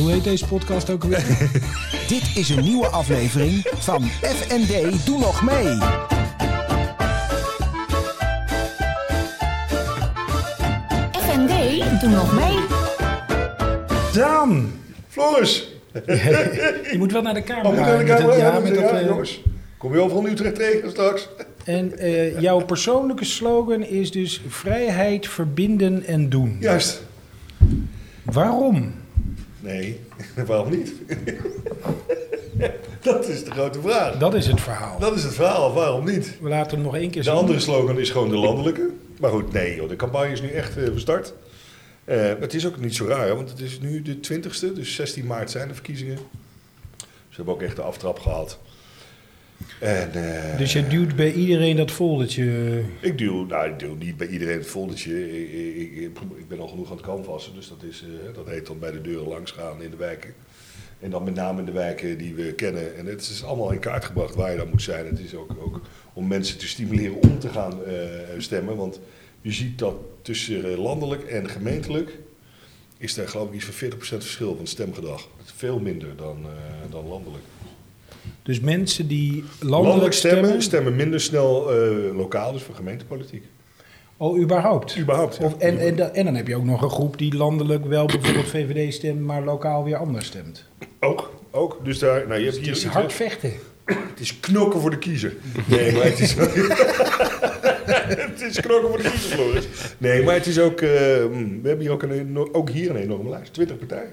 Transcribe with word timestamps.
Hoe 0.00 0.10
heet 0.10 0.24
deze 0.24 0.46
podcast 0.46 0.90
ook 0.90 1.02
alweer? 1.02 1.50
Dit 2.08 2.30
is 2.34 2.48
een 2.48 2.64
nieuwe 2.64 2.86
aflevering 2.86 3.66
van 3.78 4.02
FND 4.22 5.06
Doe 5.06 5.18
Nog 5.18 5.42
Mee. 5.42 5.78
FND, 11.12 12.00
doe 12.00 12.10
nog 12.10 12.34
mee. 12.34 12.58
Daan! 14.12 14.72
Floris! 15.08 15.68
Je 16.92 16.94
moet 16.98 17.12
wel 17.12 17.22
naar 17.22 17.34
de 17.34 17.42
camera. 17.42 17.68
Oh, 17.68 17.76
moet 17.76 17.84
naar 17.84 18.04
de 18.06 18.12
het- 18.12 18.36
Ja, 18.38 18.58
met 18.58 18.74
dat, 18.74 18.90
eh, 18.90 19.06
jongens. 19.06 19.42
Kom 19.76 19.92
je 19.92 20.00
over 20.00 20.16
van 20.16 20.26
Utrecht 20.26 20.54
tegen 20.54 20.90
straks? 20.90 21.28
En 21.64 21.98
eh, 21.98 22.40
jouw 22.40 22.60
persoonlijke 22.72 23.24
slogan 23.24 23.82
is 23.82 24.10
dus 24.10 24.42
vrijheid, 24.48 25.28
verbinden 25.28 26.04
en 26.06 26.28
doen. 26.28 26.56
Juist. 26.60 27.02
Waarom? 28.22 28.94
Nee, 29.60 30.00
waarom 30.46 30.70
niet? 30.70 30.92
dat 33.02 33.28
is 33.28 33.44
de 33.44 33.50
grote 33.50 33.80
vraag. 33.80 34.18
Dat 34.18 34.34
is 34.34 34.46
het 34.46 34.60
verhaal. 34.60 34.98
Dat 34.98 35.16
is 35.16 35.22
het 35.22 35.34
verhaal, 35.34 35.72
waarom 35.72 36.04
niet? 36.04 36.38
We 36.40 36.48
laten 36.48 36.74
hem 36.76 36.84
nog 36.84 36.94
één 36.96 37.10
keer 37.10 37.22
De 37.22 37.28
zien. 37.28 37.38
andere 37.38 37.60
slogan 37.60 37.98
is 37.98 38.10
gewoon 38.10 38.28
de 38.28 38.36
landelijke. 38.36 38.90
Maar 39.20 39.30
goed, 39.30 39.52
nee 39.52 39.76
joh, 39.76 39.88
de 39.88 39.96
campagne 39.96 40.32
is 40.32 40.40
nu 40.40 40.48
echt 40.50 40.76
eh 40.76 40.84
gestart. 40.92 41.32
Eh, 42.04 42.32
het 42.40 42.54
is 42.54 42.66
ook 42.66 42.80
niet 42.80 42.94
zo 42.94 43.06
raar, 43.06 43.34
want 43.36 43.50
het 43.50 43.60
is 43.60 43.80
nu 43.80 44.02
de 44.02 44.16
20ste, 44.16 44.72
dus 44.74 44.94
16 44.94 45.26
maart 45.26 45.50
zijn 45.50 45.68
de 45.68 45.74
verkiezingen. 45.74 46.18
Ze 47.28 47.36
hebben 47.36 47.54
ook 47.54 47.62
echt 47.62 47.76
de 47.76 47.82
aftrap 47.82 48.18
gehad. 48.18 48.58
En, 49.80 50.12
eh, 50.12 50.58
Dus 50.58 50.72
je 50.72 50.86
duwt 50.86 51.16
bij 51.16 51.32
iedereen 51.32 51.76
dat 51.76 51.90
foldertje. 51.90 52.82
Ik 53.00 53.18
duw, 53.18 53.46
nou, 53.46 53.70
ik 53.70 53.78
duw 53.78 53.94
niet 53.94 54.16
bij 54.16 54.26
iedereen 54.26 54.58
het 54.58 54.66
foldertje. 54.66 55.42
Ik, 55.42 55.92
ik, 55.92 56.18
ik, 56.36 56.48
ben 56.48 56.60
al 56.60 56.68
genoeg 56.68 56.90
aan 56.90 56.96
het 56.96 57.06
canvassen, 57.06 57.54
dus 57.54 57.68
dat, 57.68 57.82
is, 57.82 58.04
eh, 58.04 58.34
dat 58.34 58.48
heet 58.48 58.66
dan 58.66 58.78
bij 58.78 58.90
de 58.90 59.00
deuren 59.00 59.28
langs 59.28 59.50
gaan 59.50 59.82
in 59.82 59.90
de 59.90 59.96
wijken. 59.96 60.34
En 61.00 61.10
dan 61.10 61.24
met 61.24 61.34
name 61.34 61.58
in 61.58 61.64
de 61.64 61.72
wijken 61.72 62.18
die 62.18 62.34
we 62.34 62.52
kennen. 62.52 62.96
En 62.96 63.06
het 63.06 63.20
is 63.20 63.44
allemaal 63.44 63.72
in 63.72 63.78
kaart 63.78 64.04
gebracht 64.04 64.34
waar 64.34 64.50
je 64.50 64.56
dan 64.56 64.68
moet 64.68 64.82
zijn. 64.82 65.06
Het 65.06 65.18
is 65.18 65.34
ook, 65.34 65.50
ook 65.60 65.80
om 66.12 66.26
mensen 66.26 66.58
te 66.58 66.68
stimuleren 66.68 67.22
om 67.22 67.38
te 67.38 67.48
gaan 67.48 67.84
eh, 67.84 67.94
stemmen. 68.38 68.76
Want 68.76 69.00
je 69.40 69.52
ziet 69.52 69.78
dat 69.78 69.94
tussen 70.22 70.78
landelijk 70.78 71.22
en 71.22 71.48
gemeentelijk 71.48 72.18
is 72.98 73.14
daar 73.14 73.28
geloof 73.28 73.48
ik 73.48 73.54
iets 73.54 73.64
van 73.64 73.90
40% 73.90 73.96
verschil 73.98 74.56
van 74.56 74.66
stemgedrag. 74.66 75.28
Veel 75.42 75.78
minder 75.78 76.16
dan, 76.16 76.46
dan 76.90 77.06
landelijk. 77.06 77.44
Dus 78.42 78.60
mensen 78.60 79.06
die 79.08 79.44
landelijk, 79.60 79.70
Landelijk 79.86 80.12
stemmen, 80.14 80.44
stemmen. 80.44 80.62
stemmen 80.62 80.96
minder 80.96 81.20
snel 81.20 81.72
eh, 81.72 82.16
lokaal, 82.16 82.52
dus 82.52 82.62
voor 82.62 82.74
gemeentepolitiek. 82.74 83.44
Oh, 84.16 84.38
überhaupt. 84.40 84.98
Überhaupt, 84.98 85.36
ja. 85.36 85.44
Of, 85.44 85.58
en, 85.58 85.78
en, 85.78 85.96
da- 85.96 86.08
en 86.08 86.24
dan 86.24 86.34
heb 86.34 86.46
je 86.46 86.56
ook 86.56 86.64
nog 86.64 86.82
een 86.82 86.90
groep 86.90 87.18
die 87.18 87.34
landelijk 87.36 87.84
wel 87.86 88.06
bijvoorbeeld 88.06 88.48
VVD 88.56 88.94
stemt, 88.94 89.20
maar 89.20 89.42
lokaal 89.44 89.84
weer 89.84 89.96
anders 89.96 90.26
stemt. 90.26 90.64
Ook, 91.00 91.32
ook. 91.50 91.78
Dus 91.84 91.98
daar, 91.98 92.26
nou, 92.26 92.38
je 92.38 92.44
hebt 92.44 92.56
Het 92.56 92.64
hier 92.64 92.74
is 92.74 92.84
iets, 92.84 92.92
hard 92.92 93.12
vechten. 93.12 93.52
Het 93.84 94.20
is 94.20 94.40
knokken 94.40 94.80
voor 94.80 94.90
de 94.90 94.98
kiezer. 94.98 95.34
Nee, 95.66 95.92
maar 95.92 96.04
het 96.04 96.18
is... 96.20 96.34
het 98.24 98.40
is 98.40 98.60
knokken 98.60 98.88
voor 98.88 98.96
de 99.02 99.10
kiezer, 99.10 99.30
Floris. 99.30 99.64
Nee, 99.98 100.22
maar 100.22 100.34
het 100.34 100.46
is 100.46 100.58
ook... 100.58 100.80
eh, 100.80 101.24
mm, 101.30 101.62
we 101.62 101.68
hebben 101.68 101.80
hier 101.80 101.90
ook, 101.90 102.02
een, 102.02 102.10
eno- 102.12 102.48
ook 102.52 102.70
hier 102.70 102.90
een 102.90 102.96
enorme 102.96 103.30
lijst. 103.30 103.52
20 103.52 103.78
partijen. 103.78 104.10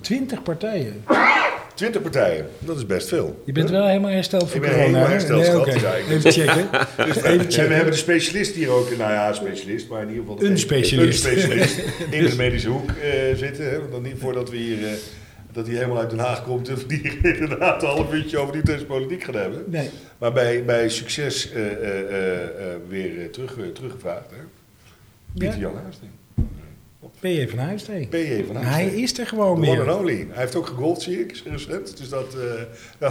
Twintig 0.00 0.42
partijen. 0.42 1.02
20 1.78 2.02
partijen, 2.02 2.46
dat 2.58 2.76
is 2.76 2.86
best 2.86 3.08
veel. 3.08 3.42
Je 3.44 3.52
bent 3.52 3.70
wel 3.70 3.86
helemaal 3.86 4.10
hersteld 4.10 4.50
van 4.50 4.54
Ik 4.54 4.60
ben 4.60 4.70
corona. 4.70 4.86
helemaal 4.86 5.08
hersteld, 5.08 5.66
Nee, 6.08 6.16
Even 6.16 6.32
checken. 6.32 6.68
Dus, 7.06 7.56
en 7.56 7.68
we 7.68 7.74
hebben 7.74 7.92
de 7.92 7.98
specialist 7.98 8.54
hier 8.54 8.70
ook, 8.70 8.96
nou 8.96 9.12
ja, 9.12 9.32
specialist, 9.32 9.88
maar 9.88 10.02
in 10.02 10.08
ieder 10.08 10.24
geval... 10.24 10.42
Een 10.44 10.58
specialist. 10.58 11.24
Een 11.24 11.30
specialist 11.30 11.78
in 12.10 12.24
de 12.24 12.36
medische 12.44 12.68
hoek 12.68 12.90
eh, 12.90 13.34
zitten. 13.34 13.70
Hè, 13.70 13.78
want 13.78 13.92
dan 13.92 14.02
niet 14.02 14.18
voordat 14.18 14.50
we 14.50 14.56
hier... 14.56 14.86
eh, 14.86 14.92
dat 15.52 15.66
hij 15.66 15.76
helemaal 15.76 15.98
uit 15.98 16.10
Den 16.10 16.18
Haag 16.18 16.44
komt 16.44 16.68
en 16.68 16.76
die 16.86 17.18
inderdaad 17.40 17.82
een 17.82 17.88
half 17.88 18.12
uurtje 18.12 18.38
over 18.38 18.52
die 18.52 18.60
Utrechtse 18.60 18.86
politiek 18.86 19.24
gaan 19.24 19.34
hebben. 19.34 19.64
Nee. 19.66 19.90
Maar 20.18 20.32
bij, 20.32 20.64
bij 20.64 20.88
succes 20.88 21.52
eh, 21.52 21.62
weer 22.88 23.30
terug, 23.30 23.56
teruggevraagd. 23.74 24.30
Hè? 24.30 24.36
Pieter 25.38 25.58
Ja? 25.58 25.66
Jan 25.66 25.76
Huisting. 25.82 26.10
PJ 27.20 27.46
van 27.48 27.58
Huisteen. 27.58 28.08
PJ 28.08 28.44
van 28.46 28.56
Hij 28.56 28.64
Huisting. 28.64 29.02
is 29.02 29.18
er 29.18 29.26
gewoon 29.26 29.56
one 29.56 29.68
and 29.68 29.78
meer. 29.86 29.96
only. 29.96 30.26
Hij 30.30 30.40
heeft 30.42 30.54
ook 30.54 30.66
gegolfd, 30.66 31.02
zie 31.02 31.20
ik, 31.20 31.42
recent. 31.44 31.96
Dus 31.98 32.08
dat, 32.08 32.34
eh, 32.34 33.10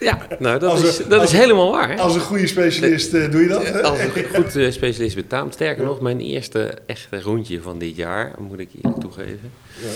Ja, 0.00 0.26
nou, 0.38 0.58
dat, 0.58 0.70
Als 0.70 0.82
is, 0.82 0.96
dat 0.96 1.20
als- 1.20 1.32
is 1.32 1.38
helemaal 1.38 1.70
waar. 1.70 1.98
als 1.98 2.14
een 2.14 2.20
goede 2.20 2.46
specialist 2.46 3.14
eh, 3.14 3.30
doe 3.30 3.40
je 3.42 3.48
dat. 3.48 3.64
Hè? 3.68 3.82
Als 3.90 3.98
een 3.98 4.10
goed 4.34 4.56
eh, 4.56 4.70
specialist 4.70 5.14
betaamt. 5.14 5.54
Sterker 5.54 5.84
nog, 5.84 6.00
mijn 6.00 6.20
eerste 6.20 6.74
echte 6.86 7.20
rondje 7.22 7.60
van 7.62 7.78
dit 7.78 7.96
jaar, 7.96 8.32
moet 8.38 8.58
ik 8.58 8.68
eerlijk 8.82 9.00
toegeven. 9.00 9.52
Ja. 9.82 9.88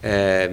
Ehm, 0.00 0.52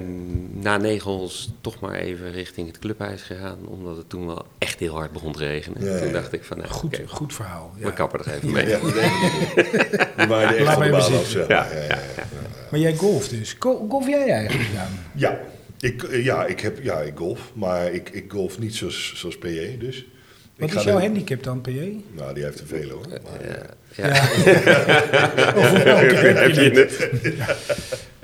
na 0.62 0.78
negen 0.78 1.12
holes 1.12 1.50
toch 1.62 1.80
maar 1.80 1.94
even 1.94 2.32
richting 2.32 2.68
het 2.68 2.80
clubhuis 2.80 3.22
gegaan, 3.22 3.58
omdat 3.68 3.98
het 3.98 4.10
toen 4.10 4.26
wel 4.26 4.46
echt 4.58 4.80
heel 4.80 4.94
hard 4.96 5.12
begon 5.12 5.32
te 5.32 5.46
regenen. 5.46 5.86
Ja, 5.86 5.94
ja. 5.96 6.02
Toen 6.02 6.12
dacht 6.12 6.34
ik 6.34 6.44
van, 6.44 6.58
nou, 6.58 6.70
Goed, 6.70 6.96
oké, 7.00 7.08
goed 7.08 7.34
verhaal. 7.34 7.72
Ja. 7.78 7.86
we 7.86 7.94
kappen 7.94 8.20
er 8.20 8.34
even 8.34 8.52
mee. 8.52 8.68
Ja, 8.68 8.78
echt 8.80 10.60
Laat 10.60 10.74
de 10.74 10.80
maar 10.80 10.82
even 10.88 11.02
zitten. 11.26 11.46
maar. 11.48 11.68
Maar 12.72 12.80
jij 12.80 12.96
golft 12.96 13.30
dus. 13.30 13.56
Go- 13.60 13.86
Golf 13.90 14.08
jij 14.08 14.30
eigenlijk 14.30 14.70
gedaan? 14.70 15.00
Ja, 15.14 15.40
ik, 15.82 16.04
eh, 16.04 16.24
ja, 16.26 16.46
ik, 16.46 16.60
heb, 16.60 16.84
ja, 16.84 17.00
ik 17.00 17.14
golf, 17.16 17.52
maar 17.54 17.94
ik, 17.94 18.10
ik 18.10 18.32
golf 18.32 18.60
niet 18.60 18.76
zoals, 18.76 19.14
zoals 19.16 19.38
PJ 19.38 19.78
dus. 19.80 20.06
Wat 20.58 20.70
Ik 20.70 20.76
is 20.76 20.84
jouw 20.84 21.00
handicap 21.00 21.44
dan, 21.44 21.62
PJ? 21.62 21.96
Nou, 22.16 22.34
die 22.34 22.44
heeft 22.44 22.60
er 22.60 22.68
veel 22.68 22.90
hoor. 22.90 23.06
Maar, 23.08 23.48
Ja, 23.48 23.66
ja. 23.96 24.14
Heb 26.42 26.52
je 26.52 26.62
het? 26.62 27.10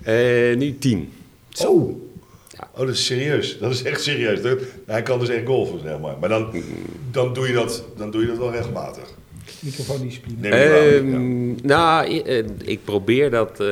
Eh, 0.03 0.55
nu 0.57 0.77
tien. 0.77 1.11
Zo. 1.49 2.01
Ja. 2.49 2.69
Oh, 2.73 2.79
dat 2.79 2.89
is 2.95 3.05
serieus. 3.05 3.57
Dat 3.59 3.71
is 3.71 3.83
echt 3.83 4.03
serieus. 4.03 4.41
Dat- 4.41 4.59
hij 4.85 5.01
kan 5.01 5.19
dus 5.19 5.29
echt 5.29 5.45
golfen, 5.45 5.79
zeg 5.79 5.99
maar. 5.99 6.17
Maar 6.19 6.29
dan, 6.29 6.63
dan, 7.11 7.33
doe, 7.33 7.47
je 7.47 7.53
dat, 7.53 7.83
dan 7.97 8.11
doe 8.11 8.21
je 8.21 8.27
dat 8.27 8.37
wel 8.37 8.51
regelmatig. 8.51 9.13
Microfoondiscipline. 9.59 10.47
Ja. 10.47 10.53
Ehm, 10.53 11.55
Nou, 11.67 12.19
eh, 12.21 12.43
ik 12.63 12.83
probeer 12.83 13.29
dat, 13.29 13.59
eh, 13.59 13.67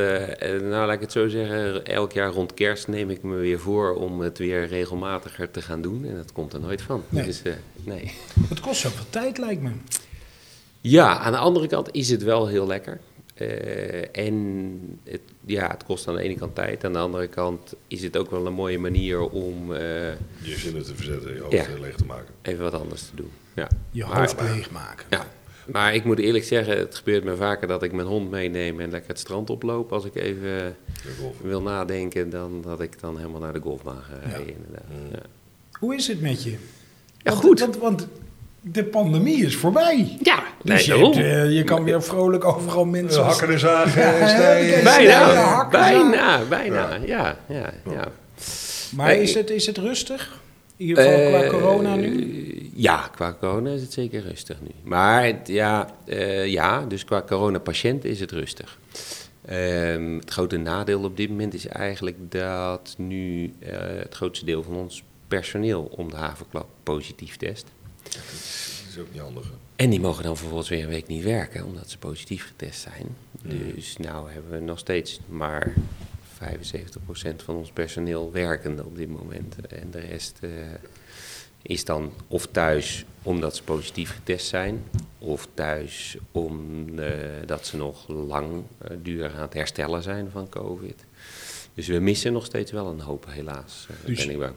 nou 0.50 0.70
laat 0.86 0.94
ik 0.94 1.00
het 1.00 1.12
zo 1.12 1.28
zeggen, 1.28 1.86
elk 1.86 2.12
jaar 2.12 2.32
rond 2.32 2.54
kerst 2.54 2.88
neem 2.88 3.10
ik 3.10 3.24
me 3.24 3.36
weer 3.36 3.60
voor 3.60 3.96
om 3.96 4.20
het 4.20 4.38
weer 4.38 4.68
regelmatiger 4.68 5.52
te 5.52 5.62
gaan 5.62 5.82
doen. 5.82 6.06
En 6.06 6.16
dat 6.16 6.32
komt 6.32 6.54
er 6.54 6.60
nooit 6.60 6.82
van. 6.82 7.04
Nee. 7.10 7.26
Dus, 7.26 7.42
eh, 7.42 7.54
nee. 7.84 8.12
Het 8.50 8.60
kost 8.60 8.82
zoveel 8.82 9.06
tijd, 9.10 9.38
lijkt 9.38 9.62
me. 9.62 9.70
Ja, 10.82 11.18
aan 11.18 11.32
de 11.32 11.38
andere 11.38 11.68
kant 11.68 11.90
is 11.92 12.10
het 12.10 12.24
wel 12.24 12.48
heel 12.48 12.68
lekker. 12.68 13.00
Eh, 13.36 14.18
en 14.26 14.98
het, 15.04 15.22
ja, 15.46 15.68
het 15.72 15.84
kost 15.84 16.08
aan 16.08 16.16
de 16.16 16.22
ene 16.22 16.36
kant 16.36 16.56
tijd. 16.56 16.84
Aan 16.86 16.94
de 16.94 17.00
andere 17.00 17.28
kant 17.28 17.74
is 17.88 18.02
het 18.04 18.18
ook 18.18 18.32
wel 18.32 18.46
een 18.46 18.54
mooie 18.54 18.80
manier 18.80 19.20
om 19.30 19.74
eh, 19.74 19.80
Je 20.42 20.56
zinnen 20.58 20.84
te 20.84 20.96
verzetten, 20.96 21.34
je 21.34 21.40
hoofd 21.40 21.54
Ja. 21.54 21.66
leeg 21.82 21.96
te 21.96 22.06
maken. 22.06 22.34
even 22.42 22.64
wat 22.64 22.74
anders 22.74 23.02
te 23.02 23.16
doen. 23.16 23.30
Ja. 23.56 23.68
Je 23.92 24.06
Maar- 24.06 24.20
hoofd 24.20 24.42
leegmaken. 24.42 25.06
Ja, 25.10 25.28
maar 25.66 25.94
ik 25.94 26.04
moet 26.04 26.20
eerlijk 26.20 26.44
zeggen, 26.44 26.78
het 26.78 26.96
gebeurt 26.96 27.24
me 27.24 27.36
vaker 27.36 27.68
dat 27.68 27.84
ik 27.84 27.92
mijn 27.92 28.08
hond 28.08 28.30
meeneem 28.32 28.80
en 28.80 28.90
lekker 28.92 29.10
het 29.10 29.20
strand 29.20 29.50
oploop. 29.50 29.92
Als 29.92 30.06
ik 30.06 30.16
even 30.16 30.76
De 31.04 31.32
wil 31.42 31.62
nadenken, 31.62 32.30
dan 32.30 32.62
dat 32.62 32.82
ik 32.82 33.00
dan 33.00 33.18
helemaal 33.18 33.42
naar 33.42 33.54
de 33.54 33.60
golfbaan 33.60 34.02
ga 34.10 34.30
rijden. 34.30 34.56
Inderdaad. 34.56 34.86
Ja. 35.12 35.20
Hoe 35.80 35.96
is 35.96 36.08
het 36.08 36.22
met 36.22 36.44
je? 36.44 36.50
Ja, 36.52 36.58
Want- 37.32 37.38
goed. 37.44 37.60
Want, 37.60 37.78
want 37.78 38.08
de 38.62 38.84
pandemie 38.84 39.46
is 39.46 39.56
voorbij. 39.56 40.18
Ja, 40.22 40.44
nee, 40.64 40.76
Dus 40.78 40.86
je, 40.86 40.98
hebt, 40.98 41.16
eh, 41.16 41.52
je 41.56 41.64
kan 41.64 41.84
weer 41.84 42.04
vrolijk 42.04 42.46
overal 42.46 42.86
mensen... 42.86 43.22
Eh, 43.22 43.28
hakken 43.28 43.50
en 43.50 43.60
zagen. 43.60 44.02
Ja, 44.02 44.14
eh, 44.58 44.78
ja. 44.78 44.84
Bijna, 44.84 45.68
bijna, 45.70 46.42
bijna, 46.50 46.96
ja, 47.06 47.38
ja, 47.48 47.74
ja. 47.92 48.08
Maar 48.96 49.08
Nee, 49.08 49.22
is 49.22 49.34
het, 49.34 49.50
is 49.50 49.66
het 49.66 49.78
rustig? 49.78 50.40
In 50.78 50.86
ieder 50.88 51.04
geval 51.04 51.20
qua 51.30 51.42
Eh, 51.44 51.50
corona 51.50 51.96
nu? 51.96 52.45
Ja, 52.78 53.08
qua 53.16 53.34
corona 53.40 53.70
is 53.72 53.82
het 53.82 53.94
zeker 53.94 54.22
rustig 54.22 54.62
nu. 54.62 54.70
Maar 54.84 55.26
het- 55.26 55.48
ja, 55.48 55.96
eh, 56.06 56.48
ja 56.48 56.86
dus 56.86 57.06
qua 57.06 57.22
coronapatiënten 57.22 58.10
is 58.10 58.20
het 58.20 58.32
rustig. 58.32 58.80
Ehm, 59.46 60.14
het 60.18 60.30
grote 60.32 60.58
nadeel 60.58 61.04
op 61.04 61.18
dit 61.18 61.30
moment 61.30 61.54
is 61.54 61.68
eigenlijk 61.68 62.32
dat 62.32 62.96
nu 62.98 63.54
eh, 63.60 63.78
het 63.80 64.16
grootste 64.16 64.46
deel 64.46 64.64
van 64.64 64.76
ons 64.76 65.04
personeel 65.28 65.84
om 65.84 66.10
de 66.10 66.16
havenklap 66.16 66.68
positief 66.84 67.38
test. 67.38 67.66
Dat 68.04 68.14
is 68.90 68.98
ook 69.00 69.12
niet 69.12 69.22
handig. 69.22 69.52
En 69.76 69.90
die 69.90 70.00
mogen 70.00 70.24
dan 70.24 70.38
vervolgens 70.38 70.70
weer 70.70 70.84
een 70.84 70.90
week 70.90 71.08
niet 71.08 71.24
werken, 71.24 71.66
omdat 71.66 71.90
ze 71.90 71.98
positief 71.98 72.46
getest 72.48 72.82
zijn. 72.82 73.16
Dus 73.76 73.98
nou 73.98 74.32
hebben 74.32 74.52
we 74.52 74.60
nog 74.60 74.80
steeds 74.80 75.20
maar 75.28 75.74
75% 76.38 77.44
van 77.44 77.56
ons 77.56 77.72
personeel 77.72 78.32
werkende 78.32 78.86
op 78.86 78.96
dit 78.98 79.10
moment. 79.10 79.56
En 79.70 79.92
de 79.92 80.00
rest 80.00 80.38
eh, 80.42 80.50
is 81.68 81.86
dan 81.86 82.12
of 82.28 82.48
thuis 82.48 83.06
omdat 83.24 83.56
ze 83.56 83.64
positief 83.64 84.12
getest 84.14 84.48
zijn, 84.48 84.84
of 85.20 85.48
thuis 85.54 86.18
omdat 86.32 87.68
ze 87.68 87.78
nog 87.78 88.08
lang 88.08 88.64
eh, 88.78 88.98
duur 89.02 89.32
aan 89.34 89.42
het 89.42 89.54
herstellen 89.54 90.04
zijn 90.04 90.30
van 90.32 90.50
COVID. 90.50 91.06
Dus 91.74 91.88
we 91.88 92.00
missen 92.00 92.34
nog 92.34 92.46
steeds 92.46 92.72
wel 92.72 92.88
een 92.88 93.00
hoop, 93.00 93.26
helaas. 93.30 93.88
eh, 93.90 93.96
Dus- 94.08 94.26
ben 94.26 94.34
ik 94.34 94.40
bang. 94.40 94.54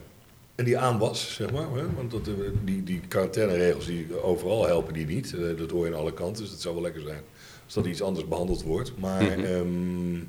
En 0.55 0.65
die 0.65 0.77
aanwas, 0.77 1.33
zeg 1.33 1.51
maar. 1.51 1.67
Hè? 1.75 1.93
Want 1.95 2.11
dat, 2.11 2.27
eh, 2.27 2.33
die, 2.63 2.83
die 2.83 2.99
quarantaineregels 3.07 3.85
die 3.85 4.21
overal 4.23 4.65
helpen 4.67 4.93
die 4.93 5.05
niet. 5.05 5.33
Eh, 5.33 5.57
dat 5.57 5.71
hoor 5.71 5.85
je 5.87 5.93
aan 5.93 5.99
alle 5.99 6.13
kanten, 6.13 6.41
dus 6.43 6.51
dat 6.51 6.61
zou 6.61 6.73
wel 6.73 6.83
lekker 6.83 7.01
zijn. 7.01 7.21
Als 7.65 7.73
dat 7.73 7.85
iets 7.85 8.01
anders 8.01 8.27
behandeld 8.27 8.63
wordt. 8.63 8.91
Maar 8.97 9.23
Mhm. 9.23 9.39
ehm, 9.45 10.19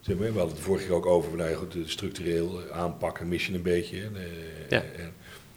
Zeg 0.00 0.16
maar, 0.16 0.32
we 0.32 0.38
hadden 0.38 0.56
het 0.56 0.64
vorige 0.64 0.86
keer 0.86 0.94
ook 0.94 1.06
over, 1.06 1.36
nou 1.36 1.54
goed, 1.54 1.72
de 1.72 1.88
structureel 1.88 2.60
aanpakken 2.72 3.28
mis 3.28 3.46
je 3.46 3.54
een 3.54 3.62
beetje. 3.62 3.96
hè. 3.96 4.02
Eh, 4.02 4.22
Ja. 4.68 4.82
en 4.82 5.12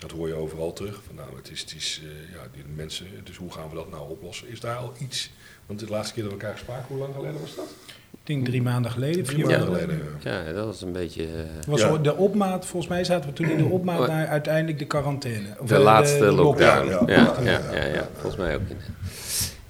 dat 0.07 0.11
hoor 0.11 0.27
je 0.27 0.33
overal 0.33 0.73
terug. 0.73 1.01
Van, 1.05 1.15
nou, 1.15 1.27
het 1.35 1.51
is, 1.51 1.61
het 1.61 1.73
is 1.77 2.01
eh, 2.03 2.33
ja, 2.35 2.41
die 2.53 2.63
mensen, 2.75 3.05
dus 3.23 3.35
hoe 3.38 3.51
gaan 3.51 3.69
we 3.69 3.75
dat 3.75 3.89
nou 3.91 4.09
oplossen? 4.09 4.50
Is 4.50 4.59
daar 4.59 4.75
al 4.75 4.94
iets? 5.00 5.31
Want 5.65 5.79
de 5.79 5.88
laatste 5.89 6.13
keer 6.13 6.23
dat 6.23 6.31
we 6.33 6.39
elkaar 6.39 6.57
spraken, 6.57 6.85
hoe 6.88 6.97
lang 6.97 7.13
geleden 7.15 7.39
was 7.41 7.55
dat? 7.55 7.65
Ik 8.11 8.19
denk 8.35 8.45
drie 8.45 8.61
maanden 8.61 8.91
geleden, 8.91 9.25
vier 9.25 9.25
Drie 9.25 9.45
maanden 9.45 9.59
maanden 9.71 9.89
geleden. 9.89 10.17
ja. 10.23 10.44
Ja, 10.47 10.53
dat 10.53 10.65
was 10.65 10.81
een 10.81 10.91
beetje... 10.91 11.23
eh, 11.23 11.29
Het 11.55 11.65
was 11.65 11.81
Ja. 11.81 11.97
de 11.97 12.15
opmaat, 12.15 12.65
volgens 12.65 12.91
mij 12.91 13.03
zaten 13.03 13.29
we 13.29 13.35
toen 13.35 13.50
in 13.50 13.57
de 13.57 13.63
opmaat 13.63 14.07
naar 14.07 14.27
uiteindelijk 14.27 14.79
de 14.79 14.85
quarantaine. 14.85 15.47
Of, 15.59 15.67
De 15.67 15.75
eh, 15.75 15.81
laatste 15.81 16.31
lockdown. 16.31 16.88
ja. 16.89 17.03
Ja, 17.07 17.13
Ja, 17.15 17.44
ja, 17.44 17.59
ja, 17.71 17.75
ja, 17.85 17.94
ja. 17.94 18.09
volgens 18.13 18.35
mij 18.35 18.56
ook. 18.56 18.61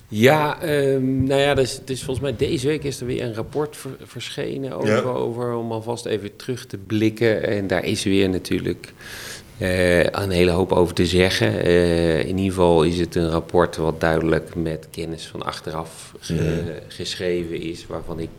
Ja, 0.08 0.62
ehm, 0.62 1.24
nou 1.24 1.42
ja, 1.42 1.54
dus, 1.54 1.80
dus 1.86 2.04
volgens 2.04 2.20
mij 2.26 2.36
deze 2.48 2.68
week 2.68 2.84
is 2.84 3.00
er 3.00 3.06
weer 3.06 3.24
een 3.24 3.34
rapport 3.34 3.78
ver- 3.78 3.96
verschenen 4.04 4.72
over, 4.74 4.90
Ja. 4.90 5.02
over, 5.02 5.54
om 5.54 5.72
alvast 5.72 6.06
even 6.06 6.36
terug 6.36 6.66
te 6.66 6.78
blikken. 6.78 7.44
En 7.48 7.68
daar 7.68 7.84
is 7.86 8.04
weer 8.04 8.30
natuurlijk 8.30 8.94
een 10.12 10.30
hele 10.30 10.52
hoop 10.52 10.72
over 10.72 10.94
te 10.94 11.06
zeggen. 11.06 11.64
Eh, 11.64 12.20
in 12.20 12.28
ieder 12.38 12.44
geval 12.54 12.84
is 12.84 13.00
het 13.00 13.16
een 13.16 13.30
rapport 13.30 13.76
wat 13.76 14.00
duidelijk 14.02 14.56
met 14.56 14.88
kennis 14.92 15.28
van 15.28 15.42
achteraf 15.44 16.14
ge- 16.20 16.34
Mhm. 16.34 16.72
geschreven 16.88 17.62
is, 17.62 17.86
waarvan 17.88 18.20
ik 18.20 18.30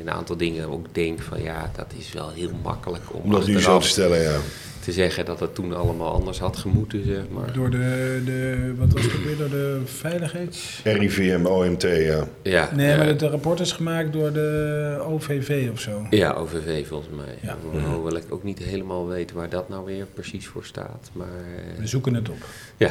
een 0.00 0.10
aantal 0.10 0.36
dingen 0.36 0.68
ook 0.70 0.86
denk 0.92 1.20
van 1.22 1.42
ja, 1.42 1.70
dat 1.76 1.86
is 1.98 2.12
wel 2.12 2.30
heel 2.30 2.50
makkelijk 2.62 3.02
om 3.12 3.20
Om 3.22 3.30
dat 3.30 3.46
nu 3.46 3.60
zo 3.60 3.78
te 3.78 3.86
stellen, 3.88 4.20
ja. 4.22 4.36
Te 4.82 4.92
zeggen 4.92 5.24
dat 5.24 5.40
het 5.40 5.54
toen 5.54 5.76
allemaal 5.76 6.12
anders 6.12 6.38
had 6.38 6.56
gemoeten, 6.56 7.04
zeg 7.06 7.22
maar. 7.30 7.52
Door 7.52 7.70
de, 7.70 8.20
de, 8.24 8.72
wat 8.78 8.92
was 8.92 9.02
het 9.02 9.24
weer, 9.24 9.36
door 9.36 9.50
de 9.50 9.80
veiligheids... 9.84 10.80
RIVM, 10.84 11.44
OMT, 11.46 11.82
ja. 11.82 12.26
Ja, 12.42 12.68
Nee, 12.74 12.88
ja. 12.88 12.96
maar 12.96 13.06
het 13.06 13.22
rapport 13.22 13.60
is 13.60 13.72
gemaakt 13.72 14.12
door 14.12 14.32
de 14.32 14.96
OVV 15.06 15.68
of 15.72 15.80
zo. 15.80 16.06
Ja, 16.10 16.32
OVV 16.32 16.86
volgens 16.86 17.10
mij. 17.16 17.34
Ja. 17.42 17.56
Hoewel 17.94 18.16
ik 18.16 18.24
ook 18.30 18.42
niet 18.44 18.58
helemaal 18.58 19.08
weet 19.08 19.32
waar 19.32 19.48
dat 19.48 19.68
nou 19.68 19.84
weer 19.84 20.06
precies 20.14 20.46
voor 20.46 20.64
staat. 20.64 21.10
Maar 21.12 21.26
eh, 21.26 21.80
We 21.80 21.86
zoeken 21.86 22.14
het 22.14 22.28
op. 22.28 22.44
ja. 22.76 22.90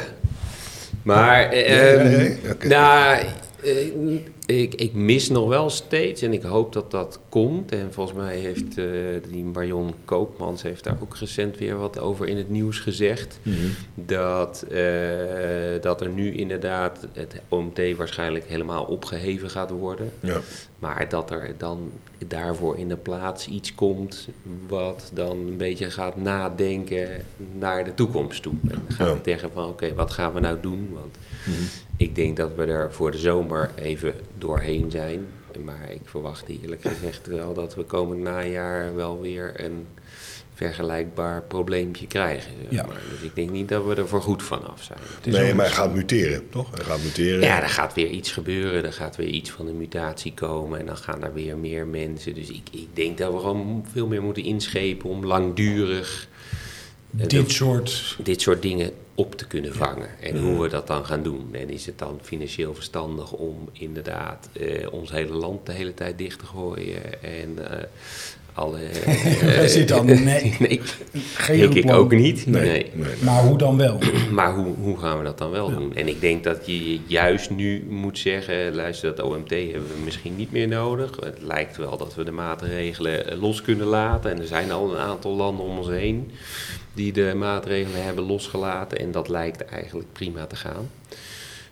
Maar, 1.02 1.48
eh, 1.50 1.68
Ja, 1.68 1.74
ja, 1.84 2.10
ehm, 2.10 2.50
oké. 2.50 2.66
nou, 2.68 3.18
eh, 3.62 4.18
ik, 4.46 4.74
ik 4.74 4.92
mis 4.94 5.28
nog 5.28 5.48
wel 5.48 5.70
steeds 5.70 6.22
en 6.22 6.32
ik 6.32 6.42
hoop 6.42 6.72
dat 6.72 6.90
dat 6.90 7.18
komt. 7.28 7.72
En 7.72 7.92
volgens 7.92 8.16
mij 8.18 8.36
heeft 8.36 8.78
eh, 8.78 8.84
die 9.30 9.44
Marion 9.44 9.94
Koopmans 10.04 10.62
heeft 10.62 10.84
daar 10.84 10.96
ook 11.02 11.16
recent 11.16 11.58
weer 11.58 11.76
wat 11.78 11.98
over 11.98 12.26
in 12.28 12.36
het 12.36 12.50
nieuws 12.50 12.78
gezegd. 12.78 13.38
Dat, 13.94 14.62
eh, 14.70 14.80
dat 15.80 16.00
er 16.00 16.08
nu 16.08 16.34
inderdaad 16.34 17.06
het 17.12 17.34
OMT 17.48 17.80
waarschijnlijk 17.96 18.44
helemaal 18.48 18.84
opgeheven 18.84 19.50
gaat 19.50 19.70
worden. 19.70 20.10
ja. 20.20 20.40
Maar 20.78 21.08
dat 21.08 21.30
er 21.30 21.54
dan 21.58 21.90
daarvoor 22.26 22.78
in 22.78 22.88
de 22.88 22.96
plaats 22.96 23.48
iets 23.48 23.74
komt 23.74 24.28
wat 24.68 25.10
dan 25.14 25.30
een 25.38 25.56
beetje 25.56 25.90
gaat 25.90 26.16
nadenken 26.16 27.08
naar 27.58 27.84
de 27.84 27.94
toekomst 27.94 28.42
toe. 28.42 28.52
En 28.62 28.68
dan 28.68 28.96
gaat 28.96 29.06
Ja. 29.06 29.14
het 29.14 29.24
zeggen 29.24 29.50
van 29.52 29.68
oké, 29.68 29.94
wat 29.94 30.10
gaan 30.10 30.32
we 30.32 30.40
nou 30.40 30.56
doen? 30.60 30.88
Want 30.92 31.16
Mhm. 31.46 31.62
ik 31.96 32.14
denk 32.14 32.36
dat 32.36 32.50
we 32.56 32.64
er 32.64 32.92
voor 32.92 33.10
de 33.10 33.18
zomer 33.18 33.70
even 33.74 34.14
doorheen 34.42 34.90
zijn. 34.90 35.26
Maar 35.64 35.90
ik 35.90 36.00
verwacht 36.04 36.44
eerlijk 36.62 36.82
gezegd 36.82 37.26
wel 37.26 37.54
dat 37.54 37.74
we 37.74 37.82
komend 37.84 38.20
najaar 38.20 38.94
wel 38.94 39.20
weer 39.20 39.52
een 39.64 39.86
vergelijkbaar 40.54 41.42
probleempje 41.42 42.06
krijgen. 42.06 42.52
zeg 42.60 42.70
Ja. 42.70 42.86
Dus 43.10 43.20
ik 43.22 43.34
denk 43.34 43.50
niet 43.50 43.68
dat 43.68 43.84
we 43.84 43.94
er 43.94 44.08
voor 44.08 44.22
goed 44.22 44.42
vanaf 44.42 44.82
zijn. 44.82 44.98
Het 45.16 45.26
is 45.26 45.34
Nee, 45.34 45.54
maar 45.54 45.64
hij 45.66 45.74
gaat 45.74 45.94
muteren, 45.94 46.48
toch? 46.50 46.70
Hij 46.74 46.84
gaat 46.84 47.02
muteren. 47.02 47.40
Ja, 47.40 47.62
er 47.62 47.68
gaat 47.68 47.94
weer 47.94 48.06
iets 48.08 48.32
gebeuren. 48.32 48.84
Er 48.84 48.92
gaat 48.92 49.16
weer 49.16 49.26
iets 49.28 49.50
van 49.50 49.66
een 49.66 49.76
mutatie 49.76 50.32
komen. 50.34 50.78
En 50.78 50.86
dan 50.86 50.96
gaan 50.96 51.22
er 51.24 51.34
weer 51.34 51.56
meer 51.56 51.86
mensen. 51.86 52.34
Dus 52.34 52.48
ik, 52.50 52.68
ik 52.72 52.88
denk 52.92 53.18
dat 53.18 53.32
we 53.32 53.38
gewoon 53.38 53.84
veel 53.92 54.06
meer 54.06 54.22
moeten 54.22 54.42
inschepen 54.44 55.10
om 55.10 55.26
langdurig 55.26 56.28
eh, 57.18 57.26
dit 57.26 57.30
de- 57.46 57.52
soort... 57.52 58.16
dit 58.22 58.40
soort 58.40 58.62
dingen 58.62 58.90
op 59.14 59.34
te 59.34 59.46
kunnen 59.46 59.74
vangen. 59.74 60.20
En 60.20 60.38
hoe 60.38 60.62
we 60.62 60.68
dat 60.68 60.86
dan 60.86 61.04
gaan 61.04 61.22
doen. 61.22 61.54
En 61.54 61.70
is 61.70 61.86
het 61.86 61.98
dan 61.98 62.18
financieel 62.22 62.74
verstandig 62.74 63.32
om 63.32 63.68
inderdaad 63.72 64.48
eh, 64.52 64.92
ons 64.92 65.10
hele 65.10 65.32
land 65.32 65.66
de 65.66 65.72
hele 65.72 65.94
tijd 65.94 66.18
dicht 66.18 66.38
te 66.38 66.46
gooien. 66.46 67.22
En 67.22 67.70
eh, 67.70 67.84
Wij 68.54 69.68
zitten 69.78 70.06
nee, 70.24 70.56
nee, 70.58 70.80
geen 71.34 71.58
denk 71.58 71.74
ik 71.74 71.84
plan. 71.84 71.96
ook 71.96 72.12
niet. 72.12 72.46
Nee, 72.46 72.62
nee. 72.62 72.90
nee. 72.94 73.14
Maar 73.20 73.42
hoe 73.42 73.58
dan 73.58 73.76
wel? 73.76 73.98
Maar 74.30 74.54
hoe, 74.54 74.74
hoe 74.80 74.98
gaan 74.98 75.18
we 75.18 75.24
dat 75.24 75.38
dan 75.38 75.50
wel 75.50 75.70
doen? 75.70 75.94
En 75.96 76.08
ik 76.08 76.20
denk 76.20 76.44
dat 76.44 76.66
je 76.66 77.00
juist 77.06 77.50
nu 77.50 77.86
moet 77.88 78.18
zeggen, 78.18 78.74
luister, 78.74 79.14
dat 79.14 79.24
OMT 79.26 79.50
hebben 79.50 79.88
we 79.96 80.04
misschien 80.04 80.36
niet 80.36 80.52
meer 80.52 80.68
nodig. 80.68 81.10
Het 81.24 81.38
lijkt 81.42 81.76
wel 81.76 81.96
dat 81.96 82.14
we 82.14 82.24
de 82.24 82.30
maatregelen 82.30 83.30
eh, 83.30 83.40
los 83.40 83.62
kunnen 83.62 83.86
laten. 83.86 84.30
En 84.30 84.40
er 84.40 84.46
zijn 84.46 84.72
al 84.72 84.90
een 84.90 85.00
aantal 85.00 85.32
landen 85.32 85.64
om 85.64 85.78
ons 85.78 85.88
heen 85.88 86.30
die 86.94 87.12
de 87.12 87.32
maatregelen 87.36 88.04
hebben 88.04 88.24
losgelaten. 88.24 88.98
En 88.98 89.10
dat 89.10 89.28
lijkt 89.28 89.64
eigenlijk 89.64 90.12
prima 90.12 90.46
te 90.46 90.56
gaan. 90.56 90.90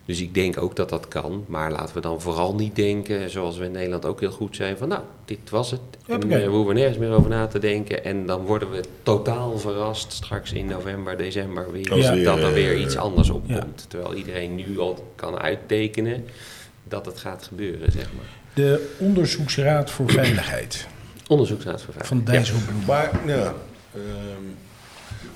Dus 0.05 0.21
ik 0.21 0.35
denk 0.35 0.63
ook 0.63 0.77
dat 0.77 0.89
dat 0.89 1.09
kan. 1.09 1.45
Maar 1.49 1.71
laten 1.73 1.95
we 1.95 2.01
dan 2.01 2.21
vooral 2.21 2.55
niet 2.55 2.77
denken, 2.77 3.31
zoals 3.31 3.57
we 3.59 3.65
in 3.65 3.71
Nederland 3.73 4.05
ook 4.05 4.21
heel 4.21 4.31
goed 4.31 4.57
zijn, 4.57 4.77
van 4.77 4.89
nou, 4.89 5.03
dit 5.25 5.51
was 5.51 5.71
het. 5.71 5.81
En 6.07 6.23
eh, 6.33 6.45
we 6.45 6.47
hoeven 6.47 6.75
nergens 6.75 6.99
meer 6.99 7.11
over 7.11 7.31
na 7.31 7.47
te 7.47 7.59
denken. 7.59 8.05
En 8.05 8.27
dan 8.27 8.41
worden 8.45 8.71
we 8.71 8.83
totaal 9.03 9.59
verrast 9.59 10.13
straks 10.13 10.53
in 10.53 10.67
november, 10.67 11.17
december 11.17 11.73
weer. 11.73 11.97
Ja. 11.97 12.15
weer, 12.15 12.25
Dat 12.25 12.39
er 12.39 12.45
eh, 12.47 12.53
weer 12.53 12.77
iets 12.79 12.97
anders 12.97 13.31
op 13.31 13.43
Ja. 13.47 13.59
komt. 13.59 13.85
Terwijl 13.89 14.15
iedereen 14.15 14.55
nu 14.55 14.79
al 14.79 15.13
kan 15.15 15.39
uittekenen 15.39 16.25
dat 16.85 17.07
het 17.07 17.19
gaat 17.19 17.43
gebeuren, 17.45 17.93
zeg 17.93 18.09
maar. 18.17 18.39
De 18.55 18.95
Onderzoeksraad 18.99 19.91
voor 19.91 20.11
Veiligheid 20.11 20.87
Onderzoeksraad 21.29 21.83
voor 21.83 21.95
van 21.95 22.23
Veiligheid. 22.25 22.47
Dijsselbloem. 22.47 22.85
Maar, 22.87 23.11
ja. 23.27 23.55
ehm, 23.95 24.45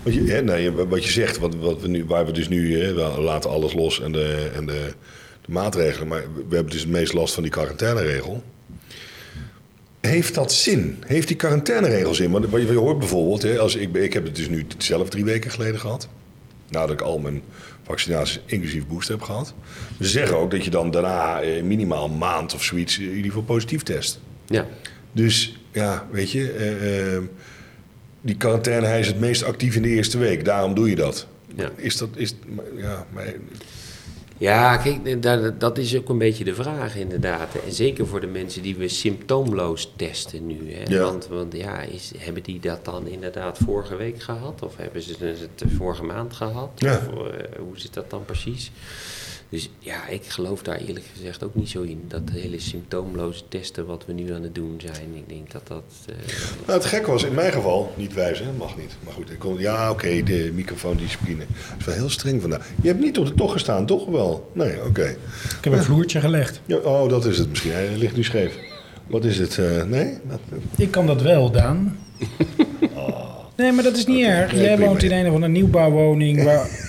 wat, 0.05 0.15
je, 0.15 0.25
hè, 0.25 0.43
nee, 0.43 0.71
wat 0.71 1.05
je 1.05 1.11
zegt, 1.11 1.39
wat, 1.39 1.55
wat 1.55 1.81
we 1.81 1.89
nu, 1.89 2.05
waar 2.05 2.27
we 2.27 2.33
dus 2.33 2.49
nu, 2.49 2.83
hè, 2.83 2.95
we 2.95 3.21
laten 3.21 3.51
alles 3.51 3.73
los 3.73 4.01
en, 4.01 4.12
de, 4.12 4.51
en 4.55 4.67
de, 4.67 4.93
de 5.47 5.53
maatregelen. 5.53 6.09
Maar 6.09 6.23
we 6.49 6.55
hebben 6.55 6.73
dus 6.73 6.83
het 6.83 6.91
meest 6.91 7.12
last 7.12 7.35
van 7.35 7.43
die 7.43 7.53
quarantaineregel. 7.53 8.43
Heeft 10.01 10.35
dat 10.35 10.53
zin? 10.53 11.03
Heeft 11.06 11.29
die 11.29 11.37
quarantaineregel 11.37 12.15
zin? 12.15 12.31
Want 12.31 12.51
wat 12.51 12.61
je, 12.61 12.73
hoort 12.73 12.99
bijvoorbeeld, 12.99 13.43
hè, 13.43 13.59
als 13.59 13.75
ik, 13.75 13.95
ik 13.95 14.12
heb 14.12 14.25
het 14.25 14.37
dus 14.37 14.49
nu 14.49 14.67
zelf 14.79 15.09
drie 15.09 15.25
weken 15.25 15.51
geleden 15.51 15.81
gehad. 15.81 16.09
Nadat 16.69 16.91
ik 16.91 17.01
al 17.01 17.19
mijn 17.19 17.43
vaccinaties 17.83 18.41
inclusief 18.47 18.87
booster 18.87 19.15
heb 19.15 19.25
gehad. 19.25 19.55
Ze 20.01 20.09
zeggen 20.09 20.37
ook 20.37 20.51
dat 20.51 20.65
je 20.65 20.71
dan 20.71 20.91
daarna 20.91 21.41
eh, 21.41 21.62
minimaal 21.62 22.05
een 22.05 22.19
maand 22.19 22.55
of 22.55 22.62
zoiets 22.62 22.99
in 22.99 23.09
ieder 23.09 23.25
geval 23.25 23.43
positief 23.43 23.83
test. 23.83 24.21
Ja. 24.47 24.67
Dus 25.12 25.59
ja, 25.73 26.09
weet 26.11 26.31
je, 26.31 26.51
eh, 26.51 27.15
eh, 27.17 27.23
die 28.25 28.37
quarantaine, 28.37 28.87
hij 28.87 29.01
is 29.01 29.06
het 29.06 29.20
meest 29.20 29.44
actief 29.44 29.77
in 29.77 29.82
de 29.82 29.89
eerste 29.89 30.19
week. 30.19 30.44
Daarom 30.44 30.75
doe 30.75 30.89
je 30.89 30.96
dat. 30.96 31.27
Ja. 31.56 31.70
Is 31.77 31.96
dat, 31.96 32.08
is, 32.15 32.34
ja, 32.77 33.06
maar, 33.13 33.34
Ja, 34.39 34.77
kijk, 34.77 35.22
dat, 35.22 35.60
dat 35.60 35.79
is 35.79 35.96
ook 35.96 36.08
een 36.08 36.19
beetje 36.19 36.44
de 36.44 36.55
vraag 36.55 36.96
inderdaad. 36.96 37.48
En 37.67 37.72
zeker 37.72 38.06
voor 38.06 38.20
de 38.20 38.27
mensen 38.27 38.63
die 38.63 38.77
we 38.77 38.89
symptoomloos 38.89 39.93
testen 39.96 40.46
nu. 40.46 40.72
Hè? 40.72 40.94
Ja. 40.94 41.03
Want, 41.03 41.27
want 41.27 41.56
ja, 41.56 41.81
is, 41.81 42.13
hebben 42.17 42.43
die 42.43 42.60
dat 42.60 42.84
dan 42.84 43.06
inderdaad 43.06 43.58
vorige 43.58 43.96
week 43.96 44.22
gehad? 44.22 44.63
Of 44.63 44.77
hebben 44.77 45.03
ze 45.03 45.15
het 45.20 45.72
vorige 45.77 46.03
maand 46.03 46.32
gehad? 46.32 46.70
Ja. 46.75 47.08
Of 47.15 47.27
eh, 47.29 47.58
hoe 47.58 47.79
zit 47.79 47.94
dat 47.94 48.10
dan 48.10 48.25
precies? 48.25 48.72
Dus 49.55 49.70
ja, 49.79 50.08
ik 50.08 50.25
geloof 50.27 50.63
daar 50.63 50.77
eerlijk 50.77 51.05
gezegd 51.17 51.44
ook 51.44 51.55
niet 51.55 51.69
zo 51.69 51.82
in. 51.82 52.05
Dat 52.08 52.23
hele 52.32 52.61
symptoomloze 52.61 53.43
testen 53.49 53.87
wat 53.87 54.05
we 54.06 54.13
nu 54.13 54.32
aan 54.34 54.43
het 54.43 54.55
doen 54.55 54.81
zijn. 54.84 55.15
Ik 55.15 55.29
denk 55.29 55.51
dat 55.53 55.67
dat... 55.67 55.82
eh, 56.06 56.15
nou, 56.67 56.79
het 56.79 56.84
gek 56.89 57.06
was 57.06 57.25
in 57.25 57.34
mijn 57.34 57.53
geval, 57.53 57.93
niet 57.96 58.15
wijzen, 58.15 58.56
mag 58.58 58.77
niet. 58.77 58.91
Maar 59.05 59.13
goed, 59.13 59.31
ik 59.31 59.39
kon, 59.39 59.58
ja, 59.58 59.91
oké, 59.91 60.23
de 60.23 60.51
microfoondiscipline 60.55 61.44
is 61.79 61.84
wel 61.84 61.94
heel 61.94 62.08
streng 62.11 62.41
vandaag. 62.41 62.69
Je 62.82 62.89
hebt 62.89 63.01
niet 63.01 63.19
op 63.19 63.27
de 63.27 63.34
tocht 63.34 63.53
gestaan, 63.53 63.87
toch 63.87 64.06
wel? 64.06 64.51
Nee, 64.53 64.84
oké. 64.84 65.06
Ik 65.58 65.65
heb 65.65 65.73
een 65.73 65.82
vloertje 65.82 66.20
gelegd. 66.20 66.61
Ja, 66.67 66.77
oh, 66.77 67.08
dat 67.08 67.25
is 67.25 67.39
het 67.39 67.49
misschien. 67.49 67.73
Hij 67.73 67.96
ligt 67.96 68.17
nu 68.17 68.25
scheef. 68.25 68.58
Wat 69.06 69.25
is 69.25 69.39
het? 69.39 69.58
eh, 69.58 69.82
nee? 69.84 70.19
Dat, 70.29 70.41
Ik 70.77 70.91
kan 70.91 71.06
dat 71.06 71.23
wel, 71.23 71.51
Daan. 71.51 71.96
Nee, 73.56 73.73
maar 73.73 73.84
dat 73.84 73.96
is 73.96 74.06
niet 74.06 74.25
erg. 74.25 74.53
Nee, 74.53 74.63
Jij 74.63 74.79
woont 74.79 75.03
in 75.03 75.13
een 75.13 75.27
of 75.27 75.34
andere 75.34 75.53
nieuwbouwwoning 75.53 76.43
waar 76.51 76.83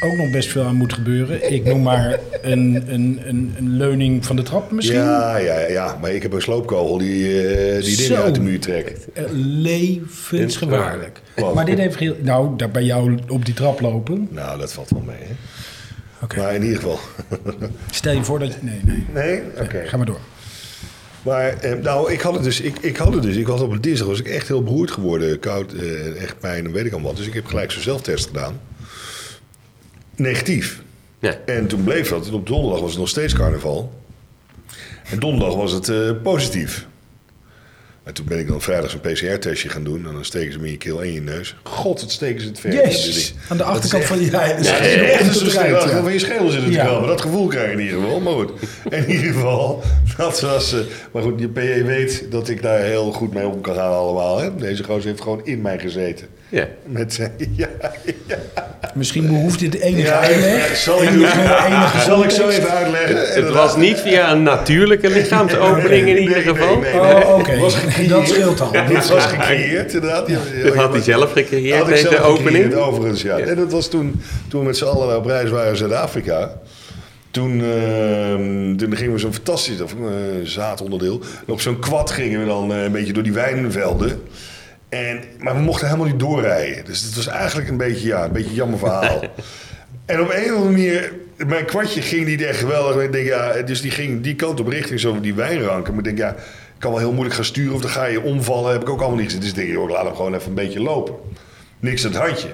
ook 0.00 0.16
nog 0.16 0.30
best 0.30 0.48
veel 0.48 0.64
aan 0.64 0.74
moet 0.76 0.92
gebeuren. 0.92 1.52
Ik 1.52 1.64
noem 1.64 1.82
maar 1.82 2.18
een, 2.42 2.84
een, 2.86 3.20
een, 3.26 3.54
een 3.58 3.76
leuning 3.76 4.26
van 4.26 4.36
de 4.36 4.42
trap 4.42 4.70
misschien. 4.70 4.98
ja, 4.98 5.36
ja, 5.36 5.58
ja, 5.58 5.98
maar 6.00 6.10
ik 6.10 6.22
heb 6.22 6.32
een 6.32 6.42
sloopkogel 6.42 6.98
die, 6.98 7.42
eh, 7.48 7.84
die 7.84 7.96
dingen 7.96 8.22
uit 8.22 8.34
de 8.34 8.40
muur 8.40 8.60
trekt. 8.60 9.12
Eh, 9.12 9.24
Levensgevaarlijk. 9.32 11.20
Gevaarlijk. 11.24 11.54
Maar 11.54 11.64
dit 11.64 11.78
heeft 11.78 11.96
heel... 11.98 12.16
Nou, 12.22 12.56
daar 12.56 12.70
bij 12.70 12.84
jou 12.84 13.18
op 13.28 13.44
die 13.44 13.54
trap 13.54 13.80
lopen. 13.80 14.28
Nou, 14.30 14.58
dat 14.58 14.72
valt 14.72 14.90
wel 14.90 15.02
mee, 15.06 15.16
hè? 15.20 15.34
Oké. 16.22 16.36
Maar 16.40 16.54
in 16.54 16.62
ieder 16.62 16.76
geval. 16.76 16.98
Stel 17.90 18.12
je 18.14 18.24
voor 18.24 18.38
dat 18.38 18.48
je... 18.48 18.58
Nee, 18.60 18.80
nee. 18.84 19.04
Nee? 19.14 19.42
Oké. 19.60 19.82
Ga 19.86 19.96
maar 19.96 20.06
door. 20.06 20.20
Maar 21.22 21.58
eh, 21.58 21.72
nou, 21.82 22.12
ik 22.12 22.20
had 22.20 22.34
het 22.34 22.42
dus. 22.42 22.60
Ik, 22.60 22.78
ik 22.78 22.96
had 22.96 23.12
het 23.14 23.22
dus. 23.22 23.36
Ik 23.36 23.46
was 23.46 23.60
op 23.60 23.70
een 23.70 23.80
dinsdag 23.80 24.06
was 24.06 24.20
ik 24.20 24.28
echt 24.28 24.48
heel 24.48 24.62
beroerd 24.62 24.90
geworden. 24.90 25.38
Koud, 25.38 25.72
eh, 25.72 26.22
echt 26.22 26.38
pijn 26.38 26.64
en 26.64 26.72
weet 26.72 26.86
ik 26.86 26.92
al 26.92 27.00
wat. 27.00 27.16
Dus 27.16 27.26
ik 27.26 27.34
heb 27.34 27.46
gelijk 27.46 27.70
zo'n 27.70 27.82
zelftest 27.82 28.26
gedaan. 28.26 28.60
Negatief. 30.20 30.82
ja. 31.18 31.34
En 31.46 31.66
toen 31.66 31.84
bleef 31.84 32.08
dat. 32.08 32.26
En 32.26 32.32
op 32.34 32.46
donderdag 32.46 32.80
was 32.80 32.90
het 32.90 32.98
nog 32.98 33.08
steeds 33.08 33.32
carnaval. 33.34 33.92
En 35.10 35.18
donderdag 35.18 35.54
was 35.56 35.72
het 35.72 35.88
eh, 35.88 36.10
positief. 36.22 36.86
En 38.02 38.14
toen 38.14 38.24
ben 38.28 38.38
ik 38.38 38.48
dan 38.48 38.60
vrijdag 38.60 38.90
zo'n 38.90 39.00
PCR-testje 39.00 39.68
gaan 39.68 39.84
doen. 39.84 40.06
En 40.06 40.12
dan 40.12 40.24
steken 40.24 40.52
ze 40.52 40.58
me 40.58 40.64
in 40.66 40.70
je 40.70 40.78
keel 40.78 41.00
en 41.00 41.06
in 41.06 41.12
je 41.12 41.20
neus. 41.20 41.56
God, 41.62 42.00
wat 42.00 42.10
steken 42.10 42.40
ze 42.40 42.48
het 42.48 42.60
ver. 42.60 42.72
Jezus, 42.72 43.34
aan 43.48 43.56
de 43.56 43.62
achterkant 43.62 44.04
van 44.04 44.20
je 44.20 44.30
ja, 44.30 44.44
Ja, 44.46 44.56
een 44.56 46.02
van 46.02 46.12
je 46.12 46.18
schedel 46.18 46.48
zit 46.50 46.62
het 46.64 46.72
Ja. 46.74 46.84
wel. 46.84 46.98
Maar 46.98 47.08
dat 47.08 47.20
gevoel 47.20 47.46
krijg 47.46 47.66
je 47.66 47.72
in 47.72 47.80
ieder 47.84 48.00
geval. 48.00 48.20
Maar 48.20 48.32
goed, 48.32 48.50
in 49.06 49.10
ieder 49.10 49.32
geval, 49.32 49.82
dat 50.16 50.40
was... 50.40 50.72
eh, 50.72 50.78
maar 51.12 51.22
goed, 51.22 51.40
je 51.40 51.48
PE 51.48 51.84
weet 51.84 52.26
dat 52.30 52.48
ik 52.48 52.62
daar 52.62 52.80
heel 52.82 53.12
goed 53.12 53.34
mee 53.34 53.46
om 53.46 53.60
kan 53.60 53.74
gaan 53.74 53.92
allemaal. 53.92 54.38
Hè? 54.38 54.56
Deze 54.56 54.84
gozer 54.84 55.10
heeft 55.10 55.22
gewoon 55.22 55.40
in 55.46 55.60
mij 55.60 55.78
gezeten. 55.78 56.26
Ja. 56.50 56.66
Met 56.84 57.12
zijn... 57.14 57.32
Ja, 57.56 57.68
ja. 58.26 58.36
Misschien 58.94 59.26
behoeft 59.26 59.58
dit 59.58 59.74
enige 59.80 60.06
Ja, 60.06 60.18
uitleg. 60.20 60.76
zal 60.76 61.02
ik 61.02 61.08
enige 61.08 62.00
Zal 62.04 62.24
ik 62.24 62.30
zo 62.30 62.48
even 62.48 62.70
uitleggen? 62.70 63.44
Het 63.44 63.50
was 63.54 63.76
niet 63.76 63.98
via 63.98 64.32
een 64.32 64.42
natuurlijke 64.42 65.08
lichaamsopening 65.10 66.08
in 66.08 66.18
ieder 66.18 66.34
Nee, 66.36 66.44
nee, 66.44 66.54
geval. 66.54 66.76
nee, 66.78 66.92
nee. 66.92 67.00
Oh, 67.26 67.38
oké. 67.38 67.58
Dat 68.08 68.28
scheelt 68.28 68.60
al. 68.60 68.70
Dit 68.88 69.08
was 69.08 69.24
gecreëerd, 69.24 69.92
inderdaad. 69.94 70.28
Dat 70.64 70.74
had 70.74 70.92
hij 70.92 71.02
zelf 71.02 71.32
gecreëerd, 71.32 71.78
Had 71.78 71.88
ik 71.88 71.94
deze 71.94 72.08
zelf 72.08 72.22
opening. 72.24 72.54
gecreëerd, 72.64 72.74
overigens, 72.74 73.22
ja. 73.22 73.38
En 73.38 73.56
dat 73.56 73.72
was 73.72 73.88
toen, 73.88 74.22
toen 74.48 74.60
we 74.60 74.66
met 74.66 74.76
z'n 74.76 74.84
allen 74.84 75.16
op 75.16 75.26
reis 75.26 75.50
waren 75.50 75.70
in 75.70 75.76
Zuid-Afrika. 75.76 76.52
Toen, 77.30 77.60
ehm, 77.60 78.76
toen 78.76 78.96
gingen 78.96 79.12
we 79.12 79.18
zo'n 79.18 79.32
fantastisch 79.32 79.80
of, 79.80 79.92
eh, 79.92 79.98
zaadonderdeel. 80.42 81.20
En 81.46 81.52
op 81.52 81.60
zo'n 81.60 81.78
kwad 81.78 82.10
gingen 82.10 82.40
we 82.40 82.46
dan 82.46 82.72
eh, 82.72 82.82
een 82.82 82.92
beetje 82.92 83.12
door 83.12 83.22
die 83.22 83.32
wijnvelden. 83.32 84.22
En, 84.90 85.22
maar 85.38 85.54
we 85.54 85.60
mochten 85.60 85.86
helemaal 85.86 86.08
niet 86.08 86.18
doorrijden. 86.18 86.84
Dus 86.84 87.02
het 87.02 87.14
was 87.14 87.26
eigenlijk 87.26 87.68
een 87.68 87.76
beetje, 87.76 88.06
ja, 88.06 88.24
een 88.24 88.32
beetje 88.32 88.48
een 88.48 88.54
jammer 88.54 88.78
verhaal. 88.78 89.20
en 90.06 90.20
op 90.20 90.30
een 90.30 90.44
of 90.44 90.56
andere 90.56 90.70
manier, 90.70 91.12
mijn 91.46 91.64
kwartje 91.64 92.02
ging 92.02 92.26
niet 92.26 92.42
echt 92.42 92.58
geweldig. 92.58 93.02
Ik 93.02 93.12
denk, 93.12 93.26
ja, 93.26 93.62
dus 93.62 93.80
die 93.80 93.90
ging 93.90 94.22
die 94.22 94.34
kant 94.34 94.60
op 94.60 94.68
richting 94.68 95.00
zo 95.00 95.20
die 95.20 95.34
wijnranken. 95.34 95.94
Maar 95.94 96.06
ik 96.06 96.16
denk, 96.16 96.18
ja, 96.18 96.30
ik 96.40 96.78
kan 96.78 96.90
wel 96.90 97.00
heel 97.00 97.12
moeilijk 97.12 97.34
gaan 97.34 97.44
sturen 97.44 97.74
of 97.74 97.80
dan 97.80 97.90
ga 97.90 98.04
je 98.04 98.22
omvallen. 98.22 98.72
Heb 98.72 98.82
ik 98.82 98.88
ook 98.88 99.00
allemaal 99.00 99.18
niet 99.18 99.24
gezien. 99.24 99.40
Dus 99.40 99.50
ik 99.50 99.54
denk, 99.54 99.68
joh, 99.68 99.90
laat 99.90 100.04
hem 100.04 100.14
gewoon 100.14 100.34
even 100.34 100.48
een 100.48 100.54
beetje 100.54 100.80
lopen. 100.80 101.14
Niks 101.80 102.04
aan 102.04 102.12
het 102.12 102.20
handje. 102.20 102.48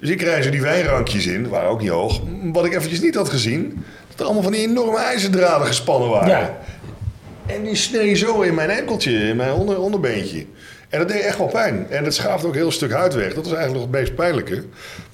Dus 0.00 0.10
ik 0.10 0.22
rij 0.22 0.42
zo 0.42 0.50
die 0.50 0.60
wijnrankjes 0.60 1.26
in, 1.26 1.48
waren 1.48 1.68
ook 1.68 1.80
niet 1.80 1.90
hoog. 1.90 2.20
Wat 2.52 2.64
ik 2.64 2.74
eventjes 2.74 3.00
niet 3.00 3.14
had 3.14 3.28
gezien, 3.28 3.84
dat 4.08 4.18
er 4.18 4.24
allemaal 4.24 4.42
van 4.42 4.52
die 4.52 4.68
enorme 4.68 4.98
ijzerdraden 4.98 5.66
gespannen 5.66 6.08
waren. 6.08 6.28
Ja. 6.28 6.58
En 7.46 7.64
die 7.64 7.74
snee 7.74 8.14
zo 8.14 8.40
in 8.40 8.54
mijn 8.54 8.70
enkeltje, 8.70 9.12
in 9.12 9.36
mijn 9.36 9.52
onder, 9.52 9.80
onderbeentje. 9.80 10.46
En 10.88 10.98
dat 10.98 11.08
deed 11.08 11.20
echt 11.20 11.38
wel 11.38 11.46
pijn. 11.46 11.86
En 11.90 12.04
het 12.04 12.14
schaafde 12.14 12.46
ook 12.46 12.52
een 12.52 12.58
heel 12.58 12.70
stuk 12.70 12.92
huid 12.92 13.14
weg. 13.14 13.34
Dat 13.34 13.44
was 13.44 13.54
eigenlijk 13.54 13.74
nog 13.74 13.82
het 13.82 14.00
meest 14.00 14.14
pijnlijke. 14.14 14.54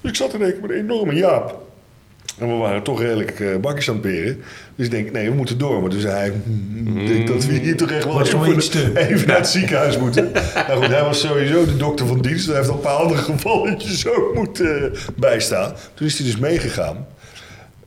Dus 0.01 0.11
ik 0.11 0.15
zat 0.15 0.33
er 0.33 0.39
denk 0.39 0.53
ik 0.53 0.61
met 0.61 0.69
een 0.69 0.77
enorme 0.77 1.13
jaap. 1.13 1.61
En 2.39 2.47
we 2.47 2.53
waren 2.53 2.83
toch 2.83 3.01
redelijk 3.01 3.61
bakjes 3.61 3.87
aan 3.89 3.93
het 3.93 4.03
peren. 4.03 4.41
Dus 4.75 4.85
ik 4.85 4.91
denk, 4.91 5.11
nee, 5.11 5.29
we 5.29 5.35
moeten 5.35 5.57
door. 5.57 5.81
Maar 5.81 5.89
toen 5.89 5.99
zei 5.99 6.13
hij, 6.13 6.31
"Hmm, 6.43 6.97
ik 6.97 7.07
denk 7.07 7.27
dat 7.27 7.45
we 7.45 7.53
hier 7.53 7.77
toch 7.77 7.91
echt 7.91 8.03
wel 8.03 8.13
even 8.95 9.27
naar 9.27 9.37
het 9.37 9.47
ziekenhuis 9.47 9.97
moeten. 9.97 10.31
nou 10.67 10.81
goed, 10.83 10.91
hij 10.93 11.03
was 11.03 11.19
sowieso 11.19 11.65
de 11.65 11.77
dokter 11.77 12.07
van 12.07 12.21
dienst. 12.21 12.47
Hij 12.47 12.55
heeft 12.55 12.69
al 12.69 12.75
een 12.75 12.81
paar 12.81 12.95
andere 12.95 13.21
gevalletjes 13.21 14.07
ook 14.07 14.33
moeten 14.35 14.93
eh, 14.93 14.99
bijstaan. 15.15 15.73
Toen 15.93 16.07
is 16.07 16.17
hij 16.17 16.25
dus 16.27 16.37
meegegaan. 16.37 17.07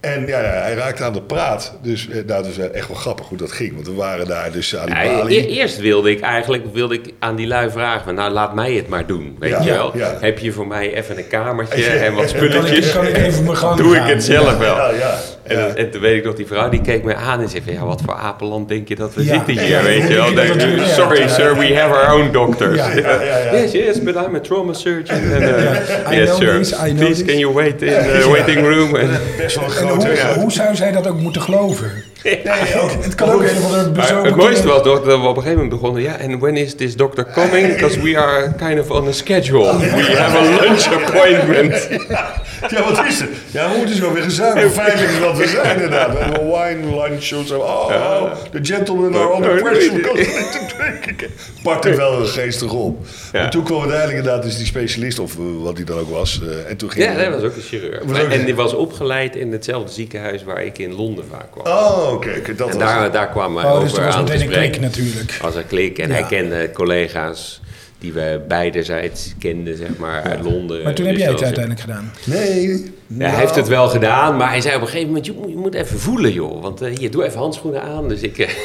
En 0.01 0.27
ja, 0.27 0.41
ja, 0.41 0.47
hij 0.63 0.75
raakte 0.75 1.05
aan 1.05 1.13
de 1.13 1.23
praat. 1.23 1.73
Dus 1.83 2.09
eh, 2.09 2.15
nou, 2.15 2.27
dat 2.27 2.57
was 2.57 2.71
echt 2.71 2.89
wel 2.89 2.97
grappig 2.97 3.27
hoe 3.29 3.39
dat 3.39 3.53
ging. 3.53 3.75
Want 3.75 3.87
we 3.87 3.95
waren 3.95 4.27
daar 4.27 4.53
dus 4.53 4.77
aan 4.77 4.87
die 4.87 4.95
Ja, 4.95 5.17
balie. 5.19 5.39
e- 5.39 5.47
eerst 5.59 5.79
wilde 5.79 6.11
ik 6.11 6.21
eigenlijk 6.21 6.65
wilde 6.73 6.95
ik 6.95 7.13
aan 7.19 7.37
die 7.37 7.47
lui 7.47 7.71
vragen: 7.71 8.03
van, 8.05 8.15
Nou, 8.15 8.31
laat 8.33 8.55
mij 8.55 8.73
het 8.73 8.89
maar 8.89 9.07
doen. 9.07 9.37
Weet 9.39 9.51
Ja, 9.51 9.63
je 9.63 9.71
wel? 9.71 9.97
ja. 9.97 10.17
Heb 10.21 10.39
je 10.39 10.53
voor 10.53 10.67
mij 10.67 10.95
even 10.95 11.19
een 11.19 11.29
kamertje 11.29 11.85
en 12.05 12.15
wat 12.15 12.33
Kan 12.33 12.45
ik, 12.45 12.51
spulletjes? 12.53 12.93
kan 12.93 13.07
ik 13.07 13.17
even 13.17 13.45
mijn 13.45 13.57
gang 13.57 13.77
Doe 13.77 13.97
ik 13.97 14.03
het 14.03 14.25
zelf 14.25 14.59
wel. 14.59 14.77
Ja, 14.77 14.91
ja. 14.91 15.19
En, 15.43 15.59
ja. 15.59 15.67
en 15.75 15.91
toen 15.91 16.01
weet 16.01 16.17
ik 16.17 16.25
nog, 16.25 16.35
die 16.35 16.47
vrouw 16.47 16.69
die 16.69 16.81
keek 16.81 17.05
me 17.05 17.15
aan 17.15 17.41
en 17.41 17.49
zei 17.49 17.63
van, 17.65 17.73
ja, 17.73 17.85
wat 17.85 18.01
voor 18.05 18.15
apenland 18.15 18.69
denk 18.69 18.89
je 18.89 18.95
dat 18.95 19.15
we 19.15 19.25
Ja. 19.25 19.33
zitten 19.35 19.53
hier, 19.65 19.69
Ja, 19.77 19.83
weet 19.83 20.09
ja, 20.09 20.27
je 20.27 20.35
wel. 20.35 20.87
Sorry 20.87 21.19
Ja. 21.21 21.29
sir, 21.29 21.57
we 21.59 21.77
have 21.79 21.95
our 21.95 22.15
own 22.15 22.33
doctors. 22.33 22.77
Ja. 22.77 22.91
Ja, 22.95 23.23
ja, 23.23 23.39
ja. 23.39 23.53
Yes, 23.61 23.73
yes, 23.73 24.03
but 24.03 24.15
I'm 24.15 24.35
a 24.35 24.41
trauma 24.41 24.73
surgeon. 24.73 25.17
And, 25.35 25.43
uh, 25.43 26.13
I 26.13 26.17
yes 26.17 26.29
know 26.29 26.41
sir, 26.41 26.59
this, 26.59 26.73
I 26.73 26.75
know 26.77 26.95
please 26.97 27.23
this. 27.23 27.25
can 27.25 27.39
you 27.39 27.55
wait 27.55 27.83
in 27.83 27.89
the 28.21 28.29
waiting 28.31 28.67
room? 28.67 28.91
Best 29.39 29.57
wel. 29.81 29.96
Hoe, 30.35 30.53
zou 30.53 30.77
zij 30.77 30.93
dat 30.93 31.07
ook 31.07 31.21
moeten 31.21 31.43
geloven? 31.43 31.91
Nee, 32.23 32.81
ook, 32.81 32.91
Het 33.01 33.15
kan 33.15 33.31
ook 33.31 33.43
een 33.43 33.61
maar 33.71 33.93
bezopen... 33.93 34.25
het 34.25 34.37
mooiste 34.37 34.67
was 34.67 34.83
toch 34.83 35.03
dat 35.03 35.21
we 35.21 35.27
op 35.27 35.37
een 35.37 35.43
gegeven 35.43 35.53
moment 35.63 35.81
begonnen, 35.81 36.03
ja, 36.03 36.17
and 36.23 36.41
when 36.41 36.57
is 36.57 36.75
this 36.75 36.97
doctor 36.97 37.27
coming? 37.33 37.67
Because 37.75 38.01
we 38.01 38.19
are 38.19 38.53
kind 38.55 38.81
of 38.81 38.91
on 38.91 39.09
a 39.09 39.13
schedule. 39.13 39.79
We 39.79 40.17
have 40.17 40.37
a 40.39 40.61
lunch 40.61 40.87
appointment. 40.87 41.89
Ja, 42.71 42.83
wat 42.83 43.07
is 43.07 43.21
het? 43.21 43.29
Ja, 43.51 43.71
we 43.71 43.77
moeten 43.77 43.97
zo 43.97 44.13
weer. 44.13 44.71
Feitelijk 44.71 45.11
is 45.11 45.19
wat 45.19 45.37
we 45.37 45.47
zijn 45.47 45.75
inderdaad. 45.75 46.13
We 46.13 46.19
hebben 46.19 46.41
een 46.41 46.51
wine 46.51 46.97
lunch 47.01 47.33
of 47.33 47.47
zo. 47.47 47.59
Oh, 47.59 47.87
oh, 47.89 48.33
the 48.51 48.59
gentlemen 48.63 49.15
are 49.15 49.35
under 49.35 49.63
pressure. 49.63 49.93
need 50.15 50.53
to 50.53 50.77
drink. 50.77 51.29
Pakt 51.63 51.85
het 51.85 51.97
wel 51.97 52.25
geestig 52.25 52.73
op. 52.73 53.07
Ja. 53.33 53.41
En 53.45 53.51
toen 53.51 53.65
kwam 53.65 53.79
uiteindelijk 53.81 54.19
inderdaad 54.19 54.43
dus 54.43 54.57
die 54.57 54.67
specialist, 54.67 55.19
of 55.19 55.33
eh, 55.33 55.43
wat 55.63 55.77
hij 55.77 55.85
dan 55.85 55.99
ook 55.99 56.11
was. 56.11 56.41
eh, 56.43 56.71
en 56.71 56.77
toen 56.77 56.91
ging 56.91 57.05
Ja, 57.05 57.15
dat 57.31 57.41
was 57.41 57.51
ook 57.51 57.57
een 57.57 57.63
chirurg. 57.63 58.29
En 58.31 58.45
die 58.45 58.55
was 58.55 58.75
opgeleid 58.75 59.37
in 59.37 59.53
hetzelfde 59.53 59.93
ziekenhuis 59.93 60.45
waar 60.45 60.63
ik 60.65 60.79
in 60.79 60.95
Londen 60.95 61.25
vaak 61.31 61.47
kwam. 61.51 61.67
Oh, 61.75 62.06
oké. 62.13 62.35
oké, 62.39 62.55
dat 62.55 62.69
En 62.71 62.79
was 62.79 62.89
daar, 62.89 63.03
het. 63.03 63.13
daar 63.13 63.29
kwamen 63.29 63.63
we 63.63 63.69
Oh, 63.69 63.81
dus 63.81 63.91
over 63.91 63.99
er 64.01 64.07
was 64.07 64.15
aan 64.17 64.25
te 64.25 64.33
spreken. 64.39 64.71
klik 64.71 64.81
natuurlijk. 64.81 65.39
Als 65.43 65.55
een 65.55 65.67
klik. 65.67 65.99
En 65.99 66.09
Ja. 66.09 66.15
hij 66.15 66.23
kende 66.25 66.71
collega's 66.73 67.61
die 67.99 68.13
we 68.13 68.41
beiderzijds 68.49 69.35
kenden, 69.39 69.77
zeg 69.77 69.97
maar, 69.99 70.23
uit 70.23 70.43
Londen. 70.43 70.83
Maar 70.83 70.95
toen 70.95 71.07
heb 71.07 71.15
Dus 71.15 71.25
jij 71.25 71.33
het 71.33 71.41
dat 71.41 71.49
was- 71.49 71.59
uiteindelijk 71.59 71.81
gedaan. 71.81 72.13
Nee. 72.25 72.93
Ja, 73.07 73.29
hij 73.31 73.41
heeft 73.41 73.55
het 73.55 73.69
wel 73.69 73.89
gedaan, 73.89 74.37
maar 74.37 74.49
hij 74.49 74.61
zei 74.61 74.75
op 74.75 74.81
een 74.81 74.87
gegeven 74.87 75.07
moment, 75.09 75.27
je 75.27 75.33
moet, 75.33 75.49
je 75.51 75.57
moet 75.57 75.75
even 75.75 75.99
voelen 75.99 76.33
joh. 76.33 76.63
Want 76.63 76.81
eh, 76.83 76.97
hier, 76.99 77.11
doe 77.11 77.25
even 77.25 77.39
handschoenen 77.39 77.83
aan. 77.83 78.09
Dus 78.09 78.21
ik... 78.21 78.57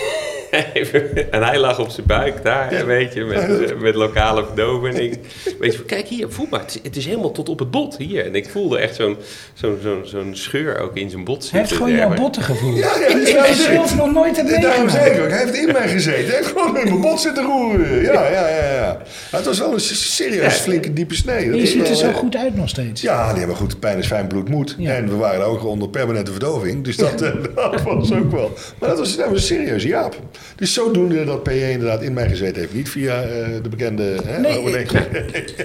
even- 0.74 1.18
en 1.34 1.44
hij 1.44 1.60
lag 1.60 1.80
op 1.80 1.90
zijn 1.90 2.08
buik 2.08 2.44
daar, 2.44 2.86
weet 2.86 3.14
je, 3.14 3.24
met, 3.24 3.80
met 3.82 3.96
lokale 3.96 4.46
verdoving. 4.46 4.96
En 4.96 5.04
ik, 5.04 5.20
weet 5.60 5.74
je, 5.74 5.84
kijk 5.86 6.08
hier, 6.08 6.30
voel 6.30 6.48
maar, 6.50 6.60
het 6.60 6.70
is, 6.76 6.80
het 6.84 6.96
is 6.96 7.06
helemaal 7.06 7.32
tot 7.32 7.50
op 7.50 7.60
het 7.60 7.72
bot 7.72 7.98
hier. 7.98 8.26
En 8.26 8.36
ik 8.36 8.50
voelde 8.50 8.78
echt 8.78 8.96
zo'n 8.96 9.18
zo'n 9.54 9.78
zo'n 9.84 10.02
zo'n 10.04 10.36
scheur 10.36 10.80
ook 10.80 10.98
in 10.98 11.10
zijn 11.10 11.24
bot 11.24 11.38
Hij 11.38 11.44
zitten. 11.44 11.60
heeft 11.60 11.74
gewoon 11.74 12.10
jouw 12.10 12.24
botten 12.24 12.44
gevoeld. 12.44 12.78
Ja, 12.78 12.92
ja, 13.00 13.08
ik 13.08 13.28
heb 13.28 13.54
zelf 13.56 13.96
nog 13.96 14.12
nooit 14.12 14.38
het 14.38 14.62
Daarom 14.62 14.90
zei 14.90 15.12
ik 15.12 15.22
ook, 15.24 15.30
hij 15.30 15.40
heeft 15.40 15.56
in 15.56 15.72
mij 15.72 15.88
gezeten. 15.88 16.26
Hij 16.26 16.36
heeft 16.36 16.48
gewoon 16.48 16.78
in 16.78 16.88
mijn 16.88 17.02
bot 17.02 17.20
zitten 17.20 17.44
roeren. 17.44 18.02
Ja, 18.02 18.14
ja, 18.30 18.48
ja. 18.48 18.74
ja. 18.74 18.98
Maar 19.32 19.40
het 19.40 19.46
was 19.46 19.60
wel 19.60 19.74
een 19.74 19.80
serieus 19.80 20.54
flinke 20.54 20.94
diepe 20.94 21.16
snee. 21.16 21.50
Dat 21.52 21.60
Je 21.60 21.66
ziet 21.68 21.88
er 21.90 21.96
zo 21.96 22.08
eh, 22.08 22.16
goed 22.16 22.36
uit 22.36 22.56
nog 22.56 22.70
steeds. 22.70 23.02
Ja, 23.02 23.34
nee, 23.36 23.46
maar 23.46 23.56
goed, 23.56 23.80
pijn 23.80 23.98
is 23.98 24.08
fijn, 24.08 24.28
bloed 24.28 24.50
moet. 24.50 24.76
Ja. 24.78 24.94
En 24.94 25.10
we 25.10 25.16
waren 25.16 25.46
ook 25.46 25.66
onder 25.66 25.90
permanente 25.90 26.32
verdoving. 26.32 26.84
Dus 26.84 26.96
dat, 26.98 27.20
dat 27.56 27.82
was 27.84 28.14
ook 28.14 28.32
wel. 28.32 28.52
Maar 28.80 28.90
dat 28.90 28.98
was, 29.00 29.16
dat 29.18 29.26
was 29.30 29.36
een 29.36 29.58
serieuze 29.58 29.88
jaap. 29.88 30.16
Dus 30.56 30.74
zodoende 30.74 31.24
dat 31.26 31.44
PJ 31.44 31.52
inderdaad 31.72 32.02
in 32.02 32.14
mij 32.14 32.30
gezeten 32.30 32.62
heeft. 32.62 32.74
Niet 32.74 32.90
via 32.90 33.22
eh, 33.22 33.48
de 33.64 33.70
bekende... 33.70 34.16
Hè, 34.26 34.40
Nee, 34.40 34.58
overdenking. 34.58 35.04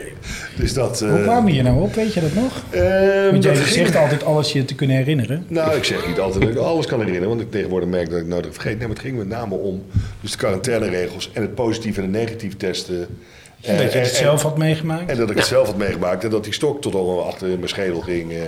dus 0.60 0.72
dat... 0.72 1.00
eh, 1.02 1.10
Hoe 1.10 1.22
kwamen 1.22 1.44
we 1.44 1.50
hier 1.50 1.62
nou 1.62 1.80
op? 1.82 1.94
Weet 1.94 2.14
je 2.14 2.20
dat 2.20 2.34
nog? 2.34 2.62
ehm, 2.70 3.30
Want 3.30 3.42
jij 3.44 3.52
dat 3.54 3.62
ging- 3.62 3.74
zegt 3.86 3.96
altijd 3.96 4.24
alles 4.24 4.52
je 4.52 4.64
te 4.64 4.74
kunnen 4.74 4.96
herinneren. 4.96 5.44
Nou, 5.48 5.76
ik 5.76 5.84
zeg 5.84 6.06
niet 6.06 6.18
altijd 6.18 6.42
dat 6.44 6.50
ik 6.52 6.56
alles 6.58 6.86
kan 6.86 6.98
herinneren. 6.98 7.28
Want 7.28 7.40
ik 7.40 7.50
tegenwoordig 7.50 7.88
merk 7.88 8.10
dat 8.10 8.18
ik 8.20 8.26
nodig 8.26 8.52
vergeet. 8.52 8.78
Nee, 8.78 8.86
maar 8.86 8.96
het 8.96 9.04
ging 9.04 9.18
met 9.18 9.28
name 9.28 9.54
om 9.54 9.84
dus 10.20 10.30
de 10.30 10.36
quarantaineregels 10.38 11.30
en 11.32 11.42
het 11.42 11.54
positief 11.54 11.96
en 11.96 12.02
het 12.02 12.12
negatief 12.12 12.56
testen. 12.56 13.06
En 13.60 13.76
dat 13.76 13.92
je 13.92 13.98
Eh, 13.98 14.04
het 14.04 14.12
en- 14.12 14.16
zelf 14.18 14.42
had 14.42 14.58
meegemaakt. 14.58 15.10
En 15.10 15.16
dat 15.16 15.30
ik 15.30 15.36
het 15.36 15.46
zelf 15.46 15.66
had 15.66 15.76
meegemaakt 15.76 16.24
en 16.24 16.30
dat 16.30 16.44
die 16.44 16.52
stok 16.52 16.80
tot 16.82 16.94
al 16.94 17.26
achter 17.26 17.48
in 17.48 17.56
mijn 17.56 17.68
schedel 17.68 18.00
ging. 18.00 18.32
eh, 18.32 18.38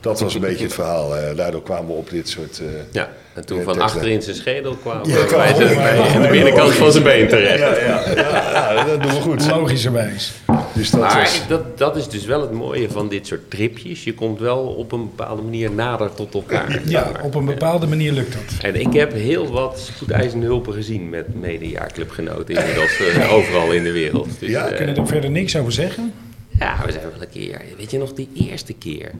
dat 0.00 0.20
was 0.20 0.34
een 0.34 0.40
beetje 0.40 0.64
het 0.64 0.74
verhaal. 0.74 1.16
eh, 1.16 1.36
daardoor 1.36 1.62
kwamen 1.62 1.86
we 1.86 1.92
op 1.92 2.10
dit 2.10 2.28
soort... 2.28 2.58
eh, 2.58 2.66
Ja, 2.92 3.08
en 3.34 3.46
toen 3.46 3.58
Ja, 3.58 3.64
van 3.64 3.72
tekst, 3.74 3.88
achter 3.94 4.08
in 4.10 4.22
zijn 4.22 4.36
schedel 4.36 4.70
Ja, 4.70 4.76
kwam 4.80 5.02
bij, 5.02 5.20
ook 5.22 5.28
zijn- 5.28 5.56
bij- 5.56 5.76
bij 5.76 6.22
de 6.22 6.28
binnenkant 6.30 6.72
van 6.72 6.92
zijn 6.92 7.04
been 7.04 7.28
terecht. 7.28 7.58
ja, 7.58 7.74
ja, 7.78 8.02
ja, 8.14 8.74
ja, 8.74 8.84
dat 8.84 9.02
doen 9.02 9.12
we 9.12 9.20
goed. 9.20 9.46
Logischerwijs. 9.48 10.32
Dus 10.72 10.90
dat 10.90 11.00
Maar 11.00 11.20
was... 11.20 11.42
dat, 11.48 11.78
dat 11.78 11.96
is 11.96 12.08
dus 12.08 12.24
wel 12.24 12.40
het 12.40 12.52
mooie 12.52 12.90
van 12.90 13.08
dit 13.08 13.26
soort 13.26 13.50
tripjes. 13.50 14.04
Je 14.04 14.14
komt 14.14 14.40
wel 14.40 14.58
op 14.58 14.92
een 14.92 15.00
bepaalde 15.16 15.42
manier 15.42 15.70
nader 15.70 16.14
tot 16.14 16.34
elkaar. 16.34 16.80
Ja, 16.84 17.08
maar. 17.12 17.22
op 17.22 17.34
een 17.34 17.44
bepaalde 17.44 17.86
manier 17.86 18.12
lukt 18.12 18.32
dat. 18.32 18.58
En 18.62 18.80
ik 18.80 18.92
heb 18.92 19.12
heel 19.12 19.46
wat 19.52 19.90
spoedeisende 19.94 20.46
hulpen 20.46 20.72
gezien 20.72 21.08
met 21.10 21.40
medejaarclubgenoten 21.40 22.54
inmiddels 22.54 22.98
eh, 23.00 23.32
overal 23.36 23.72
in 23.72 23.84
de 23.84 23.92
wereld. 23.92 24.28
Dus, 24.38 24.48
Ja, 24.48 24.64
eh, 24.64 24.70
We 24.70 24.76
kunnen 24.76 24.96
er 24.96 25.06
verder 25.06 25.30
niks 25.30 25.56
over 25.56 25.72
zeggen. 25.72 26.12
ja, 26.58 26.76
we 26.86 26.92
zijn 26.92 27.04
wel 27.12 27.22
een 27.22 27.28
keer. 27.30 27.60
Weet 27.78 27.90
je 27.90 27.98
nog 27.98 28.12
die 28.12 28.28
eerste 28.34 28.72
keer? 28.72 29.10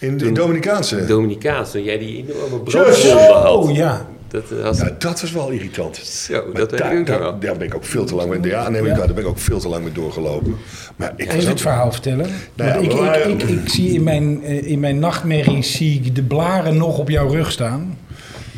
In 0.00 0.16
de 0.16 0.32
Dominicaanse... 0.32 1.04
Dominicaans, 1.06 1.70
toen 1.70 1.82
jij 1.82 1.98
die 1.98 2.16
enorme 2.28 2.70
Zo, 2.70 2.82
brandwonden 2.82 3.32
had. 3.42 3.54
Oh 3.54 3.74
ja. 3.76 4.06
Dat 4.28 4.42
was 4.62 4.78
Ja, 4.78 4.90
dat 4.98 5.20
was 5.20 5.32
wel 5.32 5.50
irritant. 5.50 5.96
zo, 5.96 6.32
Maar 6.52 6.60
dat 6.60 6.78
daar, 6.78 6.92
ik 6.92 6.98
nog 6.98 7.06
daar, 7.06 7.18
wel. 7.18 7.38
daar 7.38 7.56
ben 7.56 7.66
ik 7.66 7.74
ook 7.74 7.84
veel 7.84 8.04
te 8.04 8.14
lang 8.14 8.30
mee. 8.30 8.40
Ja, 8.50 8.68
nee, 8.68 8.80
maar 8.80 8.90
Ja. 8.90 8.96
daar 8.96 9.14
ben 9.14 9.22
ik 9.24 9.28
ook 9.28 9.38
veel 9.38 9.58
te 9.58 9.68
lang 9.68 9.84
mee 9.84 9.92
doorgelopen. 9.92 10.56
Maar 10.96 11.12
ik 11.16 11.26
Even 11.28 11.40
ook- 11.42 11.48
het 11.48 11.60
verhaal 11.60 11.92
vertellen. 11.92 12.26
Nou 12.54 12.70
ja, 12.70 12.74
ik, 12.76 12.92
waren- 12.92 13.30
ik, 13.30 13.42
ik, 13.42 13.48
ik 13.48 13.68
zie 13.68 13.92
in 13.92 14.02
mijn, 14.02 14.44
eh, 14.44 14.66
in 14.70 14.80
mijn 14.80 14.98
nachtmerrie 14.98 15.62
zie 15.62 16.00
ik 16.04 16.14
de 16.14 16.22
blaren 16.22 16.76
nog 16.76 16.98
op 16.98 17.08
jouw 17.08 17.28
rug 17.28 17.52
staan. 17.52 17.98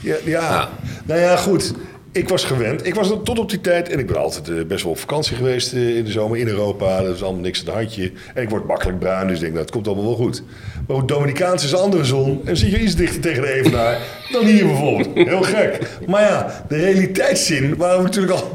Ja, 0.00 0.14
ja. 0.25 0.40
Ja. 0.40 0.68
nou 1.04 1.20
ja, 1.20 1.37
goed. 1.37 1.75
Ik 2.14 2.28
was 2.28 2.45
gewend. 2.45 2.87
Ik 2.87 2.95
was 2.95 3.09
tot 3.25 3.38
op 3.38 3.50
die 3.50 3.61
tijd, 3.61 3.88
en 3.88 3.99
ik 3.99 4.07
ben 4.07 4.16
altijd 4.16 4.49
eh, 4.49 4.64
best 4.64 4.83
wel 4.83 4.92
op 4.92 4.99
vakantie 4.99 5.37
geweest 5.37 5.73
eh, 5.73 5.97
in 5.97 6.04
de 6.04 6.11
zomer 6.11 6.38
in 6.38 6.49
Europa. 6.49 6.99
Er 6.99 7.14
is 7.14 7.23
allemaal 7.23 7.40
niks 7.40 7.59
aan 7.61 7.66
het 7.66 7.75
handje. 7.75 8.12
En 8.35 8.42
ik 8.42 8.50
word 8.50 8.66
makkelijk 8.66 8.99
bruin, 8.99 9.26
dus 9.26 9.35
ik 9.35 9.40
denk, 9.40 9.52
nou, 9.52 9.64
het 9.64 9.75
komt 9.75 9.87
allemaal 9.87 10.04
wel 10.04 10.14
goed. 10.14 10.42
Maar 10.87 10.97
goed, 10.97 11.09
Dominicaans 11.09 11.64
is 11.64 11.73
een 11.73 11.78
andere 11.78 12.04
zon. 12.04 12.40
En 12.45 12.57
zie 12.57 12.71
je 12.71 12.81
iets 12.81 12.95
dichter 12.95 13.21
tegen 13.21 13.42
de 13.42 13.52
evenaar 13.52 13.99
dan 14.33 14.45
hier 14.45 14.66
bijvoorbeeld. 14.66 15.28
Heel 15.28 15.42
gek. 15.42 15.78
Maar 16.07 16.23
ja, 16.23 16.64
de 16.69 16.76
realiteitszin 16.76 17.76
waren 17.76 17.97
we 17.97 18.02
natuurlijk 18.02 18.33
al, 18.33 18.52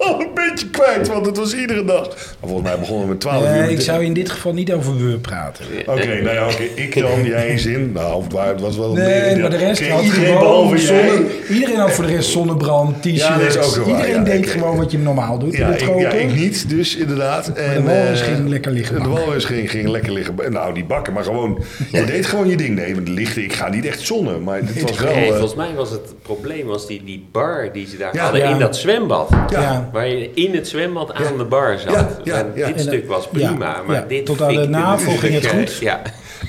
al 0.00 0.20
een 0.20 0.28
beetje 0.34 0.68
kwijt, 0.70 1.08
want 1.08 1.26
het 1.26 1.36
was 1.36 1.54
iedere 1.54 1.84
dag. 1.84 2.06
Maar 2.08 2.48
volgens 2.50 2.62
mij 2.68 2.78
begonnen 2.78 3.04
we 3.06 3.10
met 3.12 3.20
12 3.20 3.42
uur. 3.44 3.50
Nee, 3.50 3.70
ik 3.70 3.80
zou 3.80 4.04
in 4.04 4.12
dit 4.12 4.30
geval 4.30 4.52
niet 4.52 4.72
over 4.72 4.96
we 4.96 5.18
praten. 5.18 5.64
Oké, 5.86 6.06
nou 6.22 6.34
ja, 6.34 6.44
oké. 6.46 6.62
Ik 6.74 6.98
dan, 7.00 7.24
jij 7.34 7.48
in 7.48 7.58
zin. 7.58 7.92
Nou, 7.92 8.22
het 8.22 8.32
wa- 8.32 8.46
het 8.46 8.60
was 8.60 8.76
wel... 8.76 8.92
Nee, 8.92 9.36
maar 9.36 9.50
de 9.50 9.56
rest 9.56 9.88
had 9.88 10.02
iedereen 10.02 10.36
gewoon 10.38 10.78
zonne, 10.78 11.24
Iedereen 11.50 11.76
had 11.76 11.90
voor 11.92 12.06
de 12.06 12.12
rest 12.14 12.30
zonnebrand, 12.30 13.02
t-shirts. 13.02 13.18
Ja, 13.26 13.38
dat 13.38 13.46
is 13.48 13.56
ook 13.56 13.74
wel 13.74 13.84
waar, 13.84 13.94
iedereen 14.06 14.24
ja. 14.24 14.30
deed 14.30 14.44
Ik- 14.46 14.50
gewoon 14.50 14.76
wat 14.76 14.90
je 14.90 14.98
normaal 14.98 15.38
doet 15.38 15.56
Ja 15.56 15.70
de 15.70 15.78
ik, 15.78 15.98
ja, 16.00 16.10
ik 16.10 16.34
niet, 16.34 16.68
dus 16.68 16.96
inderdaad. 16.96 17.48
En, 17.48 17.74
de 17.74 17.82
walrus 17.82 18.20
eh, 18.20 18.26
ging 18.26 18.48
lekker 18.48 18.72
liggen 18.72 18.94
De 18.94 19.00
bakken. 19.02 19.24
walrus 19.24 19.44
ging, 19.44 19.70
ging 19.70 19.88
lekker 19.88 20.12
liggen. 20.12 20.34
Nou, 20.50 20.72
niet 20.72 20.86
bakken, 20.88 21.12
maar 21.12 21.24
gewoon... 21.24 21.58
Je 21.92 22.04
deed 22.04 22.26
gewoon 22.26 22.48
je 22.48 22.56
ding. 22.56 22.74
Nee, 22.76 22.94
want 22.94 23.08
lichten, 23.08 23.42
ik 23.44 23.52
ga 23.52 23.68
niet 23.68 23.86
echt 23.86 24.00
zonnen. 24.00 24.42
Maar 24.42 24.56
het 24.56 24.82
was 24.88 24.98
wel... 24.98 25.14
Nee, 25.14 25.24
eh, 25.24 25.30
volgens 25.30 25.54
mij 25.54 25.74
was 25.74 25.90
het 25.90 26.22
probleem 26.22 26.66
was 26.66 26.86
die, 26.86 27.02
die 27.04 27.28
bar 27.32 27.68
die 27.72 27.86
ze 27.86 27.96
daar 27.96 28.14
Ja. 28.14 28.22
hadden 28.22 28.40
Ja. 28.40 28.50
in 28.50 28.58
dat 28.58 28.76
zwembad. 28.76 29.28
Ja. 29.50 29.89
Waar 29.92 30.08
je 30.08 30.30
in 30.34 30.54
het 30.54 30.68
zwembad 30.68 31.12
aan 31.12 31.36
de 31.38 31.44
bar 31.44 31.78
zat. 31.78 31.92
Ja, 31.92 32.08
ja, 32.24 32.34
En 32.38 32.52
ja. 32.54 32.66
dit 32.66 32.76
En, 32.76 32.82
stuk 32.82 33.02
eh, 33.02 33.08
was 33.08 33.28
ja, 33.32 33.46
prima, 33.48 33.82
maar 33.86 33.96
ja. 33.96 34.04
dit 34.08 34.26
Tot 34.26 34.42
aan 34.42 34.54
de 34.54 34.68
NAVO 34.68 35.10
ging 35.16 35.34
het 35.34 35.46
goed. 35.46 35.70
eh, 35.70 35.80
Ja. 35.80 36.02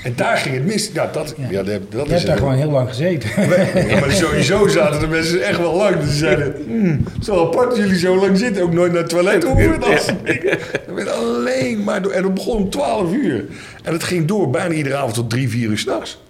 En 0.04 0.12
daar 0.16 0.36
ging 0.36 0.54
het 0.54 0.64
mis. 0.66 0.90
Ja, 0.94 1.10
dat, 1.12 1.34
ja. 1.50 1.62
dat, 1.62 1.66
dat 1.66 1.74
Je 1.90 1.96
is 1.98 2.08
hebt 2.08 2.10
het. 2.10 2.26
daar 2.26 2.36
gewoon 2.36 2.54
heel 2.54 2.70
lang 2.70 2.88
gezeten. 2.88 3.30
Ja, 3.88 4.00
maar 4.00 4.10
sowieso 4.12 4.68
zaten 4.68 5.00
de 5.00 5.06
mensen 5.06 5.42
echt 5.42 5.58
wel 5.58 5.76
lang. 5.76 5.96
Dus 5.96 6.08
ze 6.10 6.16
zeiden, 6.16 6.54
hmm, 6.66 7.04
het 7.12 7.20
is 7.22 7.26
wel 7.26 7.46
apart 7.46 7.68
dat 7.68 7.78
jullie 7.78 7.98
zo 7.98 8.16
lang 8.20 8.38
zitten. 8.38 8.62
Ook 8.62 8.72
nooit 8.72 8.92
naar 8.92 9.00
het 9.00 9.10
toilet 9.10 9.44
hoeven. 9.44 9.80
Dat 9.80 10.14
Ik 10.24 10.58
werd 10.94 11.10
alleen 11.12 11.84
maar 11.84 12.02
door. 12.02 12.12
En 12.12 12.22
het 12.24 12.34
begon 12.34 12.56
om 12.56 12.70
12 12.70 13.12
uur. 13.12 13.44
En 13.82 13.92
het 13.92 14.02
ging 14.04 14.26
door 14.26 14.50
bijna 14.50 14.74
iedere 14.74 14.96
avond 14.96 15.14
tot 15.14 15.30
3, 15.30 15.48
4 15.48 15.68
uur 15.68 15.78
s'nachts. 15.78 16.22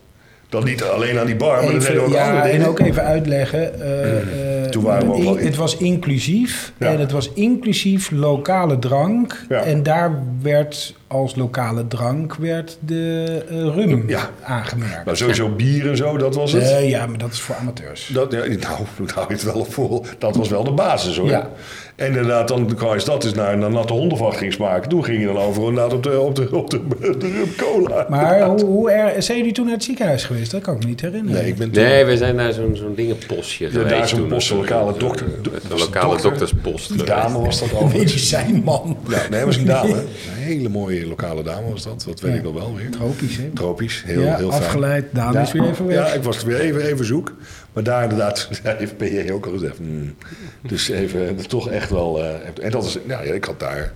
Dan 0.49 0.65
niet 0.65 0.83
alleen 0.83 1.19
aan 1.19 1.27
die 1.27 1.37
bar, 1.37 1.57
maar 1.63 1.63
dan 1.73 1.79
deden 1.79 1.87
we 1.87 1.93
Even, 1.93 2.05
ook 2.07 2.13
ja, 2.13 2.25
andere 2.29 2.45
en 2.45 2.51
dingen. 2.53 2.67
ook 2.69 2.79
even 2.81 3.03
uitleggen. 3.05 3.81
eh, 3.81 4.17
eh, 4.17 4.62
Toen 4.73 4.83
waren 4.83 5.07
we 5.07 5.13
ook 5.13 5.19
in- 5.19 5.25
wel 5.25 5.37
in. 5.37 5.47
het 5.47 5.57
was 5.57 5.77
inclusief. 5.77 6.73
Ja. 6.79 6.87
En 6.87 6.99
het 7.01 7.11
was 7.13 7.33
inclusief 7.33 8.11
lokale 8.11 8.79
drank. 8.79 9.45
Ja. 9.49 9.63
En 9.63 9.83
daar 9.83 10.23
werd 10.43 10.95
als 11.07 11.35
lokale 11.37 11.89
drank 11.89 12.35
werd 12.35 12.79
de 12.81 13.27
eh, 13.49 13.57
rum 13.57 14.05
Ja. 14.09 14.31
aangemerkt. 14.43 15.05
Maar 15.05 15.17
sowieso 15.17 15.49
bier 15.49 15.89
en 15.91 15.97
zo, 15.97 16.17
dat 16.17 16.35
was 16.35 16.53
het. 16.53 16.89
Ja, 16.89 17.07
maar 17.07 17.19
dat 17.19 17.33
is 17.33 17.41
voor 17.41 17.55
amateurs. 17.55 18.11
Dat, 18.13 18.33
ja, 18.33 18.39
nou, 18.39 18.49
nou 18.59 19.11
hou 19.15 19.27
je 19.29 19.35
het 19.35 19.43
wel 19.43 19.55
op 19.55 19.73
vol. 19.73 20.05
Dat 20.19 20.37
was 20.37 20.49
wel 20.49 20.65
de 20.65 20.71
basis 20.73 21.17
hoor. 21.17 21.29
Ja. 21.29 21.49
En 21.97 22.07
inderdaad, 22.07 22.49
dan 22.49 22.75
kwam 22.75 22.99
je 22.99 23.05
dat 23.05 23.23
dus 23.23 23.35
naar 23.35 23.53
een 23.53 23.73
natte 23.73 23.93
hondenvacht 23.93 24.37
ging 24.37 24.53
smaken. 24.53 24.89
Toen 24.89 25.05
ging 25.05 25.21
je 25.21 25.27
dan 25.27 25.37
over 25.37 25.63
inderdaad 25.63 25.93
op 25.93 26.03
de, 26.03 26.21
op 26.21 26.35
de, 26.35 26.49
op 26.57 26.71
de, 26.71 26.81
de 27.19 27.29
rum 27.31 27.55
cola. 27.57 28.07
Maar 28.09 28.43
hoe, 28.45 28.65
hoe 28.65 28.91
er, 28.91 29.23
zijn 29.23 29.39
jullie 29.39 29.53
toen 29.53 29.65
naar 29.65 29.75
het 29.75 29.85
ziekenhuis 29.85 30.25
geweest? 30.25 30.51
Dat 30.51 30.63
kan 30.63 30.75
ik 30.75 30.81
me 30.83 30.87
niet 30.87 31.01
herinneren. 31.01 31.41
Nee, 31.41 31.51
ik 31.51 31.57
ben 31.57 31.71
toen- 31.71 31.83
Nee, 31.83 32.05
we 32.05 32.17
zijn 32.17 32.35
naar 32.35 32.53
zo'n 32.53 32.77
zo'n 32.77 32.95
dingenpostje 32.95 33.65
Ja, 33.65 33.71
geweest. 33.71 33.91
daar 33.91 34.09
zo'n 34.09 34.29
lokale 34.63 34.99
dokter. 34.99 35.27
Een 35.27 35.43
Do- 35.43 35.51
was 35.69 35.81
lokale 35.81 36.09
dokter? 36.13 36.31
dokterspost. 36.31 36.89
Die 36.89 36.99
geweest. 36.99 37.17
dame 37.23 37.39
was 37.39 37.61
dat 37.61 37.73
overigens. 37.75 37.93
Medicijnman. 38.13 38.97
Ja, 39.09 39.17
nee, 39.31 39.39
dat 39.39 39.45
was 39.45 39.57
een 39.57 39.65
dame. 39.67 39.95
Een 40.43 40.49
hele 40.49 40.69
mooie 40.69 41.07
lokale 41.07 41.43
dame 41.43 41.71
was 41.71 41.83
dat. 41.83 42.05
Dat 42.07 42.21
weet 42.21 42.33
Ja. 42.33 42.39
ik 42.39 42.43
nog 42.45 42.55
wel 42.55 42.75
weer. 42.77 42.91
Tropisch, 42.91 43.37
hè? 43.37 43.51
Tropisch, 43.55 44.03
heel, 44.07 44.21
ja, 44.23 44.37
heel 44.37 44.51
fijn. 44.51 44.63
afgeleid. 44.63 45.05
Daan 45.13 45.37
is 45.39 45.53
weer 45.53 45.69
even 45.69 45.87
weg. 45.87 45.97
Ja, 45.97 46.07
ik 46.13 46.23
was 46.23 46.43
weer 46.45 46.61
even, 46.61 46.81
even 46.87 47.05
zoek. 47.05 47.35
Maar 47.73 47.83
daar 47.83 48.03
inderdaad, 48.03 48.49
daar 48.63 48.77
heeft 48.77 48.97
PJ 48.97 49.31
ook 49.33 49.47
al 49.47 49.53
gezegd. 49.53 49.77
hmm. 49.77 50.15
Dus 50.63 50.89
even, 50.89 51.39
is 51.39 51.47
toch 51.47 51.69
echt 51.69 51.91
wel... 51.91 52.23
eh, 52.25 52.31
en 52.65 52.71
dat 52.71 52.85
is, 52.85 52.99
ja, 53.07 53.23
ja, 53.23 53.33
ik 53.33 53.45
had 53.45 53.61
daar 53.61 53.93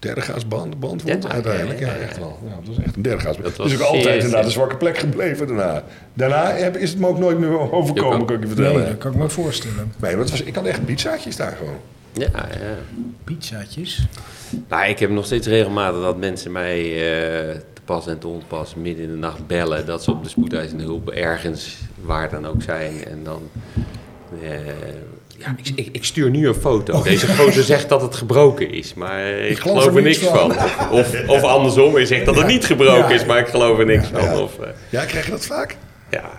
graas 0.00 0.48
band, 0.48 1.02
Ja, 1.04 1.18
uiteindelijk. 1.28 1.78
Ja, 1.80 1.86
ja, 1.86 1.92
ja, 1.92 1.98
ja. 1.98 2.04
echt 2.04 2.18
wel. 2.18 2.38
Ja, 2.44 2.54
dat 2.64 2.76
was 2.76 2.84
echt 2.84 2.96
een 2.96 3.18
graas. 3.18 3.36
Dat 3.36 3.44
Dus 3.44 3.56
was 3.56 3.74
ook 3.74 3.80
altijd 3.80 4.14
inderdaad 4.14 4.44
een 4.44 4.50
zwakke 4.50 4.76
plek 4.76 4.98
gebleven 4.98 5.46
daarna. 5.46 5.82
Daarna 6.14 6.52
heb, 6.54 6.76
is 6.76 6.90
het 6.90 6.98
me 6.98 7.06
ook 7.06 7.18
nooit 7.18 7.38
meer 7.38 7.72
overkomen, 7.72 8.26
kan 8.26 8.36
ik 8.36 8.42
je 8.42 8.46
Nee, 8.46 8.54
vertellen. 8.56 8.86
dat 8.86 8.98
kan 8.98 9.12
ik 9.12 9.18
me 9.18 9.28
voorstellen. 9.28 9.92
Nee, 10.00 10.16
het 10.16 10.30
was, 10.30 10.42
ik 10.42 10.54
had 10.54 10.64
echt 10.64 10.84
pizzaatjes 10.84 11.36
daar 11.36 11.56
gewoon. 11.58 11.76
Ja, 12.12 12.28
ja. 12.32 12.46
Pizzaatjes. 13.24 14.06
Nou, 14.68 14.86
ik 14.88 14.98
heb 14.98 15.10
nog 15.10 15.24
steeds 15.24 15.46
regelmatig 15.46 16.00
dat 16.00 16.16
mensen 16.18 16.52
mij 16.52 16.80
eh, 16.82 17.54
te 17.72 17.80
pas 17.84 18.06
en 18.06 18.18
te 18.18 18.26
onpas 18.28 18.74
midden 18.74 19.04
in 19.04 19.10
de 19.10 19.16
nacht 19.16 19.46
bellen. 19.46 19.86
Dat 19.86 20.02
ze 20.04 20.10
op 20.10 20.22
de 20.22 20.28
spoedeisende 20.28 20.82
hulp 20.84 21.10
ergens 21.10 21.76
waar 22.02 22.30
dan 22.30 22.46
ook 22.46 22.62
zijn. 22.62 23.04
En 23.04 23.20
dan... 23.24 23.42
eh, 24.42 24.50
ja, 25.38 25.54
ik, 25.62 25.72
ik, 25.74 25.88
ik 25.92 26.04
stuur 26.04 26.30
nu 26.30 26.48
een 26.48 26.54
foto. 26.54 27.02
Deze 27.02 27.34
gozer 27.36 27.62
zegt 27.64 27.88
dat 27.88 28.02
het 28.02 28.14
gebroken 28.14 28.70
is, 28.72 28.94
maar 28.94 29.26
ik, 29.28 29.58
geloof, 29.58 29.86
er 29.96 30.02
niks 30.02 30.18
van. 30.18 30.50
Of, 30.50 30.90
of, 30.90 31.28
of 31.28 31.42
andersom, 31.42 31.98
je 31.98 32.06
zegt 32.06 32.24
dat 32.26 32.36
het 32.36 32.46
niet 32.46 32.64
gebroken 32.64 33.08
Ja. 33.08 33.14
is, 33.14 33.24
maar 33.24 33.38
ik 33.38 33.46
geloof 33.46 33.78
er 33.78 33.86
niks 33.86 34.06
van. 34.12 34.22
Ja. 34.22 34.38
Of, 34.40 34.58
eh, 34.58 34.68
Ja, 34.88 35.04
krijg 35.04 35.24
je 35.24 35.30
dat 35.30 35.46
vaak? 35.46 35.76
ja. 36.10 36.30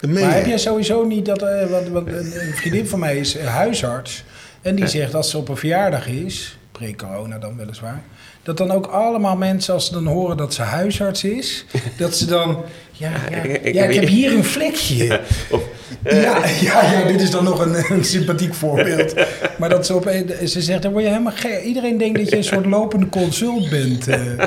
Dat 0.00 0.10
Maar 0.10 0.34
heb 0.34 0.46
jij 0.46 0.58
sowieso 0.58 1.04
niet 1.04 1.26
dat... 1.26 1.42
eh, 1.42 1.66
want 1.90 2.06
een 2.08 2.52
vriendin 2.54 2.86
van 2.86 2.98
mij 2.98 3.16
is 3.16 3.36
eh, 3.36 3.46
huisarts. 3.46 4.24
En 4.62 4.74
die 4.74 4.86
zegt 4.86 5.14
als 5.14 5.30
ze 5.30 5.36
op 5.38 5.48
een 5.48 5.56
verjaardag 5.56 6.06
is... 6.06 6.58
Pre-corona 6.72 7.38
dan 7.38 7.56
weliswaar... 7.56 8.02
Dat 8.42 8.56
dan 8.56 8.70
ook 8.70 8.86
allemaal 8.86 9.36
mensen, 9.36 9.74
als 9.74 9.86
ze 9.86 9.92
dan 9.92 10.06
horen 10.06 10.36
dat 10.36 10.54
ze 10.54 10.62
huisarts 10.62 11.24
is... 11.24 11.64
dat 11.98 12.16
ze 12.16 12.26
dan... 12.26 12.64
Ja, 12.92 13.10
ja, 13.30 13.36
ja, 13.72 13.84
ik 13.84 13.94
heb 13.94 14.08
hier 14.08 14.32
een 14.32 14.44
vlekje. 14.44 15.20
Of, 15.50 15.60
Ja, 16.04 16.46
ja, 16.60 16.92
ja, 16.92 17.04
dit 17.06 17.20
is 17.20 17.30
dan 17.30 17.44
nog 17.44 17.60
een, 17.66 17.74
een 17.96 18.04
sympathiek 18.04 18.54
voorbeeld. 18.54 19.14
Maar 19.58 19.68
dat 19.68 19.86
ze 19.86 19.94
op 19.94 20.10
ze 20.44 20.62
zegt, 20.62 20.82
dan 20.82 20.92
word 20.92 21.04
je 21.04 21.10
helemaal 21.10 21.32
gek. 21.32 21.62
Iedereen 21.62 21.98
denkt 21.98 22.18
dat 22.18 22.28
je 22.28 22.36
een 22.36 22.44
soort 22.44 22.66
lopende 22.66 23.08
consult 23.08 23.70
bent. 23.70 24.08
eh. 24.08 24.20
maar 24.36 24.46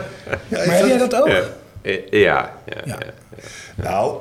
heb 0.50 0.88
jij 0.88 0.98
dat 0.98 1.16
ook? 1.16 1.28
ja, 1.28 1.42
Eh, 1.82 1.98
ja, 2.10 2.54
ja, 2.66 2.82
Ja. 2.86 2.98
ja. 3.00 3.14
Nou, 3.84 4.18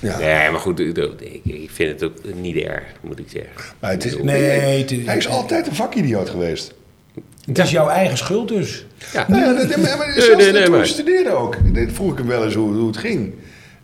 ja. 0.00 0.18
Nee, 0.18 0.50
maar 0.50 0.60
goed, 0.60 0.80
ik, 0.80 1.70
vind 1.72 2.00
het 2.00 2.02
ook 2.10 2.16
niet 2.34 2.56
erg, 2.56 2.82
moet 3.00 3.18
ik 3.18 3.26
zeggen. 3.28 3.50
Maar 3.80 3.90
het 3.90 4.04
is, 4.04 4.16
Nee, 4.22 4.78
het 4.78 4.90
is- 4.90 5.06
hij 5.06 5.16
is 5.16 5.28
altijd 5.28 5.66
een 5.66 5.74
vakidioot 5.74 6.30
geweest. 6.30 6.74
Het 7.46 7.58
is 7.58 7.70
jouw 7.70 7.88
eigen 7.88 8.16
schuld 8.16 8.48
dus. 8.48 8.86
Ja. 9.12 9.24
Nou 9.28 9.42
ja, 9.44 9.52
dat, 9.66 9.76
maar, 9.76 9.96
maar 9.98 10.06
Nee, 10.08 10.20
zelfs 10.22 10.42
nee, 10.42 10.52
nee, 10.52 10.62
toen 10.64 10.76
maar- 10.76 10.86
studeerden 10.86 11.38
ook. 11.38 11.56
Dat 11.74 11.84
vroeg 11.92 12.12
ik 12.12 12.18
hem 12.18 12.26
wel 12.26 12.44
eens 12.44 12.54
hoe, 12.54 12.74
hoe 12.74 12.86
het 12.86 12.96
ging. 12.96 13.34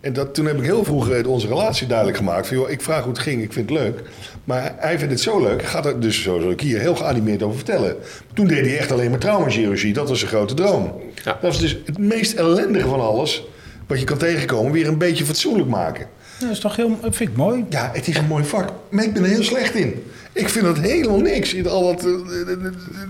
En 0.03 0.13
dat, 0.13 0.35
toen 0.35 0.47
heb 0.47 0.59
ik 0.59 0.65
heel 0.65 0.85
vroeg 0.85 1.11
eh, 1.11 1.27
onze 1.27 1.47
relatie 1.47 1.87
duidelijk 1.87 2.17
gemaakt. 2.17 2.47
Van, 2.47 2.57
joh, 2.57 2.71
ik 2.71 2.81
vraag 2.81 3.03
hoe 3.03 3.13
het 3.13 3.23
ging, 3.23 3.43
ik 3.43 3.53
vind 3.53 3.71
het 3.71 3.79
leuk. 3.79 4.03
Maar 4.45 4.75
hij 4.77 4.99
vindt 4.99 5.13
het 5.13 5.23
zo 5.23 5.41
leuk. 5.43 5.63
Gaat 5.63 5.87
er 5.87 6.01
dus, 6.01 6.23
zoals 6.23 6.45
ik 6.45 6.61
hier, 6.61 6.81
heel 6.81 6.95
geanimeerd 6.95 7.43
over 7.43 7.57
vertellen. 7.57 7.97
Toen 8.35 8.47
deed 8.47 8.67
hij 8.67 8.79
echt 8.79 8.93
alleen 8.93 9.11
maar 9.11 9.19
traumachirurgie. 9.19 9.93
Dat 9.93 10.09
was 10.09 10.19
zijn 10.19 10.31
grote 10.31 10.55
droom. 10.55 10.93
Ja. 11.25 11.39
Dat 11.41 11.53
is 11.53 11.59
dus 11.59 11.79
het 11.87 11.99
meest 11.99 12.33
ellendige 12.35 12.89
van 12.89 13.01
alles. 13.01 13.45
Wat 13.87 13.99
je 13.99 14.05
kan 14.05 14.19
tegenkomen, 14.19 14.73
weer 14.73 14.89
een 14.89 14.99
beetje 14.99 15.25
fatsoenlijk 15.25 15.69
maken. 15.69 16.07
Dat 16.41 16.51
is 16.51 16.59
toch 16.59 16.77
heel, 16.77 16.99
dat 17.01 17.17
vind 17.17 17.31
ik 17.31 17.37
mooi. 17.37 17.65
Ja, 17.69 17.91
het 17.93 18.09
is 18.09 18.17
een 18.17 18.27
mooi 18.27 18.45
vak. 18.45 18.69
Maar 18.91 19.05
ik 19.05 19.13
ben 19.13 19.23
er 19.23 19.29
heel 19.29 19.43
slecht 19.43 19.75
in. 19.75 20.03
Ik 20.33 20.49
vind 20.49 20.65
dat 20.65 20.79
helemaal 20.79 21.21
niks. 21.21 21.55
In 21.55 21.69
al 21.69 21.83
dat... 21.87 22.05
eh, 22.05 22.13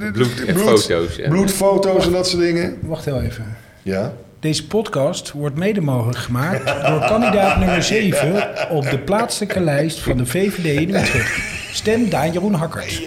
eh, 0.06 0.12
Bloed 0.12 0.44
en 0.46 0.58
foto's, 0.58 1.16
ja. 1.16 1.28
Bloedfoto's 1.28 2.06
en 2.06 2.12
dat 2.12 2.28
soort 2.28 2.42
dingen. 2.42 2.78
Wacht 2.80 3.04
heel 3.04 3.20
even. 3.20 3.56
Ja. 3.82 4.14
Deze 4.42 4.66
podcast 4.66 5.32
wordt 5.32 5.56
mede 5.56 5.80
mogelijk 5.80 6.18
gemaakt 6.18 6.86
door 6.86 7.00
kandidaat 7.00 7.58
nummer 7.58 7.82
7 7.82 8.48
op 8.70 8.90
de 8.90 8.98
plaatselijke 8.98 9.60
lijst 9.60 9.98
van 10.00 10.16
de 10.16 10.26
VVD 10.26 10.64
in 10.80 10.88
Utrecht. 10.94 11.38
Stem 11.72 12.08
Daan 12.10 12.32
Jeroen 12.32 12.54
Hakkert. 12.54 13.02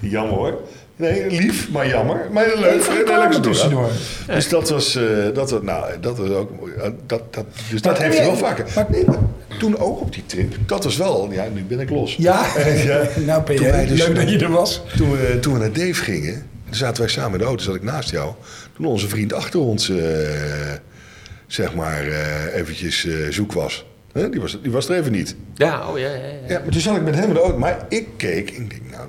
Jammer 0.00 0.34
hoor. 0.36 0.60
Nee, 0.96 1.30
lief, 1.30 1.70
maar 1.70 1.88
jammer. 1.88 2.28
Maar 2.32 2.46
leuk. 2.56 2.86
Leuk 3.06 3.32
tussendoor. 3.32 3.88
Dus 4.26 4.48
dat 4.48 4.68
was, 4.70 4.96
eh, 4.96 5.04
dat 5.34 5.50
was, 5.50 5.62
nou, 5.62 5.84
dat 6.00 6.18
was 6.18 6.28
ook 6.28 6.50
mooi. 6.60 6.72
Eh, 6.72 6.90
Dat, 7.06 7.34
dat, 7.34 7.44
dus 7.70 7.82
dat 7.82 7.98
heeft 7.98 8.16
hij 8.16 8.26
jij- 8.26 8.34
wel 8.36 8.46
vaker. 8.48 8.66
maar- 8.74 8.86
Nee, 8.88 9.04
maar 9.04 9.18
toen 9.58 9.78
ook 9.78 10.00
op 10.00 10.12
die 10.14 10.26
trip. 10.26 10.54
Dat 10.66 10.84
was 10.84 10.96
wel, 10.96 11.28
ja, 11.32 11.44
nu 11.54 11.62
ben 11.62 11.80
ik 11.80 11.90
los. 11.90 12.14
Ja, 12.18 12.44
Ja. 12.84 13.02
nou 13.26 13.42
wij 13.46 13.86
dus- 13.86 14.06
leuk 14.06 14.16
dat 14.16 14.30
je 14.30 14.38
er 14.38 14.50
was. 14.50 14.82
Toen 14.96 15.10
we, 15.10 15.38
toen 15.40 15.52
we 15.52 15.58
naar 15.58 15.72
Dave 15.72 15.94
gingen, 15.94 16.46
toen 16.72 16.80
zaten 16.86 17.02
wij 17.02 17.12
samen 17.12 17.32
in 17.32 17.38
de 17.38 17.44
auto, 17.44 17.62
zat 17.64 17.74
ik 17.74 17.82
naast 17.82 18.10
jou. 18.10 18.32
Toen 18.76 18.86
onze 18.86 19.08
vriend 19.08 19.32
achter 19.32 19.60
ons, 19.60 19.88
eh, 19.90 19.96
zeg 21.46 21.74
maar, 21.74 22.06
eh, 22.08 22.54
eventjes 22.60 23.04
eh, 23.06 23.14
zoek 23.30 23.52
was. 23.52 23.84
Hè, 24.12 24.28
Die, 24.30 24.40
was. 24.40 24.58
Die 24.62 24.70
was 24.70 24.88
er 24.88 24.96
even 24.96 25.12
niet. 25.12 25.36
Ja, 25.54 25.88
oh 25.88 25.98
ja, 25.98 26.08
ja, 26.08 26.14
ja. 26.14 26.22
Ja, 26.48 26.58
maar 26.58 26.68
toen 26.68 26.80
zat 26.80 26.96
ik 26.96 27.02
met 27.02 27.14
hem 27.14 27.28
in 27.28 27.34
de 27.34 27.40
auto. 27.40 27.58
Maar 27.58 27.86
ik 27.88 28.06
keek 28.16 28.50
en 28.50 28.62
ik 28.62 28.70
denk, 28.70 28.82
nou, 28.90 29.06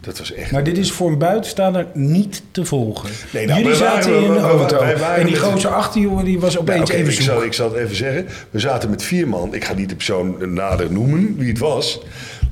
dat 0.00 0.18
was 0.18 0.32
echt... 0.32 0.50
Maar 0.50 0.64
dit 0.64 0.78
is 0.78 0.92
voor 0.92 1.10
een 1.10 1.18
buitenstaander 1.18 1.86
niet 1.94 2.42
te 2.50 2.64
volgen. 2.64 3.10
Nee, 3.32 3.46
nou, 3.46 3.60
Jullie 3.60 3.76
zaten 3.76 4.10
waren- 4.12 4.24
in 4.24 4.30
een 4.30 4.40
wij- 4.42 4.50
auto. 4.50 4.78
wij 4.78 4.96
waren 4.98 5.16
en 5.20 5.26
die 5.26 5.34
met- 5.40 5.44
gozer 5.44 5.70
achter 5.70 6.00
jongen, 6.00 6.24
die 6.24 6.40
was 6.40 6.54
Nou, 6.54 6.66
opeens 6.68 6.90
oké, 6.90 6.98
even 6.98 7.12
ik, 7.12 7.20
zal, 7.20 7.34
zoek. 7.36 7.44
ik 7.44 7.52
zal 7.52 7.68
het 7.72 7.78
even 7.78 7.96
zeggen. 7.96 8.26
We 8.50 8.58
zaten 8.58 8.90
met 8.90 9.02
vier 9.02 9.28
man. 9.28 9.54
Ik 9.54 9.64
ga 9.64 9.74
niet 9.74 9.88
de 9.88 9.94
persoon 9.94 10.54
nader 10.54 10.92
noemen 10.92 11.36
wie 11.38 11.48
het 11.48 11.58
was. 11.58 12.00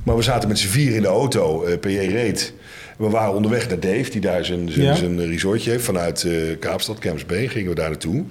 Maar 0.03 0.15
we 0.15 0.21
zaten 0.21 0.47
met 0.49 0.59
z'n 0.59 0.67
vier 0.67 0.95
in 0.95 1.01
de 1.01 1.07
auto. 1.07 1.63
eh 1.63 1.79
PJ 1.79 1.97
reed. 1.97 2.53
We 2.97 3.09
waren 3.09 3.33
onderweg 3.33 3.69
naar 3.69 3.79
Dave, 3.79 4.09
die 4.09 4.21
daar 4.21 4.45
zijn, 4.45 4.69
zijn, 4.71 4.85
Ja. 4.85 4.95
zijn 4.95 5.25
resortje 5.27 5.71
heeft. 5.71 5.83
Vanuit 5.83 6.23
eh, 6.23 6.33
Kaapstad, 6.59 6.99
Camps 6.99 7.25
Bay, 7.25 7.47
gingen 7.47 7.69
we 7.69 7.75
daar 7.75 7.89
naartoe. 7.89 8.23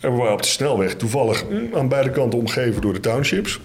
En 0.00 0.10
we 0.12 0.16
waren 0.16 0.32
op 0.32 0.42
de 0.42 0.48
snelweg, 0.48 0.94
toevallig 0.94 1.44
mm, 1.50 1.68
aan 1.74 1.88
beide 1.88 2.10
kanten 2.10 2.38
omgeven 2.38 2.80
door 2.82 2.92
de 2.92 3.00
townships. 3.00 3.60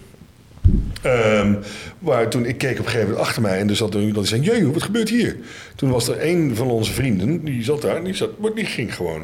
Ehm, 1.02 1.54
waar 2.00 2.30
toen 2.30 2.45
ik 2.45 2.58
keek 2.58 2.71
op 2.71 2.78
een 2.78 2.86
gegeven 2.86 3.08
moment 3.08 3.26
achter 3.28 3.41
mij 3.41 3.58
en 3.60 3.69
er 3.69 3.76
zat 3.76 3.93
iemand 3.95 4.15
die 4.15 4.26
zei: 4.26 4.41
Jee, 4.41 4.71
wat 4.71 4.84
gebeurt 4.84 5.10
hier? 5.10 5.38
Toen 5.76 5.89
was 5.89 6.08
er 6.08 6.26
een 6.28 6.56
van 6.56 6.67
onze 6.67 6.93
vrienden, 6.93 7.43
die 7.45 7.63
zat 7.63 7.82
daar, 7.82 7.95
en 7.95 8.04
die, 8.04 8.13
zat, 8.13 8.39
maar 8.39 8.54
die 8.54 8.65
ging 8.65 8.95
gewoon 8.95 9.21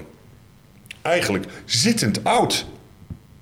eigenlijk 1.01 1.45
zittend 1.65 2.23
oud 2.23 2.65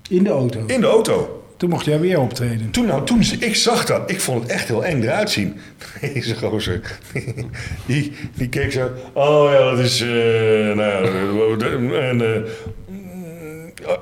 In 0.08 0.22
de 0.24 0.30
auto. 0.30 0.64
in 0.66 0.80
de 0.80 0.86
auto. 0.86 1.39
Toen 1.60 1.68
mocht 1.70 1.84
jij 1.84 2.00
weer 2.00 2.20
optreden. 2.20 2.70
Toen, 2.70 2.86
nou, 2.86 3.06
toen 3.06 3.22
ik 3.38 3.56
zag 3.56 3.84
dat, 3.84 4.10
ik 4.10 4.20
vond 4.20 4.42
het 4.42 4.52
echt 4.52 4.68
heel 4.68 4.84
eng 4.84 5.02
eruit 5.02 5.30
zien. 5.30 5.56
Deze 6.00 6.34
gozer, 6.36 6.80
die, 7.86 8.12
die 8.34 8.48
keek 8.48 8.72
zo... 8.72 8.90
Oh 9.12 9.50
ja, 9.52 9.70
dat 9.70 9.78
is... 9.78 10.00
eh 10.00 10.08
nou, 10.08 10.78
ja, 11.58 11.98
en, 12.08 12.20
eh, 12.20 12.40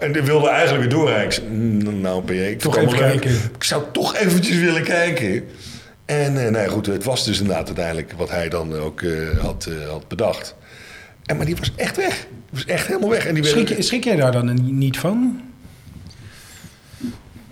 en 0.00 0.12
die 0.12 0.22
wilde 0.22 0.48
eigenlijk 0.48 0.80
weer 0.80 0.98
doorrijden. 0.98 1.24
Ik 1.24 1.32
zei, 1.32 1.46
"Mm, 1.48 2.00
Nou, 2.00 2.22
PJ, 2.22 2.32
ik 2.32 2.58
Toch 2.60 2.76
even 2.76 2.98
kijken. 2.98 3.30
Ik 3.30 3.64
zou 3.64 3.82
toch 3.92 4.16
eventjes 4.16 4.56
willen 4.58 4.82
kijken. 4.84 5.44
En 6.04 6.44
eh 6.44 6.50
nou 6.50 6.64
ja, 6.64 6.70
goed, 6.70 6.86
het 6.86 7.04
was 7.04 7.24
dus 7.24 7.40
inderdaad 7.40 7.66
uiteindelijk 7.66 8.12
wat 8.16 8.30
hij 8.30 8.48
dan 8.48 8.74
ook 8.74 9.02
eh, 9.02 9.10
had, 9.40 9.68
eh, 9.82 9.88
had 9.90 10.08
bedacht. 10.08 10.54
En, 11.26 11.36
maar 11.36 11.46
die 11.46 11.56
was 11.56 11.72
echt 11.76 11.96
weg. 11.96 12.16
Die 12.30 12.36
was 12.50 12.64
echt 12.64 12.86
helemaal 12.86 13.08
weg. 13.10 13.26
En 13.26 13.34
die 13.34 13.44
Schrik, 13.44 13.68
werd- 13.68 13.78
je- 13.80 13.84
schrik 13.84 14.04
jij 14.04 14.16
daar 14.16 14.32
dan 14.32 14.58
niet 14.78 14.98
van? 14.98 15.40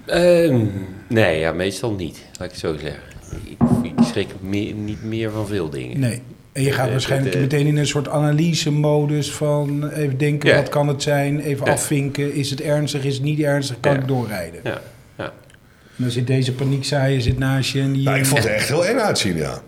Ehm, 0.07 0.64
nee, 1.09 1.38
ja, 1.38 1.53
meestal 1.53 1.92
niet, 1.92 2.19
laat 2.33 2.45
ik 2.45 2.51
het 2.51 2.59
zo 2.61 2.77
zeggen. 2.81 3.01
Ik, 3.45 3.57
ik 3.83 4.05
schrik 4.05 4.29
meer, 4.40 4.75
niet 4.75 5.03
meer 5.05 5.31
van 5.31 5.47
veel 5.47 5.71
dingen. 5.71 6.01
Nee. 6.01 6.23
En 6.53 6.62
je 6.62 6.73
gaat 6.73 6.85
Eh, 6.87 6.90
waarschijnlijk 6.92 7.35
eh, 7.35 7.40
meteen 7.40 7.66
in 7.66 7.77
een 7.77 7.87
soort 7.87 8.09
analyse-modus 8.09 9.33
van 9.33 9.88
even 9.88 10.19
denken, 10.19 10.55
wat 10.55 10.69
kan 10.69 10.88
het 10.88 11.03
zijn? 11.03 11.40
Even 11.40 11.66
Ja. 11.66 11.73
afvinken, 11.73 12.35
is 12.35 12.51
het 12.51 12.61
ernstig, 12.61 13.05
is 13.05 13.14
het 13.14 13.23
niet 13.23 13.40
ernstig, 13.40 13.77
kan 13.81 13.92
Ja. 13.92 13.99
ik 14.01 14.09
doorrijden? 14.09 14.61
Ja, 14.64 14.81
ja. 15.19 15.25
En 15.25 16.03
dan 16.03 16.11
zit 16.11 16.27
deze 16.27 16.53
paniekzaaier 16.53 17.21
zit 17.21 17.38
naast 17.38 17.73
je 17.73 17.81
en 17.81 17.92
die... 17.92 18.03
Nou, 18.05 18.19
ik 18.19 18.27
vond 18.27 18.42
het 18.42 18.53
echt 18.53 18.69
heel 18.69 18.87
eng 18.87 18.99
uitzien, 18.99 19.37
ja. 19.37 19.61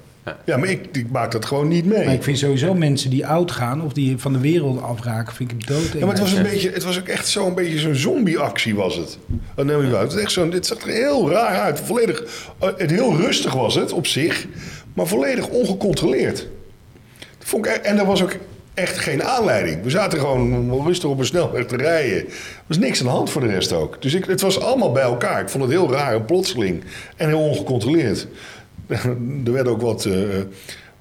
Ja. 0.45 0.57
Maar 0.57 0.69
ik, 0.69 0.87
ik 0.93 1.11
maak 1.11 1.33
dat 1.33 1.45
gewoon 1.45 1.69
niet 1.69 1.85
mee. 1.85 2.05
Maar 2.05 2.15
ik 2.15 2.23
vind 2.23 2.39
sowieso 2.39 2.75
mensen 2.75 3.11
die 3.11 3.27
oud 3.27 3.51
gaan 3.51 3.83
of 3.83 3.93
die 3.93 4.19
van 4.19 4.33
de 4.33 4.39
wereld 4.39 4.83
afraken, 4.83 5.35
vind 5.35 5.51
ik 5.51 5.67
dood. 5.67 5.93
Ja, 5.93 6.01
maar 6.01 6.09
het 6.09 6.19
was, 6.19 6.33
een 6.33 6.43
beetje, 6.43 6.71
het 6.71 6.85
was 6.85 6.99
ook 6.99 7.09
echt 7.09 7.29
zo'n 7.29 7.55
beetje 7.55 7.79
zo'n 7.79 7.95
zombie-actie 7.95 8.75
was 8.75 8.97
het. 8.97 9.19
Dat 9.55 9.67
neem 9.67 9.87
ik 9.87 9.95
uit. 9.95 10.13
Het, 10.13 10.21
echt 10.21 10.33
zo'n, 10.33 10.51
dit 10.51 10.67
zag 10.67 10.81
er 10.81 10.89
heel 10.89 11.31
raar 11.31 11.61
uit. 11.61 11.81
Volledig, 11.81 12.25
eh, 12.59 12.69
het 12.77 12.91
heel 12.91 13.17
rustig 13.17 13.53
was 13.53 13.75
het 13.75 13.93
op 13.93 14.07
zich, 14.07 14.47
maar 14.95 15.07
volledig 15.07 15.49
ongecontroleerd. 15.49 16.49
Dat 17.39 17.49
vond 17.49 17.67
ik, 17.67 17.73
e- 17.73 17.79
en 17.79 17.99
er 17.99 18.07
was 18.07 18.23
ook 18.23 18.37
echt 18.75 18.99
geen 18.99 19.23
aanleiding. 19.25 19.83
We 19.83 19.91
zaten 19.91 20.19
gewoon 20.19 20.83
rustig 20.87 21.11
op 21.11 21.19
een 21.19 21.27
snelweg 21.27 21.67
te 21.67 21.77
rijden. 21.77 22.19
Er 22.19 22.33
was 22.67 22.79
niks 22.79 23.01
aan 23.01 23.07
de 23.07 23.13
hand 23.13 23.31
voor 23.31 23.41
de 23.41 23.47
rest 23.49 23.73
ook. 23.73 24.03
Dus 24.03 24.15
ik, 24.15 24.25
het 24.25 24.41
was 24.41 24.61
allemaal 24.61 24.93
bij 24.93 25.03
elkaar. 25.03 25.41
Ik 25.41 25.49
vond 25.49 25.63
het 25.65 25.73
heel 25.73 25.93
raar 25.93 26.15
en 26.15 26.25
plotseling 26.25 26.85
en 27.17 27.29
heel 27.29 27.41
ongecontroleerd. 27.41 28.27
er 29.45 29.53
werden 29.53 29.73
ook 29.73 29.81
wat... 29.83 30.05
eh, 30.05 30.15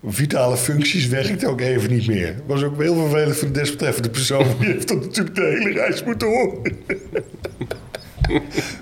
vitale 0.08 0.58
functies 0.58 1.08
werkte 1.08 1.48
ook 1.48 1.62
even 1.62 1.90
niet 1.92 2.08
meer. 2.08 2.36
Was 2.46 2.64
ook 2.64 2.82
heel 2.82 2.96
vervelend 2.96 3.36
voor 3.38 3.48
de 3.48 3.54
desbetreffende 3.54 4.10
persoon. 4.10 4.46
Die 4.60 4.68
heeft 4.70 4.88
dat 4.88 5.02
natuurlijk 5.02 5.36
de 5.36 5.42
hele 5.42 5.72
reis 5.72 6.04
moeten 6.04 6.28
horen. 6.28 6.62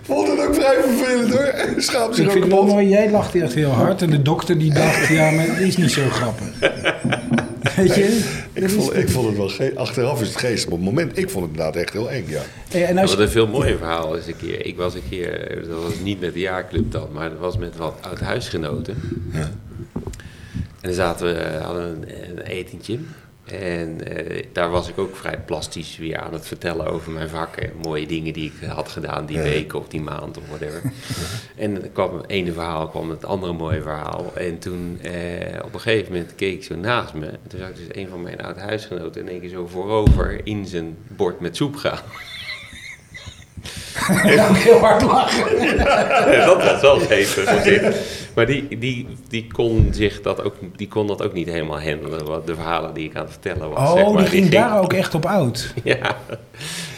Vond 0.01 0.27
het 0.27 0.47
ook 0.47 0.55
vrij 0.55 0.75
vervelend 0.83 1.33
hoor. 1.33 1.53
Schaamde 1.77 2.15
zich 2.15 2.23
Ik 2.23 2.29
ook 2.29 2.31
vind 2.31 2.43
het 2.43 2.53
wel 2.53 2.61
kapot. 2.61 2.67
mooi, 2.73 2.87
jij 2.87 3.11
lacht 3.11 3.35
echt 3.35 3.53
heel 3.53 3.69
hard 3.69 4.01
en 4.01 4.09
de 4.09 4.21
dokter 4.21 4.57
die 4.59 4.73
dacht, 4.73 5.07
ja, 5.07 5.31
maar 5.31 5.45
het 5.47 5.59
is 5.59 5.77
niet 5.77 5.91
zo 5.91 6.01
grappig. 6.09 6.47
Weet 7.75 7.95
je? 7.95 8.35
Ik 8.53 8.69
vond, 8.69 8.95
ik 8.95 9.09
vond 9.09 9.27
het 9.27 9.37
wel... 9.37 9.49
ge- 9.49 9.71
Achteraf 9.75 10.21
is 10.21 10.27
het 10.27 10.37
geestig. 10.37 10.65
Op 10.71 10.75
het 10.77 10.85
moment, 10.85 11.17
ik 11.17 11.29
vond 11.29 11.45
het 11.45 11.53
inderdaad 11.55 11.81
echt 11.83 11.93
heel 11.93 12.09
eng, 12.11 12.25
ja. 12.27 12.41
En 12.71 12.95
Ja, 12.95 13.01
als 13.01 13.11
wat 13.11 13.19
een 13.19 13.29
veel 13.29 13.47
mooier 13.47 13.77
verhaal 13.77 14.15
is 14.15 14.27
een 14.27 14.37
keer. 14.37 14.65
Ik 14.65 14.77
was 14.77 14.93
een 14.95 15.09
keer, 15.09 15.61
dat 15.69 15.83
was 15.83 15.93
niet 16.03 16.19
met 16.19 16.33
de 16.33 16.39
jaarclub 16.39 16.91
dan, 16.91 17.07
maar 17.13 17.29
dat 17.29 17.39
was 17.39 17.57
met 17.57 17.75
wat 17.77 17.93
oud-huisgenoten. 18.01 18.95
En 19.33 19.51
dan 20.81 20.93
zaten 20.93 21.25
we, 21.27 21.57
hadden 21.63 21.83
een, 21.85 22.29
een 22.29 22.39
etentje. 22.45 22.97
En 23.45 24.07
eh, 24.07 24.43
daar 24.53 24.69
was 24.69 24.89
ik 24.89 24.97
ook 24.97 25.15
vrij 25.15 25.39
plastisch 25.45 25.97
weer 25.97 26.19
aan 26.19 26.33
het 26.33 26.47
vertellen 26.47 26.87
over 26.87 27.11
mijn 27.11 27.29
vak. 27.29 27.55
En 27.55 27.71
mooie 27.83 28.07
dingen 28.07 28.33
die 28.33 28.53
ik 28.59 28.67
had 28.67 28.89
gedaan 28.89 29.25
die 29.25 29.39
week 29.41 29.73
of 29.73 29.87
die 29.87 30.01
maand 30.01 30.37
of 30.37 30.47
whatever. 30.47 30.81
en 31.55 31.73
dan 31.73 31.91
kwam 31.91 32.17
het 32.17 32.29
ene 32.29 32.51
verhaal, 32.51 32.87
kwam 32.87 33.09
het 33.09 33.25
andere 33.25 33.53
mooie 33.53 33.81
verhaal. 33.81 34.31
En 34.35 34.59
toen 34.59 34.99
eh, 35.01 35.63
op 35.63 35.73
een 35.73 35.79
gegeven 35.79 36.13
moment 36.13 36.35
keek 36.35 36.53
ik 36.53 36.63
zo 36.63 36.75
naast 36.75 37.13
me. 37.13 37.25
En 37.25 37.39
toen 37.47 37.59
zag 37.59 37.69
ik 37.69 37.75
dus 37.75 37.95
een 37.95 38.07
van 38.07 38.21
mijn 38.21 38.41
oud-huisgenoten 38.41 39.21
in 39.21 39.29
één 39.29 39.39
keer 39.39 39.49
zo 39.49 39.67
voorover 39.67 40.41
in 40.43 40.65
zijn 40.65 40.97
bord 41.07 41.39
met 41.39 41.55
soep 41.55 41.75
gaan. 41.75 41.99
ja, 44.35 44.53
heel 44.53 44.79
hard 44.79 45.01
lachen. 45.01 45.43
Ja, 46.31 46.45
dat 46.45 46.63
was 46.63 46.81
wel 46.81 46.99
geestig. 46.99 47.95
Maar 48.35 48.45
die, 48.45 48.77
die, 48.79 49.07
die, 49.29 49.47
kon 49.51 49.87
zich 49.91 50.21
dat 50.21 50.43
ook, 50.43 50.55
die 50.75 50.87
kon 50.87 51.07
dat 51.07 51.23
ook 51.23 51.33
niet 51.33 51.47
helemaal 51.49 51.81
handelen, 51.81 52.25
wat 52.25 52.47
de 52.47 52.55
verhalen 52.55 52.93
die 52.93 53.05
ik 53.09 53.15
aan 53.15 53.21
het 53.23 53.31
vertellen 53.31 53.69
was. 53.69 53.89
Oh, 53.89 53.93
zeg 53.95 54.11
maar. 54.11 54.21
die 54.21 54.27
ging 54.31 54.49
daar 54.49 54.81
ook 54.81 54.93
echt 54.93 55.15
op 55.15 55.25
oud. 55.25 55.73
Ja, 55.83 56.17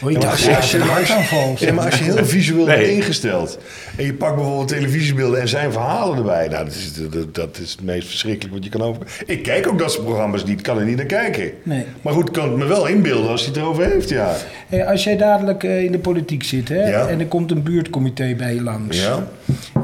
Oh, 0.04 0.12
ik 0.12 0.22
dacht, 0.22 0.32
als 0.56 0.72
je- 0.72 0.78
ja, 1.58 1.74
maar 1.74 1.86
als 1.86 1.98
je 1.98 2.04
heel 2.04 2.26
visueel 2.26 2.66
Nee. 2.66 2.96
ingesteld... 2.96 3.58
en 3.98 4.06
je 4.06 4.14
pakt 4.14 4.36
bijvoorbeeld 4.36 4.68
televisiebeelden 4.68 5.42
en 5.42 5.48
zijn 5.48 5.72
verhalen 5.72 6.18
erbij... 6.18 6.48
Nou, 6.48 6.66
dat 6.66 6.74
is, 6.74 6.94
dat, 7.10 7.36
dat 7.36 7.58
is 7.58 7.72
het 7.72 7.82
meest 7.84 8.08
verschrikkelijk 8.08 8.54
wat 8.56 8.64
je 8.64 8.70
kan 8.70 8.82
over... 8.82 9.02
Ik 9.26 9.44
kijk 9.44 9.68
ook 9.68 9.80
dat 9.80 9.92
soort 9.92 10.06
programma's 10.06 10.44
niet, 10.46 10.62
kan 10.62 10.80
er 10.80 10.86
niet 10.86 10.96
naar 10.96 11.06
kijken. 11.06 11.52
Nee. 11.64 11.86
Maar 12.02 12.14
goed, 12.14 12.28
ik 12.28 12.34
kan 12.34 12.48
het 12.50 12.58
me 12.58 12.66
wel 12.66 12.88
inbeelden 12.88 13.30
als 13.30 13.42
hij 13.42 13.50
het 13.50 13.62
erover 13.62 13.86
heeft, 13.86 14.10
ja. 14.10 14.36
Hey, 14.68 14.86
als 14.88 15.04
jij 15.04 15.18
dadelijk 15.18 15.64
eh, 15.64 15.84
in 15.84 15.92
de 15.92 16.00
politiek 16.00 16.44
zit 16.44 16.57
hè, 16.66 16.90
Ja. 16.90 17.08
en 17.08 17.20
er 17.20 17.26
komt 17.26 17.52
een 17.52 17.64
buurtcomité 17.64 18.34
bij 18.38 18.54
je 18.54 18.62
langs. 18.62 19.04
Ja. 19.04 19.28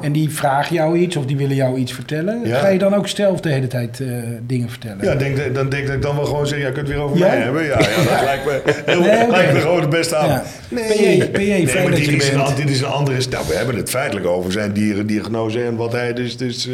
En 0.01 0.11
die 0.11 0.29
vragen 0.29 0.75
jou 0.75 0.97
iets 0.97 1.15
of 1.15 1.25
die 1.25 1.37
willen 1.37 1.55
jou 1.55 1.77
iets 1.77 1.93
vertellen. 1.93 2.41
Ja. 2.45 2.59
Ga 2.59 2.67
je 2.67 2.79
dan 2.79 2.93
ook 2.95 3.07
zelf 3.07 3.39
de 3.39 3.49
hele 3.49 3.67
tijd 3.67 3.99
eh, 3.99 4.07
dingen 4.47 4.69
vertellen? 4.69 5.05
Ja, 5.05 5.15
denk, 5.15 5.53
dan 5.55 5.69
denk 5.69 5.81
ik 5.81 5.87
dat 5.87 5.95
ik 5.95 6.01
dan 6.01 6.15
wel 6.15 6.25
gewoon 6.25 6.47
zeg, 6.47 6.59
ja, 6.59 6.65
je 6.67 6.71
kunt 6.71 6.87
het 6.87 6.95
weer 6.95 7.05
over 7.05 7.17
Ja? 7.17 7.27
mij 7.27 7.37
hebben. 7.37 7.63
Ja, 7.63 7.79
ja 7.79 8.03
dat 8.03 8.21
lijkt 8.23 8.45
me, 8.45 8.61
heel, 8.85 8.99
Nee, 8.99 9.29
lijkt 9.29 9.53
me 9.53 9.59
gewoon 9.59 9.79
het 9.81 9.89
beste 9.89 10.15
aan. 10.15 10.27
Ja. 10.29 10.43
Nee, 10.69 11.17
PJ, 11.17 11.25
PJ, 11.31 11.37
nee 11.37 11.67
fijn 11.67 11.81
maar 11.83 11.91
dat 11.91 11.99
dit 11.99 12.09
je 12.09 12.15
is, 12.15 12.31
bent. 12.31 12.49
een, 12.49 12.55
dit 12.55 12.69
is 12.69 12.79
een 12.81 12.87
andere... 12.87 13.17
Nou, 13.29 13.47
we 13.47 13.53
hebben 13.55 13.75
het 13.75 13.89
feitelijk 13.89 14.25
over 14.27 14.51
zijn 14.51 14.73
dieren, 14.73 15.07
diagnose 15.07 15.63
en 15.63 15.75
wat 15.75 15.91
hij 15.91 16.13
dus... 16.13 16.37
dus 16.37 16.67
eh, 16.67 16.73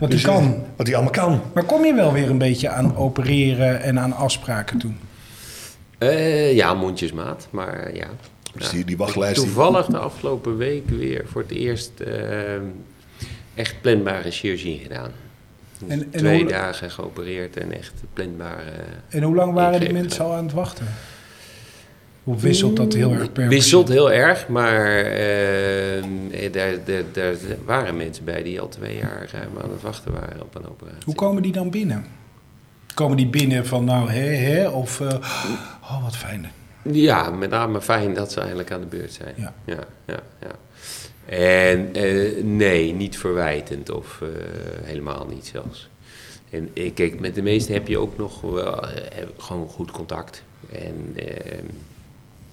Wat 0.00 0.10
dus, 0.10 0.22
hij 0.22 0.32
kan. 0.32 0.64
Wat 0.76 0.86
hij 0.86 0.96
allemaal 0.96 1.14
kan. 1.14 1.40
Maar 1.54 1.64
kom 1.64 1.84
je 1.84 1.94
wel 1.94 2.12
weer 2.12 2.30
een 2.30 2.38
beetje 2.38 2.68
aan 2.68 2.96
opereren 2.96 3.82
en 3.82 3.98
aan 3.98 4.12
afspraken 4.16 4.78
toe? 4.78 4.90
Eh, 5.98 6.54
ja 6.54 6.74
mondjesmaat, 6.74 7.48
maar 7.50 7.90
ja. 7.94 8.06
Dus 8.54 8.70
die, 8.70 8.84
die 8.84 8.96
wachtlijst... 8.96 9.34
die- 9.34 9.44
Toevallig 9.44 9.86
de 9.86 9.98
afgelopen 9.98 10.56
week 10.56 10.88
weer 10.88 11.22
voor 11.26 11.42
het 11.42 11.50
eerst 11.50 12.00
eh, 12.00 12.14
echt 13.54 13.80
planbare 13.80 14.30
chirurgie 14.30 14.78
gedaan. 14.78 15.10
Dus 15.78 15.88
En- 15.88 16.00
en 16.12 16.18
twee 16.18 16.40
hoe- 16.40 16.48
dagen 16.48 16.90
geopereerd 16.90 17.56
en 17.56 17.72
echt 17.72 17.92
planbare... 18.12 18.62
En 19.08 19.22
hoe 19.22 19.34
lang 19.34 19.52
waren 19.52 19.80
die 19.80 19.92
mensen 19.92 20.24
al 20.24 20.32
aan 20.34 20.44
het 20.44 20.52
wachten? 20.52 20.86
Hoe 22.24 22.36
wisselt 22.38 22.76
dat 22.76 22.92
heel 22.92 23.12
erg 23.12 23.32
per 23.32 23.48
Wisselt 23.48 23.88
heel 23.88 24.12
erg, 24.12 24.48
maar 24.48 25.02
eh, 25.04 26.02
daar, 26.52 26.72
daar, 26.84 27.02
daar 27.12 27.34
waren 27.64 27.96
mensen 27.96 28.24
bij 28.24 28.42
die 28.42 28.60
al 28.60 28.68
twee 28.68 28.96
jaar 28.96 29.28
ruim 29.32 29.50
aan 29.64 29.70
het 29.70 29.82
wachten 29.82 30.12
waren 30.12 30.42
op 30.42 30.54
een 30.54 30.68
operatie. 30.68 31.02
Hoe 31.04 31.14
komen 31.14 31.42
die 31.42 31.52
dan 31.52 31.70
binnen? 31.70 32.04
Komen 32.94 33.16
die 33.16 33.26
binnen 33.26 33.66
van 33.66 33.84
nou 33.84 34.10
hè 34.10 34.20
hè 34.26 34.68
of 34.68 35.00
eh, 35.00 35.06
oh 35.82 36.02
wat 36.02 36.16
fijn. 36.16 36.50
Ja, 36.82 37.30
met 37.30 37.50
name 37.50 37.80
fijn 37.80 38.14
dat 38.14 38.32
ze 38.32 38.40
eindelijk 38.40 38.72
aan 38.72 38.80
de 38.80 38.86
beurt 38.86 39.12
zijn. 39.12 39.34
Ja. 39.36 39.54
ja, 39.64 39.84
ja. 40.06 40.22
ja. 40.40 40.54
En 41.26 41.94
eh, 41.94 42.44
nee, 42.44 42.92
niet 42.94 43.18
verwijtend 43.18 43.90
of 43.90 44.20
eh, 44.22 44.28
helemaal 44.82 45.26
niet 45.26 45.46
zelfs. 45.46 45.88
En 46.50 46.70
eh, 46.74 46.94
kijk, 46.94 47.20
met 47.20 47.34
de 47.34 47.42
meesten 47.42 47.74
heb 47.74 47.88
je 47.88 47.98
ook 47.98 48.16
nog 48.16 48.40
wel 48.40 48.84
gewoon 49.36 49.68
goed 49.68 49.90
contact. 49.90 50.42
En 50.72 51.12
eh, 51.16 51.58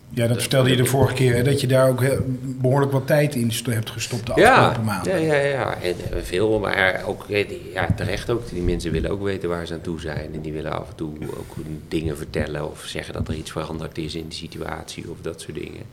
Ja, 0.09 0.27
dat 0.27 0.39
vertelde 0.41 0.69
je 0.69 0.75
de 0.75 0.85
vorige 0.85 1.13
keer 1.13 1.35
hè, 1.35 1.43
dat 1.43 1.61
je 1.61 1.67
daar 1.67 1.89
ook 1.89 2.03
behoorlijk 2.41 2.91
wat 2.91 3.07
tijd 3.07 3.35
in 3.35 3.51
hebt 3.63 3.89
gestopt 3.89 4.25
de 4.25 4.31
ja, 4.35 4.55
afgelopen 4.55 4.83
maanden. 4.83 5.21
ja, 5.21 5.35
ja, 5.35 5.43
ja. 5.47 5.81
En 5.81 5.95
eh, 6.11 6.21
veel, 6.23 6.59
maar 6.59 7.03
ook 7.05 7.29
eh, 7.29 7.47
die- 7.47 7.71
ja, 7.73 7.87
terecht 7.95 8.29
ook. 8.29 8.49
Die 8.49 8.61
mensen 8.61 8.91
willen 8.91 9.11
ook 9.11 9.23
weten 9.23 9.49
waar 9.49 9.67
ze 9.67 9.73
aan 9.73 9.81
toe 9.81 9.99
zijn. 9.99 10.33
En 10.33 10.41
die 10.41 10.53
willen 10.53 10.71
af 10.71 10.89
en 10.89 10.95
toe 10.95 11.13
ook 11.37 11.55
dingen 11.87 12.17
vertellen 12.17 12.69
of 12.71 12.83
zeggen 12.85 13.13
dat 13.13 13.27
er 13.27 13.33
iets 13.33 13.51
veranderd 13.51 13.97
is 13.97 14.15
in 14.15 14.27
de 14.29 14.35
situatie 14.35 15.09
of 15.09 15.17
dat 15.21 15.41
soort 15.41 15.57
dingen. 15.57 15.83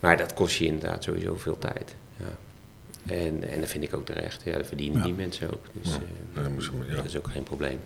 Maar 0.00 0.16
dat 0.16 0.34
kost 0.34 0.56
je 0.56 0.64
inderdaad 0.66 1.04
sowieso 1.04 1.36
veel 1.36 1.58
tijd. 1.58 1.94
Ja. 2.16 2.24
En, 3.14 3.50
en 3.50 3.60
dat 3.60 3.68
vind 3.68 3.84
ik 3.84 3.94
ook 3.94 4.06
terecht. 4.06 4.42
Ja, 4.44 4.52
dat 4.56 4.66
verdienen 4.66 4.98
Ja. 4.98 5.04
die 5.04 5.14
mensen 5.14 5.52
ook. 5.52 5.64
Dus 5.82 5.92
eh, 5.92 5.98
Ja, 6.34 6.42
dat 6.42 6.50
moet- 6.52 6.70
ja. 6.88 6.94
dat 6.96 7.04
is 7.04 7.16
ook 7.16 7.28
geen 7.32 7.42
probleem. 7.42 7.78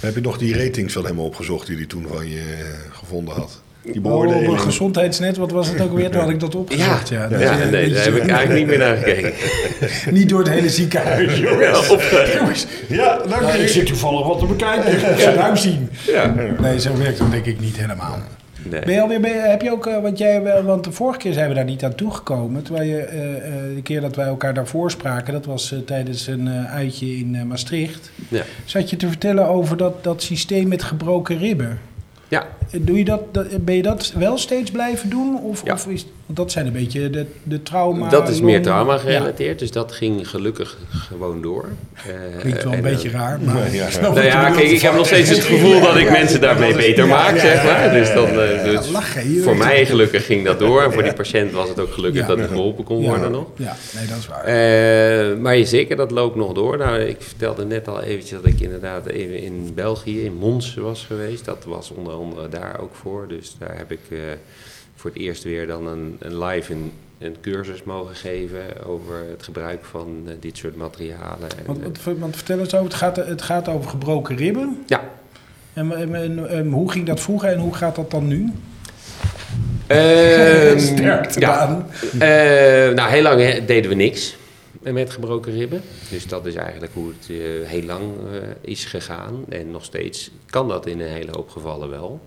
Heb 0.00 0.14
je 0.14 0.20
nog 0.20 0.38
die 0.38 0.56
ratings 0.64 0.92
van 0.92 1.06
hem 1.06 1.18
opgezocht 1.18 1.66
die 1.66 1.76
hij 1.76 1.86
toen 1.86 2.06
van 2.08 2.28
je 2.28 2.74
gevonden 2.90 3.34
had? 3.34 3.62
Die 3.84 3.94
Oh, 3.96 4.02
beoordeling. 4.02 4.46
op 4.48 4.52
een 4.52 4.60
gezondheidsnet, 4.60 5.36
wat 5.36 5.50
was 5.50 5.68
het 5.68 5.80
ook 5.80 5.92
weer? 5.96 6.10
Toen 6.10 6.20
had 6.20 6.30
ik 6.30 6.40
dat 6.40 6.54
opgezocht. 6.54 7.08
Ja, 7.08 7.26
dat 7.28 7.40
ja, 7.40 7.52
is, 7.52 7.60
eh, 7.60 7.70
nee, 7.70 7.84
niet 7.86 7.94
daar 7.94 8.04
heb 8.04 8.14
ik 8.14 8.28
eigenlijk 8.28 8.58
niet 8.58 8.66
meer 8.66 8.78
naar 8.78 8.96
gekeken. 9.04 9.32
Niet 10.14 10.28
door 10.28 10.38
het 10.38 10.48
hele 10.48 10.68
ziekenhuis, 10.70 11.38
jongens. 11.48 11.88
Jongens, 12.38 12.66
Ja, 12.88 13.16
dank 13.28 13.40
nou, 13.42 13.56
je. 13.56 13.62
ik 13.62 13.68
zit 13.68 13.86
toevallig 13.86 14.26
wat 14.26 14.38
te 14.38 14.46
bekijken. 14.46 14.92
Ik 14.92 14.98
ga 14.98 15.08
het 15.30 15.36
huis 15.36 15.62
zien. 15.62 15.88
Ja. 16.06 16.34
Nee, 16.60 16.80
zo 16.80 16.96
werkt 16.96 17.18
het 17.18 17.30
denk 17.30 17.44
ik 17.46 17.60
niet 17.60 17.76
helemaal. 17.76 18.18
Nee. 18.70 18.80
Ben 18.84 18.94
je 18.94 19.00
alweer, 19.00 19.20
ben 19.20 19.30
je- 19.30 19.36
heb 19.48 19.62
je 19.62 19.70
ook, 19.72 19.86
eh, 19.86 20.00
want, 20.02 20.18
jij, 20.18 20.42
wel- 20.42 20.62
want 20.62 20.84
de 20.84 20.92
vorige 20.92 21.18
keer 21.18 21.32
zijn 21.32 21.48
we 21.48 21.54
daar 21.54 21.64
niet 21.64 21.84
aan 21.84 21.94
toegekomen. 21.94 22.62
Terwijl 22.62 22.88
je, 22.88 22.96
eh, 22.98 23.36
eh, 23.36 23.52
de 23.74 23.82
keer 23.82 24.00
dat 24.00 24.16
wij 24.16 24.26
elkaar 24.26 24.54
daarvoor 24.54 24.90
spraken, 24.90 25.32
dat 25.32 25.44
was 25.46 25.72
eh, 25.72 25.78
tijdens 25.78 26.26
een 26.26 26.48
eh, 26.48 26.74
uitje 26.74 27.16
in 27.16 27.34
eh, 27.34 27.42
Maastricht. 27.42 28.10
Ja. 28.28 28.42
Zat 28.64 28.90
je 28.90 28.96
te 28.96 29.06
vertellen 29.08 29.48
over 29.48 29.76
dat, 29.76 30.04
dat 30.04 30.22
systeem 30.22 30.68
met 30.68 30.82
gebroken 30.82 31.38
ribben. 31.38 31.78
ja. 32.28 32.46
Doe 32.80 32.98
je 32.98 33.04
dat, 33.04 33.32
ben 33.64 33.74
je 33.74 33.82
dat 33.82 34.12
wel 34.18 34.38
steeds 34.38 34.70
blijven 34.70 35.10
doen? 35.10 35.40
Of, 35.42 35.64
Ja. 35.64 35.72
of 35.72 35.86
is, 35.86 36.06
want 36.26 36.38
dat 36.38 36.52
zijn 36.52 36.66
een 36.66 36.72
beetje 36.72 37.10
de, 37.10 37.26
de 37.42 37.62
trauma. 37.62 38.08
dat 38.08 38.28
is 38.28 38.40
meer 38.40 38.62
trauma 38.62 38.92
Ja, 38.92 38.98
gerelateerd, 38.98 39.58
dus 39.58 39.70
dat 39.70 39.92
ging 39.92 40.28
gelukkig 40.28 40.78
gewoon 40.90 41.42
door. 41.42 41.68
Eh, 41.94 42.40
klinkt 42.40 42.62
wel 42.62 42.72
een 42.72 42.78
en, 42.78 42.84
eh, 42.84 42.90
beetje 42.90 43.10
raar, 43.10 43.40
maar... 43.40 43.74
ja. 43.74 43.86
ik 43.88 44.00
Nou 44.00 44.22
ja, 44.22 44.50
kijk, 44.50 44.68
ik 44.70 44.80
heb 44.80 44.94
nog 44.94 45.06
steeds 45.06 45.28
het 45.30 45.40
gevoel 45.44 45.80
dat 45.80 45.96
ik 45.96 46.10
mensen 46.10 46.40
daarmee 46.40 46.74
beter 46.74 47.06
maak, 47.06 47.38
zeg 47.38 47.64
maar. 47.64 47.90
Dus 47.92 48.12
dan, 48.14 48.28
eh, 48.40 48.64
dus 48.64 48.90
lachen, 48.90 49.42
voor 49.42 49.56
mij 49.56 49.86
gelukkig 49.86 50.26
ging 50.26 50.44
dat 50.44 50.58
door. 50.58 50.82
En 50.82 50.92
voor 50.94 51.02
die 51.02 51.12
patiënt 51.12 51.52
was 51.52 51.68
het 51.68 51.80
ook 51.80 51.92
gelukkig 51.92 52.20
Ja. 52.20 52.26
dat 52.26 52.38
het 52.38 52.48
geholpen 52.48 52.84
kon 52.84 53.00
Ja, 53.02 53.08
worden 53.08 53.30
nog. 53.30 53.46
Ja, 53.56 53.76
nee, 53.98 54.06
dat 54.06 54.16
is 54.18 54.26
waar. 54.26 54.44
Eh, 54.44 55.36
maar 55.36 55.56
je 55.56 55.64
zeker, 55.64 55.96
dat 55.96 56.10
loopt 56.10 56.36
nog 56.36 56.52
door. 56.52 56.78
Nou, 56.78 56.98
ik 57.00 57.16
vertelde 57.18 57.64
net 57.64 57.88
al 57.88 58.02
eventjes 58.02 58.40
dat 58.42 58.52
ik 58.52 58.60
inderdaad 58.60 59.06
even 59.06 59.42
in 59.42 59.70
België, 59.74 60.24
in 60.24 60.34
Mons 60.34 60.74
was 60.74 61.04
geweest. 61.06 61.44
Dat 61.44 61.64
was 61.66 61.90
onder 61.96 62.12
andere 62.12 62.48
daar 62.48 62.63
ook 62.80 62.94
voor. 62.94 63.28
Dus 63.28 63.56
daar 63.58 63.76
heb 63.76 63.92
ik 63.92 64.00
eh, 64.10 64.18
voor 64.94 65.10
het 65.10 65.18
eerst 65.18 65.42
weer 65.42 65.66
dan 65.66 65.86
een, 65.86 66.16
een 66.18 66.44
live 66.44 66.72
een, 66.72 66.92
een 67.18 67.36
cursus 67.40 67.82
mogen 67.82 68.14
geven 68.14 68.84
over 68.86 69.24
het 69.30 69.42
gebruik 69.42 69.84
van 69.84 70.22
eh, 70.26 70.34
dit 70.40 70.56
soort 70.56 70.76
materialen. 70.76 71.48
Want, 71.66 71.82
eh, 71.82 72.14
want, 72.18 72.36
vertel 72.36 72.58
eens 72.58 72.74
over, 72.74 72.86
het 72.86 72.94
gaat, 72.94 73.16
het 73.16 73.42
gaat 73.42 73.68
over 73.68 73.90
gebroken 73.90 74.36
ribben. 74.36 74.82
ja, 74.86 75.10
En, 75.72 75.96
en, 75.96 76.14
en, 76.14 76.48
en 76.48 76.70
hoe 76.70 76.90
ging 76.90 77.06
dat 77.06 77.20
vroeger 77.20 77.48
en 77.48 77.58
hoe 77.58 77.74
gaat 77.74 77.96
dat 77.96 78.10
dan 78.10 78.26
nu? 78.26 78.52
Ehm, 79.86 80.78
Sterkte 80.94 81.40
ja. 81.40 81.56
aan. 81.56 81.86
Eh, 82.12 82.94
nou, 82.94 83.10
heel 83.10 83.22
lang 83.22 83.64
deden 83.64 83.88
we 83.88 83.96
niks 83.96 84.36
met 84.80 85.10
gebroken 85.10 85.52
ribben. 85.52 85.82
Dus 86.10 86.26
dat 86.26 86.46
is 86.46 86.54
eigenlijk 86.54 86.92
hoe 86.94 87.12
het 87.18 87.26
heel 87.68 87.82
lang 87.82 88.12
is 88.60 88.84
gegaan. 88.84 89.44
En 89.48 89.70
nog 89.70 89.84
steeds 89.84 90.30
kan 90.50 90.68
dat 90.68 90.86
in 90.86 91.00
een 91.00 91.08
hele 91.08 91.32
hoop 91.32 91.50
gevallen 91.50 91.90
wel. 91.90 92.20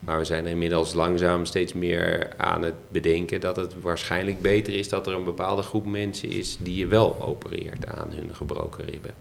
Maar 0.00 0.18
we 0.18 0.24
zijn 0.24 0.46
inmiddels 0.46 0.94
langzaam 0.94 1.44
steeds 1.44 1.72
meer 1.72 2.32
aan 2.36 2.62
het 2.62 2.74
bedenken 2.88 3.40
dat 3.40 3.56
het 3.56 3.80
waarschijnlijk 3.80 4.40
beter 4.40 4.74
is 4.74 4.88
dat 4.88 5.06
er 5.06 5.14
een 5.14 5.24
bepaalde 5.24 5.62
groep 5.62 5.86
mensen 5.86 6.30
is 6.30 6.56
die 6.60 6.76
je 6.76 6.86
wel 6.86 7.22
opereert 7.22 7.86
aan 7.86 8.10
hun 8.10 8.34
gebroken 8.34 8.84
ribben. 8.84 9.14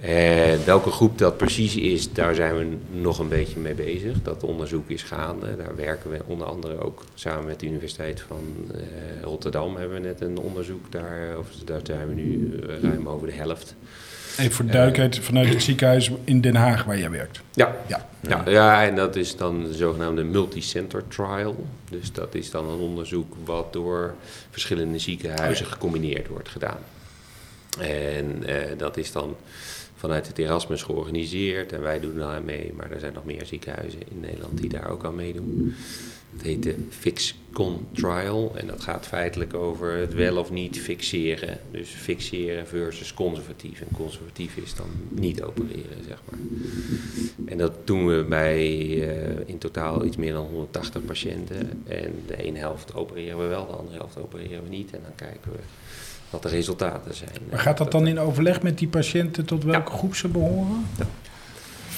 En 0.00 0.64
welke 0.64 0.90
groep 0.90 1.18
dat 1.18 1.36
precies 1.36 1.76
is, 1.76 2.12
daar 2.12 2.34
zijn 2.34 2.58
we 2.58 2.76
nog 2.90 3.18
een 3.18 3.28
beetje 3.28 3.60
mee 3.60 3.74
bezig. 3.74 4.22
Dat 4.22 4.42
onderzoek 4.42 4.88
is 4.88 5.02
gaande. 5.02 5.56
Daar 5.56 5.76
werken 5.76 6.10
we 6.10 6.18
onder 6.26 6.46
andere 6.46 6.80
ook 6.80 7.04
samen 7.14 7.46
met 7.46 7.60
de 7.60 7.66
Universiteit 7.66 8.20
van 8.20 8.54
eh, 8.74 8.80
Rotterdam. 9.22 9.76
Hebben 9.76 10.00
we 10.00 10.06
net 10.06 10.20
een 10.20 10.38
onderzoek 10.38 10.92
daar, 10.92 11.38
of 11.38 11.48
daar 11.64 11.80
zijn 11.82 12.08
we 12.08 12.14
nu 12.14 12.58
eh, 12.58 12.82
ruim 12.82 13.08
over 13.08 13.26
de 13.26 13.32
helft. 13.32 13.74
Even 14.38 14.52
voor 14.52 14.64
de 14.64 14.70
duidelijkheid, 14.70 15.24
vanuit 15.24 15.48
het 15.48 15.62
ziekenhuis 15.62 16.10
in 16.24 16.40
Den 16.40 16.54
Haag 16.56 16.84
waar 16.84 16.98
jij 16.98 17.10
werkt. 17.10 17.40
Ja, 17.54 17.76
Ja. 17.86 18.06
ja, 18.20 18.42
ja, 18.46 18.84
en 18.84 18.96
dat 18.96 19.16
is 19.16 19.36
dan 19.36 19.64
de 19.64 19.74
zogenaamde 19.74 20.24
multicenter 20.24 21.02
trial. 21.08 21.66
Dus 21.90 22.12
dat 22.12 22.34
is 22.34 22.50
dan 22.50 22.68
een 22.68 22.78
onderzoek 22.78 23.34
wat 23.44 23.72
door 23.72 24.14
verschillende 24.50 24.98
ziekenhuizen 24.98 25.66
gecombineerd 25.66 26.28
wordt 26.28 26.48
gedaan. 26.48 26.78
En 27.80 28.46
eh, 28.46 28.78
dat 28.78 28.96
is 28.96 29.12
dan 29.12 29.36
vanuit 29.98 30.26
het 30.26 30.38
Erasmus 30.38 30.82
georganiseerd 30.82 31.72
en 31.72 31.80
wij 31.80 32.00
doen 32.00 32.18
daar 32.18 32.42
mee, 32.42 32.72
maar 32.76 32.90
er 32.90 33.00
zijn 33.00 33.12
nog 33.12 33.24
meer 33.24 33.46
ziekenhuizen 33.46 34.00
in 34.00 34.20
Nederland 34.20 34.58
die 34.60 34.68
daar 34.68 34.90
ook 34.90 35.04
aan 35.04 35.14
meedoen. 35.14 35.74
Het 36.32 36.42
heet 36.42 36.62
de 36.62 36.74
FixCon 36.88 37.86
Trial 37.92 38.52
en 38.56 38.66
dat 38.66 38.80
gaat 38.80 39.06
feitelijk 39.06 39.54
over 39.54 39.92
het 39.92 40.14
wel 40.14 40.36
of 40.36 40.50
niet 40.50 40.80
fixeren. 40.80 41.58
Dus 41.70 41.88
fixeren 41.88 42.66
versus 42.66 43.14
conservatief. 43.14 43.80
En 43.80 43.96
conservatief 43.96 44.56
is 44.56 44.74
dan 44.74 44.88
niet 45.08 45.42
opereren, 45.42 46.04
zeg 46.08 46.18
maar. 46.30 46.38
En 47.44 47.58
dat 47.58 47.86
doen 47.86 48.06
we 48.06 48.24
bij 48.28 48.62
eh, 48.62 49.48
in 49.48 49.58
totaal 49.58 50.04
iets 50.04 50.16
meer 50.16 50.32
dan 50.32 50.46
180 50.46 51.04
patiënten. 51.04 51.82
En 51.86 52.22
de 52.26 52.36
ene 52.36 52.58
helft 52.58 52.94
opereren 52.94 53.38
we 53.38 53.46
wel, 53.46 53.66
de 53.66 53.72
andere 53.72 53.96
helft 53.96 54.18
opereren 54.18 54.62
we 54.62 54.68
niet. 54.68 54.90
En 54.90 55.00
dan 55.02 55.14
kijken 55.14 55.52
we 55.52 55.58
wat 56.30 56.42
de 56.42 56.48
resultaten 56.48 57.14
zijn. 57.14 57.30
Maar 57.50 57.58
gaat 57.58 57.78
dat 57.78 57.92
dan 57.92 58.06
in 58.06 58.18
overleg 58.18 58.62
met 58.62 58.78
die 58.78 58.88
patiënten 58.88 59.44
tot 59.44 59.64
welke 59.64 59.92
groep 59.92 60.14
ze 60.14 60.28
behoren? 60.28 60.86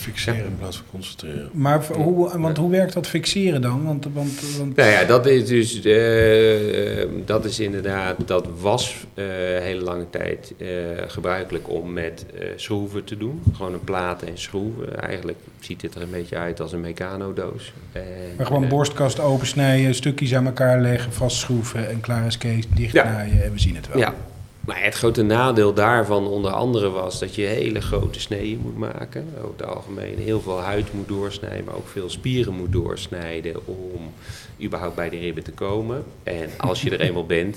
Fixeren 0.01 0.45
in 0.45 0.57
plaats 0.59 0.77
van 0.77 0.87
concentreren. 0.91 1.51
Maar 1.53 1.87
hoe, 1.87 2.39
want 2.39 2.57
hoe 2.57 2.71
werkt 2.71 2.93
dat 2.93 3.07
fixeren 3.07 3.63
dan? 3.63 3.85
Want, 3.85 4.07
want, 4.13 4.57
want 4.59 4.77
Nou 4.77 4.91
ja, 4.91 5.05
dat 5.05 5.27
is 5.27 5.47
dus, 5.47 5.85
eh, 5.85 7.03
eh, 7.03 7.09
dat 7.25 7.45
is 7.45 7.61
inderdaad, 7.61 8.17
dat 8.27 8.49
was 8.61 9.07
eh 9.15 9.25
hele 9.61 9.83
lange 9.83 10.11
tijd 10.11 10.55
eh, 10.59 10.67
gebruikelijk 11.07 11.69
om 11.69 11.93
met 11.93 12.27
eh, 12.35 12.47
schroeven 12.57 13.05
te 13.05 13.17
doen. 13.17 13.43
Gewoon 13.55 13.73
een 13.73 13.85
plaat 13.85 14.23
en 14.23 14.39
schroeven. 14.39 15.01
Eigenlijk 15.01 15.39
ziet 15.61 15.83
het 15.83 15.95
er 15.95 16.03
een 16.03 16.11
beetje 16.11 16.37
uit 16.37 16.61
als 16.61 16.73
een 16.73 16.81
mecanodoos. 16.81 17.73
En, 17.93 18.03
maar 18.37 18.47
gewoon 18.47 18.69
borstkast 18.69 19.21
opensnijden, 19.21 19.95
stukjes 19.95 20.35
aan 20.35 20.47
elkaar 20.47 20.81
leggen, 20.81 21.13
vastschroeven 21.13 21.89
en 21.89 22.01
klaar 22.01 22.27
is 22.27 22.39
Kees, 22.39 22.65
dichtnaaien 22.75 23.43
en 23.43 23.53
we 23.53 23.61
zien 23.61 23.77
het 23.77 23.89
wel. 23.89 23.99
Ja, 23.99 24.15
maar 24.61 24.83
het 24.85 24.95
grote 24.95 25.23
nadeel 25.23 25.75
daarvan 25.75 26.27
onder 26.27 26.51
andere 26.51 26.89
was 26.91 27.19
dat 27.19 27.35
je 27.35 27.43
hele 27.43 27.81
grote 27.81 28.21
sneeën 28.21 28.61
moet 28.63 28.79
maken. 28.79 29.29
Over 29.39 29.51
het 29.57 29.67
algemeen 29.67 30.19
heel 30.19 30.41
veel 30.41 30.61
huid 30.61 30.93
moet 30.93 31.09
doorsnijden, 31.09 31.65
maar 31.65 31.75
ook 31.75 31.89
veel 31.89 32.11
spieren 32.11 32.55
moet 32.55 32.73
doorsnijden 32.73 33.67
om 33.67 34.13
überhaupt 34.63 34.95
bij 34.95 35.09
de 35.09 35.19
ribben 35.19 35.45
te 35.45 35.53
komen. 35.53 36.05
En 36.23 36.51
als 36.57 36.83
je 36.83 36.91
er 36.91 37.01
eenmaal 37.01 37.27
bent, 37.27 37.57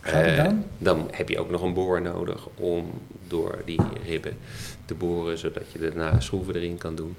eh, 0.00 0.36
dan? 0.36 0.64
dan 0.78 1.08
heb 1.10 1.28
je 1.28 1.38
ook 1.38 1.50
nog 1.50 1.62
een 1.62 1.74
boor 1.74 2.02
nodig 2.02 2.48
om 2.54 2.90
door 3.28 3.58
die 3.64 3.80
ribben 4.06 4.36
te 4.84 4.94
boren, 4.94 5.38
zodat 5.38 5.72
je 5.72 5.78
daarna 5.78 6.20
schroeven 6.20 6.54
erin 6.54 6.78
kan 6.78 6.94
doen. 6.94 7.16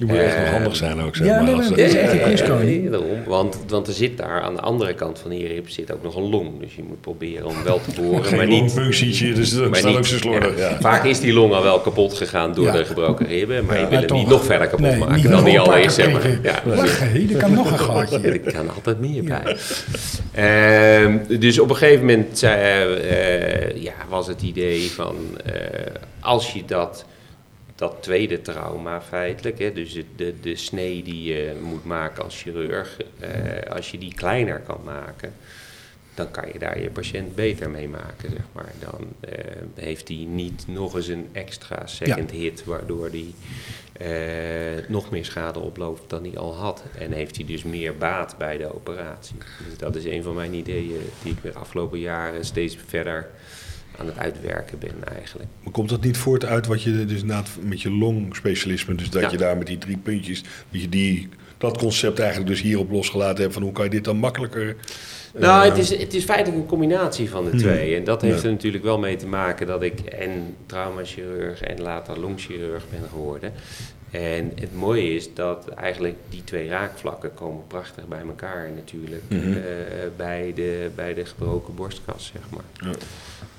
Je 0.00 0.06
moet 0.06 0.16
echt 0.16 0.36
nog 0.36 0.44
Eh, 0.46 0.52
handig 0.52 0.76
zijn 0.76 1.00
ook, 1.00 1.16
zeg 1.16 1.26
ja, 1.26 1.34
maar. 1.34 1.42
nee, 1.44 1.54
als 1.54 1.68
maar 1.68 1.78
dat- 1.78 1.86
is 1.86 1.94
echt 1.94 2.12
een 2.12 2.82
ja, 2.82 2.90
daarom. 2.90 3.24
Want, 3.26 3.58
want 3.68 3.86
er 3.86 3.92
zit 3.92 4.16
daar 4.16 4.40
aan 4.40 4.54
de 4.54 4.60
andere 4.60 4.94
kant 4.94 5.18
van 5.18 5.30
die 5.30 5.46
rib 5.46 5.68
zit 5.68 5.92
ook 5.92 6.02
nog 6.02 6.16
een 6.16 6.28
long. 6.30 6.60
Dus 6.60 6.74
je 6.74 6.82
moet 6.88 7.00
proberen 7.00 7.46
om 7.46 7.54
wel 7.64 7.80
te 7.80 8.00
boren, 8.00 8.20
maar 8.20 8.24
Geen 8.24 8.48
niet... 8.48 8.58
longfunctietje, 8.60 9.32
dus 9.32 9.50
dat 9.54 9.68
Maar 9.70 9.78
staat 9.78 9.96
ook 9.96 10.06
zo 10.06 10.16
slordig. 10.16 10.58
ja. 10.58 10.76
Vaak 10.80 11.04
is 11.04 11.20
die 11.20 11.32
long 11.32 11.52
al 11.52 11.62
wel 11.62 11.80
kapot 11.80 12.14
gegaan 12.14 12.54
door 12.54 12.64
Ja. 12.64 12.72
de 12.72 12.84
gebroken 12.84 13.26
ribben, 13.26 13.64
maar 13.64 13.74
je 13.80 13.86
wil 13.88 13.98
Maar 13.98 14.08
hem 14.08 14.16
niet 14.16 14.28
nog 14.28 14.44
verder 14.44 14.66
kapot 14.66 14.86
Nee, 14.86 14.98
maken 14.98 15.14
niet 15.14 15.22
dan 15.24 15.32
nog 15.32 15.44
die 15.44 15.54
een 15.54 15.60
al 15.60 15.76
is. 15.76 15.94
Zeg 15.94 16.12
maar. 16.12 16.28
Ja. 16.42 16.62
Er 17.30 17.36
kan 17.36 17.52
nog 17.54 17.70
een 17.70 17.78
gaatje. 17.78 18.18
Er 18.44 18.52
kan 18.52 18.70
altijd 18.74 19.00
meer 19.00 19.24
bij. 19.24 19.56
Ehm, 20.34 21.18
dus 21.40 21.58
op 21.58 21.70
een 21.70 21.76
gegeven 21.76 22.06
moment 22.06 22.42
eh, 22.42 23.76
ja, 23.82 23.92
was 24.08 24.26
het 24.26 24.42
idee 24.42 24.90
van 24.90 25.16
eh, 25.44 25.52
als 26.20 26.52
je 26.52 26.62
dat, 26.66 27.04
dat 27.80 27.96
tweede 28.00 28.40
trauma 28.40 29.02
feitelijk, 29.02 29.58
hè, 29.58 29.72
dus 29.72 29.92
de, 29.92 30.04
de, 30.16 30.34
de 30.40 30.56
snee 30.56 31.02
die 31.02 31.22
je 31.22 31.58
moet 31.62 31.84
maken 31.84 32.24
als 32.24 32.42
chirurg, 32.42 33.00
eh, 33.18 33.72
als 33.72 33.90
je 33.90 33.98
die 33.98 34.14
kleiner 34.14 34.60
kan 34.60 34.80
maken, 34.84 35.32
dan 36.14 36.30
kan 36.30 36.48
je 36.52 36.58
daar 36.58 36.80
je 36.80 36.90
patiënt 36.90 37.34
beter 37.34 37.70
mee 37.70 37.88
maken, 37.88 38.30
zeg 38.30 38.44
maar. 38.52 38.72
Dan 38.78 39.08
eh, 39.20 39.34
heeft 39.74 40.08
hij 40.08 40.16
niet 40.16 40.64
nog 40.66 40.94
eens 40.94 41.08
een 41.08 41.28
extra 41.32 41.86
second 41.86 42.30
hit, 42.30 42.64
waardoor 42.64 43.10
hij 43.10 43.34
eh, 43.92 44.88
nog 44.88 45.10
meer 45.10 45.24
schade 45.24 45.58
oploopt 45.58 46.10
dan 46.10 46.24
hij 46.24 46.38
al 46.38 46.54
had. 46.54 46.82
En 46.98 47.12
heeft 47.12 47.36
hij 47.36 47.44
dus 47.44 47.62
meer 47.62 47.96
baat 47.96 48.34
bij 48.38 48.56
de 48.56 48.74
operatie. 48.74 49.36
Dus 49.68 49.78
dat 49.78 49.96
is 49.96 50.04
een 50.04 50.22
van 50.22 50.34
mijn 50.34 50.54
ideeën 50.54 51.00
die 51.22 51.32
ik 51.32 51.42
de 51.42 51.54
afgelopen 51.54 51.98
jaren 51.98 52.44
steeds 52.44 52.76
verder 52.86 53.30
aan 54.00 54.06
het 54.06 54.18
uitwerken 54.18 54.78
ben 54.78 55.14
eigenlijk. 55.16 55.48
Maar 55.62 55.72
komt 55.72 55.88
dat 55.88 56.00
niet 56.04 56.16
voort 56.16 56.44
uit 56.44 56.66
wat 56.66 56.82
je 56.82 57.04
dus 57.04 57.22
na 57.24 57.36
het- 57.36 57.50
met 57.68 57.82
je 57.82 57.90
longspecialisme, 57.90 58.94
dus 58.94 59.10
dat 59.10 59.22
Ja. 59.22 59.30
je 59.30 59.36
daar 59.36 59.56
met 59.56 59.66
die 59.66 59.78
drie 59.78 59.96
puntjes, 59.96 60.42
dat 60.70 60.80
je 60.80 60.88
die, 60.88 61.28
dat 61.58 61.78
concept 61.78 62.18
eigenlijk 62.18 62.50
dus 62.50 62.60
hierop 62.62 62.90
losgelaten 62.90 63.40
hebt 63.42 63.54
van 63.54 63.62
hoe 63.62 63.72
kan 63.72 63.84
je 63.84 63.90
dit 63.90 64.04
dan 64.04 64.16
makkelijker... 64.16 64.76
Nou, 65.38 65.62
eh, 65.64 65.68
het 65.68 65.78
is, 65.78 65.98
het 65.98 66.14
is 66.14 66.24
feitelijk 66.24 66.56
een 66.62 66.66
combinatie 66.68 67.30
van 67.30 67.44
de 67.44 67.50
Hmm. 67.50 67.58
twee. 67.58 67.96
En 67.96 68.04
dat 68.04 68.22
heeft 68.22 68.40
Ja. 68.40 68.44
er 68.46 68.52
natuurlijk 68.52 68.84
wel 68.84 68.98
mee 68.98 69.16
te 69.16 69.26
maken 69.26 69.66
dat 69.66 69.82
ik 69.82 70.00
en 70.00 70.54
traumachirurg 70.66 71.60
en 71.62 71.80
later 71.80 72.20
longchirurg 72.20 72.84
ben 72.90 73.08
geworden. 73.10 73.52
En 74.10 74.52
het 74.60 74.74
mooie 74.74 75.14
is 75.14 75.34
dat 75.34 75.68
eigenlijk 75.68 76.16
die 76.28 76.44
twee 76.44 76.68
raakvlakken 76.68 77.34
komen 77.34 77.66
prachtig 77.66 78.06
bij 78.08 78.20
elkaar 78.20 78.70
natuurlijk. 78.70 79.22
Mhm. 79.28 79.52
eh, 79.52 79.62
bij, 80.16 80.52
de, 80.54 80.90
bij 80.94 81.14
de 81.14 81.24
gebroken 81.24 81.74
borstkas, 81.74 82.32
zeg 82.32 82.42
maar. 82.50 82.90
Ja. 82.90 82.98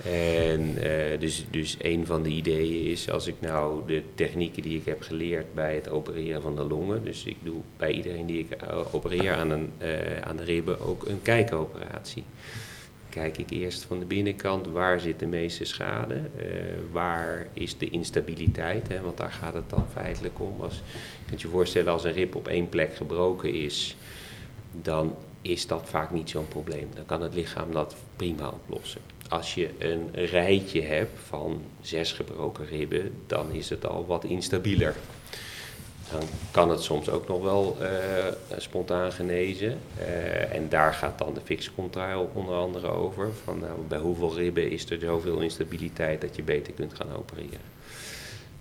En 0.09 0.77
eh, 0.77 1.19
dus, 1.19 1.45
dus 1.49 1.77
een 1.81 2.05
van 2.05 2.23
de 2.23 2.29
ideeën 2.29 2.91
is, 2.91 3.09
als 3.09 3.27
ik 3.27 3.35
nou 3.39 3.81
de 3.87 4.03
technieken 4.15 4.61
die 4.61 4.77
ik 4.77 4.85
heb 4.85 5.01
geleerd 5.01 5.53
bij 5.53 5.75
het 5.75 5.89
opereren 5.89 6.41
van 6.41 6.55
de 6.55 6.63
longen, 6.63 7.03
dus 7.03 7.23
ik 7.23 7.37
doe 7.43 7.61
bij 7.77 7.91
iedereen 7.91 8.25
die 8.25 8.39
ik 8.39 8.51
eh, 8.51 8.93
opereer 8.93 9.33
aan, 9.33 9.51
een, 9.51 9.71
aan 10.23 10.37
de 10.37 10.43
ribben 10.43 10.79
ook 10.79 11.07
een 11.07 11.21
kijkoperatie. 11.21 12.23
Kijk 13.11 13.37
ik 13.37 13.49
eerst 13.49 13.83
van 13.83 13.99
de 13.99 14.05
binnenkant, 14.05 14.67
waar 14.67 14.99
zit 14.99 15.19
de 15.19 15.25
meeste 15.25 15.65
schade? 15.65 16.13
Eh, 16.15 16.45
waar 16.91 17.47
is 17.53 17.77
de 17.77 17.89
instabiliteit? 17.89 18.87
Hè? 18.87 19.01
Want 19.01 19.17
daar 19.17 19.31
gaat 19.31 19.53
het 19.53 19.69
dan 19.69 19.85
feitelijk 19.93 20.39
om. 20.39 20.61
Als, 20.61 20.75
je 20.75 21.25
kunt 21.27 21.41
je 21.41 21.47
voorstellen, 21.47 21.91
als 21.91 22.03
een 22.03 22.13
rib 22.13 22.35
op 22.35 22.47
één 22.47 22.69
plek 22.69 22.95
gebroken 22.95 23.53
is, 23.53 23.95
dan 24.81 25.15
is 25.41 25.67
dat 25.67 25.89
vaak 25.89 26.11
niet 26.11 26.29
zo'n 26.29 26.47
probleem. 26.47 26.87
Dan 26.95 27.05
kan 27.05 27.21
het 27.21 27.33
lichaam 27.33 27.71
dat 27.71 27.95
prima 28.15 28.49
oplossen. 28.49 29.01
Als 29.29 29.55
je 29.55 29.69
een 29.77 30.09
rijtje 30.13 30.81
hebt 30.81 31.19
van 31.27 31.61
zes 31.81 32.11
gebroken 32.11 32.65
ribben, 32.65 33.11
dan 33.27 33.51
is 33.51 33.69
het 33.69 33.87
al 33.87 34.05
wat 34.05 34.23
instabieler. 34.23 34.95
Dan 36.11 36.21
kan 36.51 36.69
het 36.69 36.81
soms 36.81 37.09
ook 37.09 37.27
nog 37.27 37.41
wel 37.41 37.77
eh, 37.79 37.87
spontaan 38.57 39.11
genezen. 39.11 39.77
Eh, 39.97 40.55
en 40.55 40.69
daar 40.69 40.93
gaat 40.93 41.17
dan 41.17 41.33
de 41.33 41.41
fixcontrole 41.43 42.27
onder 42.33 42.55
andere 42.55 42.87
over. 42.87 43.29
Van 43.43 43.59
nou, 43.59 43.79
bij 43.87 43.99
hoeveel 43.99 44.35
ribben 44.35 44.71
is 44.71 44.89
er 44.89 44.99
zoveel 44.99 45.39
instabiliteit 45.39 46.21
dat 46.21 46.35
je 46.35 46.43
beter 46.43 46.73
kunt 46.73 46.93
gaan 46.93 47.15
opereren. 47.17 47.79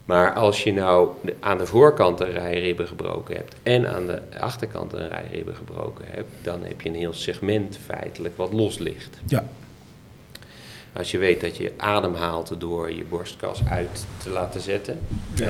Maar 0.05 0.33
als 0.33 0.65
je 0.65 0.73
nou 0.73 1.09
aan 1.41 1.59
de 1.59 1.67
voorkant 1.67 2.21
een 2.21 2.33
rij 2.33 2.61
ribben 2.61 2.87
gebroken 2.87 3.37
hebt 3.37 3.55
en 3.63 3.95
aan 3.95 4.07
de 4.07 4.21
achterkant 4.41 4.93
een 4.93 5.09
rij 5.09 5.29
ribben 5.33 5.55
gebroken 5.55 6.05
hebt, 6.09 6.31
dan 6.43 6.63
heb 6.63 6.81
je 6.81 6.89
een 6.89 6.95
heel 6.95 7.13
segment 7.13 7.79
feitelijk 7.87 8.37
wat 8.37 8.53
los 8.53 8.79
ligt. 8.79 9.21
Ja. 9.27 9.45
Als 10.93 11.11
je 11.11 11.19
weet 11.19 11.41
dat 11.41 11.57
je 11.57 11.73
adem 11.77 12.15
haalt 12.15 12.55
door 12.59 12.93
je 12.93 13.05
borstkas 13.09 13.61
uit 13.69 14.07
te 14.23 14.31
laten 14.31 14.61
zetten, 14.61 14.99
eh, 15.39 15.49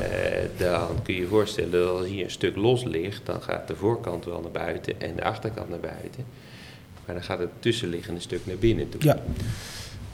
dan 0.57 0.89
kun 1.03 1.15
je 1.15 1.21
je 1.21 1.27
voorstellen 1.27 1.71
dat 1.71 1.89
als 1.89 2.07
hier 2.07 2.25
een 2.25 2.31
stuk 2.31 2.57
los 2.57 2.85
ligt, 2.85 3.21
dan 3.27 3.43
gaat 3.43 3.69
de 3.69 3.77
voorkant 3.77 4.25
wel 4.25 4.41
naar 4.41 4.51
buiten 4.51 5.01
en 5.01 5.17
de 5.17 5.25
achterkant 5.25 5.69
naar 5.69 5.81
buiten. 5.81 6.25
Maar 7.07 7.15
dan 7.15 7.25
gaat 7.25 7.39
het 7.39 7.49
tussenliggende 7.59 8.21
stuk 8.21 8.41
naar 8.47 8.57
binnen 8.57 8.89
toe. 8.89 9.05
Ja. 9.05 9.19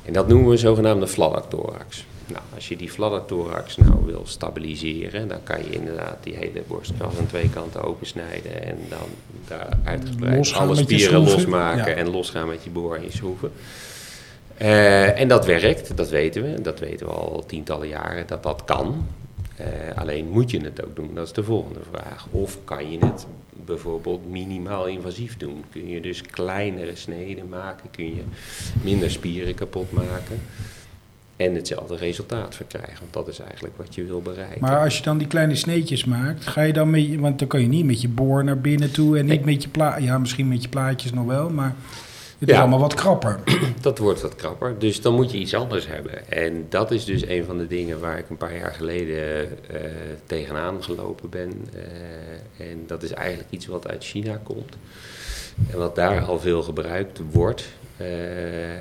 En 0.05 0.13
dat 0.13 0.29
noemen 0.29 0.47
we 0.47 0.53
een 0.53 0.59
zogenaamde 0.59 1.07
fladderthorax. 1.09 2.05
Nou, 2.27 2.43
als 2.55 2.69
je 2.69 2.77
die 2.77 2.91
fladderthorax 2.91 3.77
nou 3.77 4.05
wil 4.05 4.23
stabiliseren, 4.25 5.29
dan 5.29 5.43
kan 5.43 5.59
je 5.65 5.71
inderdaad 5.71 6.17
die 6.23 6.35
hele 6.37 6.63
borstkas 6.67 7.19
aan 7.19 7.27
twee 7.27 7.51
kanten 7.51 7.83
opensnijden 7.83 8.63
en 8.65 8.79
dan 8.89 9.09
daar 9.49 9.69
uitgebreid 9.85 10.53
alle 10.53 10.77
spieren 10.77 11.21
losmaken 11.25 11.91
Ja. 11.91 11.97
en 11.97 12.11
losgaan 12.11 12.49
met 12.49 12.65
je 12.65 12.71
boor 12.71 12.97
en 12.97 13.03
je 13.03 13.11
schroeven. 13.13 13.53
Eh, 14.59 15.21
en 15.21 15.29
dat 15.29 15.47
werkt, 15.47 15.97
dat 15.97 16.09
weten 16.09 16.43
we. 16.43 16.63
Dat 16.63 16.79
weten 16.79 17.07
we 17.07 17.13
al 17.13 17.45
tientallen 17.47 17.89
jaren 17.89 18.27
dat 18.27 18.43
dat 18.43 18.65
kan. 18.65 19.07
Eh, 19.57 19.67
alleen 19.95 20.29
moet 20.29 20.51
je 20.51 20.61
het 20.61 20.85
ook 20.85 20.97
doen, 20.97 21.11
dat 21.15 21.27
is 21.27 21.33
de 21.33 21.45
volgende 21.45 21.81
vraag. 21.91 22.27
Of 22.31 22.59
kan 22.65 22.91
je 22.91 22.99
het 22.99 23.27
bijvoorbeeld 23.67 24.31
minimaal 24.31 24.87
invasief 24.87 25.37
doen? 25.37 25.65
Kun 25.71 25.89
je 25.89 26.01
dus 26.01 26.23
kleinere 26.23 26.97
sneden 26.97 27.49
maken? 27.49 27.91
Kun 27.91 28.05
je 28.05 28.23
minder 28.83 29.11
spieren 29.11 29.55
kapot 29.55 29.93
maken? 29.93 30.41
En 31.37 31.55
hetzelfde 31.55 31.97
resultaat 31.97 32.55
verkrijgen, 32.55 32.99
want 33.01 33.13
dat 33.13 33.29
is 33.29 33.39
eigenlijk 33.39 33.77
wat 33.77 33.95
je 33.95 34.05
wil 34.05 34.23
bereiken. 34.23 34.61
Maar 34.61 34.81
als 34.81 34.97
je 34.97 35.03
dan 35.03 35.19
die 35.19 35.27
kleine 35.27 35.55
sneetjes 35.55 36.05
maakt, 36.05 36.47
ga 36.47 36.63
je 36.63 36.73
dan 36.73 36.91
met 36.91 37.07
je, 37.07 37.19
want 37.19 37.39
dan 37.39 37.49
kan 37.49 37.61
je 37.61 37.67
niet 37.67 37.85
met 37.85 38.01
je 38.01 38.09
boor 38.09 38.45
naar 38.45 38.61
binnen 38.61 38.93
toe 38.93 39.19
en 39.19 39.27
niet 39.27 39.45
met 39.45 39.63
je 39.63 39.69
pla, 39.69 39.97
ja 39.97 40.19
misschien 40.19 40.49
met 40.49 40.63
je 40.63 40.69
plaatjes 40.69 41.13
nog 41.13 41.27
wel, 41.27 41.51
maar 41.51 41.75
het 42.39 42.49
Ja. 42.49 42.55
is 42.55 42.61
allemaal 42.61 42.79
wat 42.79 42.95
krapper. 42.95 43.39
Dat 43.81 43.99
wordt 43.99 44.21
wat 44.21 44.35
krapper, 44.35 44.79
dus 44.79 45.01
dan 45.01 45.15
moet 45.15 45.31
je 45.31 45.39
iets 45.39 45.55
anders 45.55 45.87
hebben. 45.87 46.29
En 46.31 46.67
dat 46.69 46.91
is 46.91 47.05
dus 47.05 47.27
een 47.27 47.45
van 47.45 47.59
de 47.59 47.67
dingen 47.67 48.01
waar 48.01 48.19
ik 48.19 48.31
een 48.31 48.37
paar 48.37 48.57
jaar 48.57 48.73
geleden 48.75 49.49
eh, 49.69 49.81
tegenaan 50.27 50.83
gelopen 50.85 51.29
ben. 51.31 51.53
Eh, 51.75 52.71
en 52.71 52.85
dat 52.87 53.03
is 53.03 53.13
eigenlijk 53.13 53.51
iets 53.51 53.67
wat 53.67 53.89
uit 53.89 54.05
China 54.05 54.41
komt. 54.43 54.77
En 55.71 55.79
wat 55.79 55.95
daar 55.95 56.21
al 56.25 56.39
veel 56.41 56.63
gebruikt 56.63 57.21
wordt. 57.33 57.65
Eh, 57.97 58.75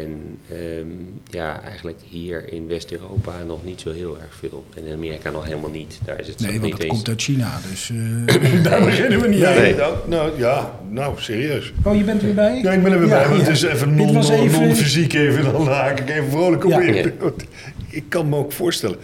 en 0.00 0.38
ehm, 0.50 0.86
ja, 1.30 1.62
eigenlijk 1.62 1.98
hier 2.08 2.52
in 2.52 2.66
West-Europa 2.68 3.32
nog 3.46 3.64
niet 3.64 3.80
zo 3.80 3.92
heel 3.92 4.16
erg 4.20 4.34
veel. 4.34 4.64
En 4.76 4.86
in 4.86 4.92
Amerika 4.92 5.30
nog 5.30 5.44
helemaal 5.44 5.70
niet. 5.70 5.98
Daar 6.04 6.20
is 6.20 6.26
het 6.28 6.40
Nee, 6.40 6.60
want 6.60 6.78
eens. 6.78 6.86
komt 6.92 7.08
uit 7.08 7.22
China, 7.22 7.58
dus 7.70 7.90
eh, 7.90 8.62
daar 8.62 8.84
beginnen 8.84 9.20
we 9.20 9.28
niet 9.28 9.44
aan. 9.44 9.54
Nee, 9.54 9.74
nou, 9.74 9.94
nou, 10.08 10.38
ja, 10.38 10.78
nou, 10.90 11.14
serieus. 11.20 11.72
Oh, 11.84 11.96
je 11.96 12.04
bent 12.04 12.18
er 12.20 12.26
weer 12.26 12.34
bij? 12.34 12.60
Ja, 12.62 12.72
ik 12.72 12.82
ben 12.82 12.92
er 12.92 12.98
weer 12.98 13.08
Ja, 13.08 13.18
bij, 13.18 13.28
want 13.28 13.40
ja. 13.40 13.46
het 13.46 13.56
is 13.56 13.62
even 13.62 13.88
Dit 13.96 14.06
non- 14.06 14.14
was 14.14 14.30
even- 14.30 14.60
non-fysiek 14.62 15.12
even, 15.12 15.52
dan 15.52 15.66
haak 15.68 16.00
ik 16.00 16.10
even 16.10 16.30
vrolijk 16.30 16.64
op 16.64 16.70
Ja. 16.70 16.80
in. 16.80 16.94
Ja. 16.94 17.10
Ik 17.90 18.04
kan 18.08 18.28
me 18.28 18.36
ook 18.36 18.52
voorstellen. 18.52 18.96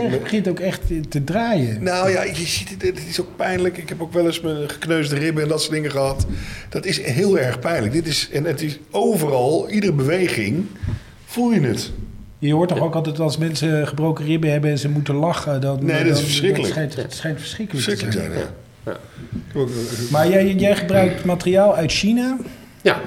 Heb 0.00 0.10
Jij 0.10 0.18
me- 0.18 0.22
begint 0.22 0.48
ook 0.48 0.60
echt 0.60 0.80
te 1.08 1.24
draaien. 1.24 1.82
nou 1.82 2.10
ja, 2.10 2.22
je 2.22 2.34
ziet 2.46 2.70
het, 2.70 2.82
het 2.82 2.98
is 3.08 3.20
ook 3.20 3.36
pijnlijk. 3.36 3.76
Ik 3.76 3.88
heb 3.88 4.02
ook 4.02 4.12
wel 4.12 4.26
eens 4.26 4.40
mijn 4.40 4.68
gekneusde 4.70 5.16
ribben 5.16 5.42
en 5.42 5.48
dat 5.48 5.60
soort 5.60 5.72
dingen 5.72 5.90
gehad. 5.90 6.26
Dat 6.68 6.84
is 6.84 7.00
heel 7.02 7.38
erg 7.38 7.58
pijnlijk. 7.58 7.92
Dit 7.92 8.06
is, 8.06 8.28
en 8.32 8.44
het 8.44 8.60
is 8.62 8.78
overal, 8.90 9.70
iedere 9.70 9.92
beweging, 9.92 10.66
voel 11.24 11.52
je 11.52 11.60
het. 11.60 11.90
Je 12.38 12.52
hoort 12.54 12.68
toch 12.68 12.80
ook 12.80 12.94
altijd 12.94 13.20
als 13.20 13.38
mensen 13.38 13.86
gebroken 13.88 14.24
ribben 14.24 14.50
hebben 14.50 14.70
en 14.70 14.78
ze 14.78 14.88
moeten 14.88 15.14
lachen. 15.14 15.60
Dan, 15.60 15.84
Nee, 15.84 16.04
dat 16.04 16.16
is 16.16 16.22
verschrikkelijk. 16.22 16.72
schijnt, 16.72 16.96
het 16.96 17.14
schijnt 17.14 17.38
verschrikkelijk, 17.40 17.84
Verschrikkelijk 17.84 18.28
te 18.28 18.32
zijn, 18.34 18.44
zijn. 18.44 18.54
ja. 18.84 18.92
Ja. 18.92 18.98
Heb 19.46 19.56
ook- 19.56 20.10
Maar 20.10 20.28
jij, 20.28 20.54
jij 20.54 20.76
gebruikt 20.76 21.24
materiaal 21.24 21.76
uit 21.76 21.92
China. 21.92 22.36
Ja, 22.82 23.00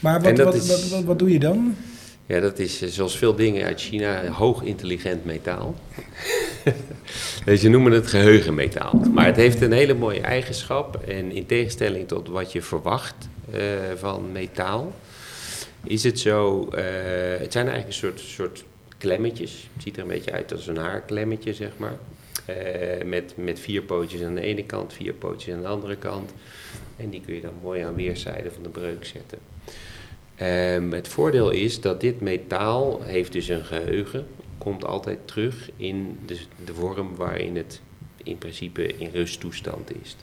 Maar 0.00 0.20
wat, 0.22 0.36
dat 0.36 0.44
wat, 0.46 0.54
is- 0.54 0.66
wat, 0.68 0.88
wat, 0.88 1.04
wat 1.04 1.18
doe 1.18 1.32
je 1.32 1.38
dan? 1.38 1.74
Ja, 2.26 2.40
dat 2.40 2.58
is 2.58 2.82
eh, 2.82 2.88
zoals 2.88 3.16
veel 3.16 3.34
dingen 3.34 3.64
uit 3.64 3.80
China 3.80 4.26
hoog 4.26 4.62
intelligent 4.62 5.24
metaal. 5.24 5.74
dus 7.44 7.62
je 7.62 7.68
noemen 7.68 7.92
het 7.92 8.06
geheugenmetaal. 8.06 8.92
Maar 9.12 9.26
het 9.26 9.36
heeft 9.36 9.60
een 9.60 9.72
hele 9.72 9.94
mooie 9.94 10.20
eigenschap. 10.20 10.96
En 10.96 11.32
in 11.32 11.46
tegenstelling 11.46 12.08
tot 12.08 12.28
wat 12.28 12.52
je 12.52 12.62
verwacht 12.62 13.28
eh, 13.50 13.60
van 13.96 14.32
metaal, 14.32 14.94
is 15.84 16.04
het 16.04 16.18
zo. 16.18 16.68
eh, 16.68 16.84
het 17.38 17.52
zijn 17.52 17.68
eigenlijk 17.68 18.02
een 18.02 18.18
soort, 18.18 18.64
klemmetjes. 18.98 19.68
Het 19.72 19.82
ziet 19.82 19.96
er 19.96 20.02
een 20.02 20.08
beetje 20.08 20.32
uit 20.32 20.52
als 20.52 20.66
een 20.66 20.76
haarklemmetje, 20.76 21.54
zeg 21.54 21.70
maar. 21.76 21.98
Met, 23.04 23.32
met 23.36 23.60
vier 23.60 23.82
pootjes 23.82 24.22
aan 24.22 24.34
de 24.34 24.40
ene 24.40 24.64
kant, 24.64 24.92
vier 24.92 25.12
pootjes 25.12 25.54
aan 25.54 25.60
de 25.60 25.68
andere 25.68 25.96
kant. 25.96 26.32
En 26.96 27.10
die 27.10 27.20
kun 27.20 27.34
je 27.34 27.40
dan 27.40 27.52
mooi 27.62 27.80
aan 27.82 27.94
weerszijden 27.94 28.52
van 28.52 28.62
de 28.62 28.68
breuk 28.68 29.04
zetten. 29.04 29.38
Ehm, 30.36 30.90
het 30.90 31.08
voordeel 31.08 31.50
is 31.50 31.80
dat 31.80 32.00
dit 32.00 32.20
metaal 32.20 33.02
heeft 33.02 33.32
dus 33.32 33.48
een 33.48 33.64
geheugen, 33.64 34.26
komt 34.58 34.84
altijd 34.84 35.18
terug 35.24 35.70
in 35.76 36.18
de, 36.26 36.38
de 36.64 36.74
vorm 36.74 37.16
waarin 37.16 37.56
het 37.56 37.80
in 38.16 38.38
principe 38.38 38.96
in 38.96 39.10
rusttoestand 39.10 40.02
is. 40.02 40.16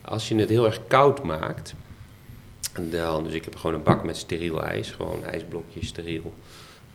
Als 0.00 0.28
je 0.28 0.34
het 0.34 0.48
heel 0.48 0.66
erg 0.66 0.80
koud 0.86 1.22
maakt, 1.22 1.74
dan, 2.90 3.24
dus 3.24 3.32
ik 3.32 3.44
heb 3.44 3.56
gewoon 3.56 3.76
een 3.76 3.82
bak 3.82 4.04
met 4.04 4.16
steriel 4.16 4.62
ijs, 4.62 4.90
gewoon 4.90 5.24
ijsblokjes 5.24 5.86
steriel. 5.86 6.32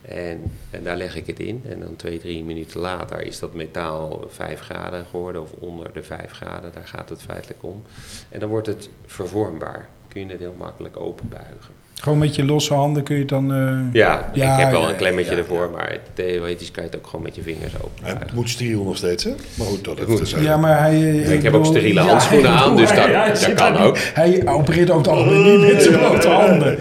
En, 0.02 0.52
en 0.70 0.84
daar 0.84 0.98
leg 0.98 1.16
ik 1.16 1.28
het 1.28 1.40
in 1.40 1.62
en 1.66 1.80
dan 1.80 1.96
twee, 1.96 2.20
drie 2.20 2.44
minuten 2.44 2.80
later 2.80 3.22
is 3.22 3.40
dat 3.40 3.54
metaal 3.54 4.26
5 4.30 4.60
graden 4.60 5.06
geworden 5.06 5.42
of 5.42 5.52
onder 5.52 5.94
de 5.94 6.04
5 6.04 6.32
graden, 6.32 6.72
daar 6.74 6.88
gaat 6.88 7.10
het 7.10 7.22
feitelijk 7.22 7.64
om. 7.64 7.84
En 8.30 8.40
dan 8.40 8.50
wordt 8.50 8.68
het 8.68 8.90
vervormbaar, 9.06 9.90
kun 10.08 10.22
je 10.22 10.32
het 10.32 10.40
heel 10.40 10.56
makkelijk 10.58 10.98
openbuigen. 10.98 11.79
Gewoon 12.02 12.18
met 12.18 12.36
je 12.36 12.46
losse 12.46 12.74
handen 12.74 13.04
kun 13.04 13.16
je 13.16 13.22
het 13.22 13.30
dan... 13.30 13.54
eh, 13.54 13.94
Ja, 13.94 14.30
Ja, 14.34 14.54
ik 14.54 14.60
heb 14.64 14.72
wel 14.72 14.82
ja, 14.82 14.90
een 14.90 14.96
klemmetje 14.96 15.32
ja, 15.32 15.38
ervoor, 15.38 15.70
maar 15.70 15.98
theoretisch 16.14 16.72
kan 16.72 16.84
je 16.84 16.90
het 16.90 16.98
ook 17.00 17.06
gewoon 17.08 17.22
met 17.22 17.36
je 17.36 17.42
vingers 17.42 17.74
open. 17.84 18.18
Het 18.20 18.34
moet 18.34 18.50
steriel 18.50 18.84
nog 18.84 18.98
steeds, 18.98 19.24
hè? 19.24 19.32
Maar 19.54 19.68
goed, 19.68 19.84
dat 19.84 20.08
moet. 20.08 20.30
te 20.30 20.42
Ja, 20.42 20.58
maar 20.58 20.80
hij... 20.80 20.94
eh, 20.94 21.32
Ik 21.34 21.44
heb 21.44 21.54
ook 21.54 21.66
steriele 21.66 22.02
Ja, 22.02 22.08
handschoenen 22.08 22.52
aan, 22.52 22.76
dus 22.76 22.90
dat- 22.96 23.54
kan 23.54 23.78
ook. 23.78 23.98
Hij 23.98 24.48
opereert 24.48 24.90
over 24.90 25.02
het 25.02 25.12
algemeen 25.12 25.60
niet 25.62 25.74
met 25.74 25.82
zijn 25.84 25.98
blote 26.00 26.28
handen. 26.30 26.78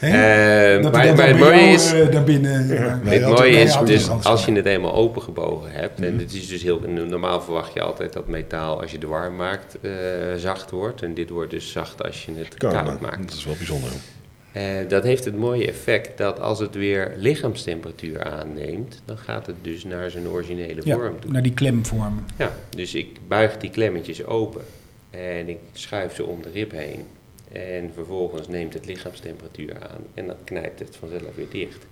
Eh, 0.00 0.82
dat 0.82 0.92
maar 0.92 1.06
het 1.06 1.16
mooie 1.38 1.38
jou 1.38 1.60
is, 1.74 1.92
eh, 1.92 2.22
binnen... 2.24 2.68
Het 3.04 3.22
mooie 3.22 3.34
ook- 3.34 3.44
is 3.44 3.78
dus 3.84 4.10
ook 4.10 4.22
als 4.22 4.44
je 4.44 4.52
het 4.52 4.66
eenmaal 4.66 4.94
opengebogen 4.94 5.70
hebt, 5.72 6.00
en 6.00 6.18
het 6.18 6.32
is 6.34 6.48
dus 6.48 6.62
heel, 6.62 6.80
normaal 7.08 7.40
verwacht 7.40 7.72
je 7.74 7.80
altijd 7.82 8.12
dat 8.12 8.26
metaal 8.28 8.80
als 8.80 8.90
je 8.90 8.96
het 8.98 9.06
warm 9.06 9.36
maakt 9.36 9.76
eh, 9.82 9.90
zacht 10.36 10.70
wordt. 10.70 11.02
En 11.02 11.14
dit 11.14 11.30
wordt 11.30 11.50
dus 11.50 11.72
zacht 11.72 12.02
als 12.04 12.24
je 12.24 12.32
het 12.36 12.54
Koud, 12.54 13.00
maakt. 13.00 13.28
Dat 13.28 13.36
is 13.36 13.44
wel 13.44 13.54
bijzonder. 13.58 13.90
Eh, 14.56 14.88
dat 14.88 15.02
heeft 15.04 15.24
het 15.24 15.36
mooie 15.36 15.66
effect 15.66 16.18
dat 16.18 16.40
als 16.40 16.58
het 16.58 16.74
weer 16.74 17.14
lichaamstemperatuur 17.16 18.22
aanneemt, 18.24 19.02
dan 19.04 19.18
gaat 19.18 19.46
het 19.46 19.56
dus 19.62 19.84
naar 19.84 20.10
zijn 20.10 20.28
originele 20.28 20.80
Ja, 20.84 20.96
vorm 20.96 21.20
toe. 21.20 21.30
naar 21.30 21.42
die 21.42 21.54
klemvorm. 21.54 22.24
Ja, 22.38 22.52
dus 22.70 22.94
ik 22.94 23.18
buig 23.28 23.56
die 23.56 23.70
klemmetjes 23.70 24.24
open 24.24 24.62
en 25.10 25.48
ik 25.48 25.58
schuif 25.72 26.14
ze 26.14 26.24
om 26.24 26.42
de 26.42 26.50
rib 26.50 26.70
heen. 26.70 27.04
En 27.52 27.90
vervolgens 27.94 28.48
neemt 28.48 28.74
het 28.74 28.86
lichaamstemperatuur 28.86 29.74
aan 29.82 30.00
en 30.14 30.26
dan 30.26 30.36
knijpt 30.44 30.78
het 30.78 30.96
vanzelf 30.96 31.34
weer 31.34 31.46
dicht. 31.50 31.86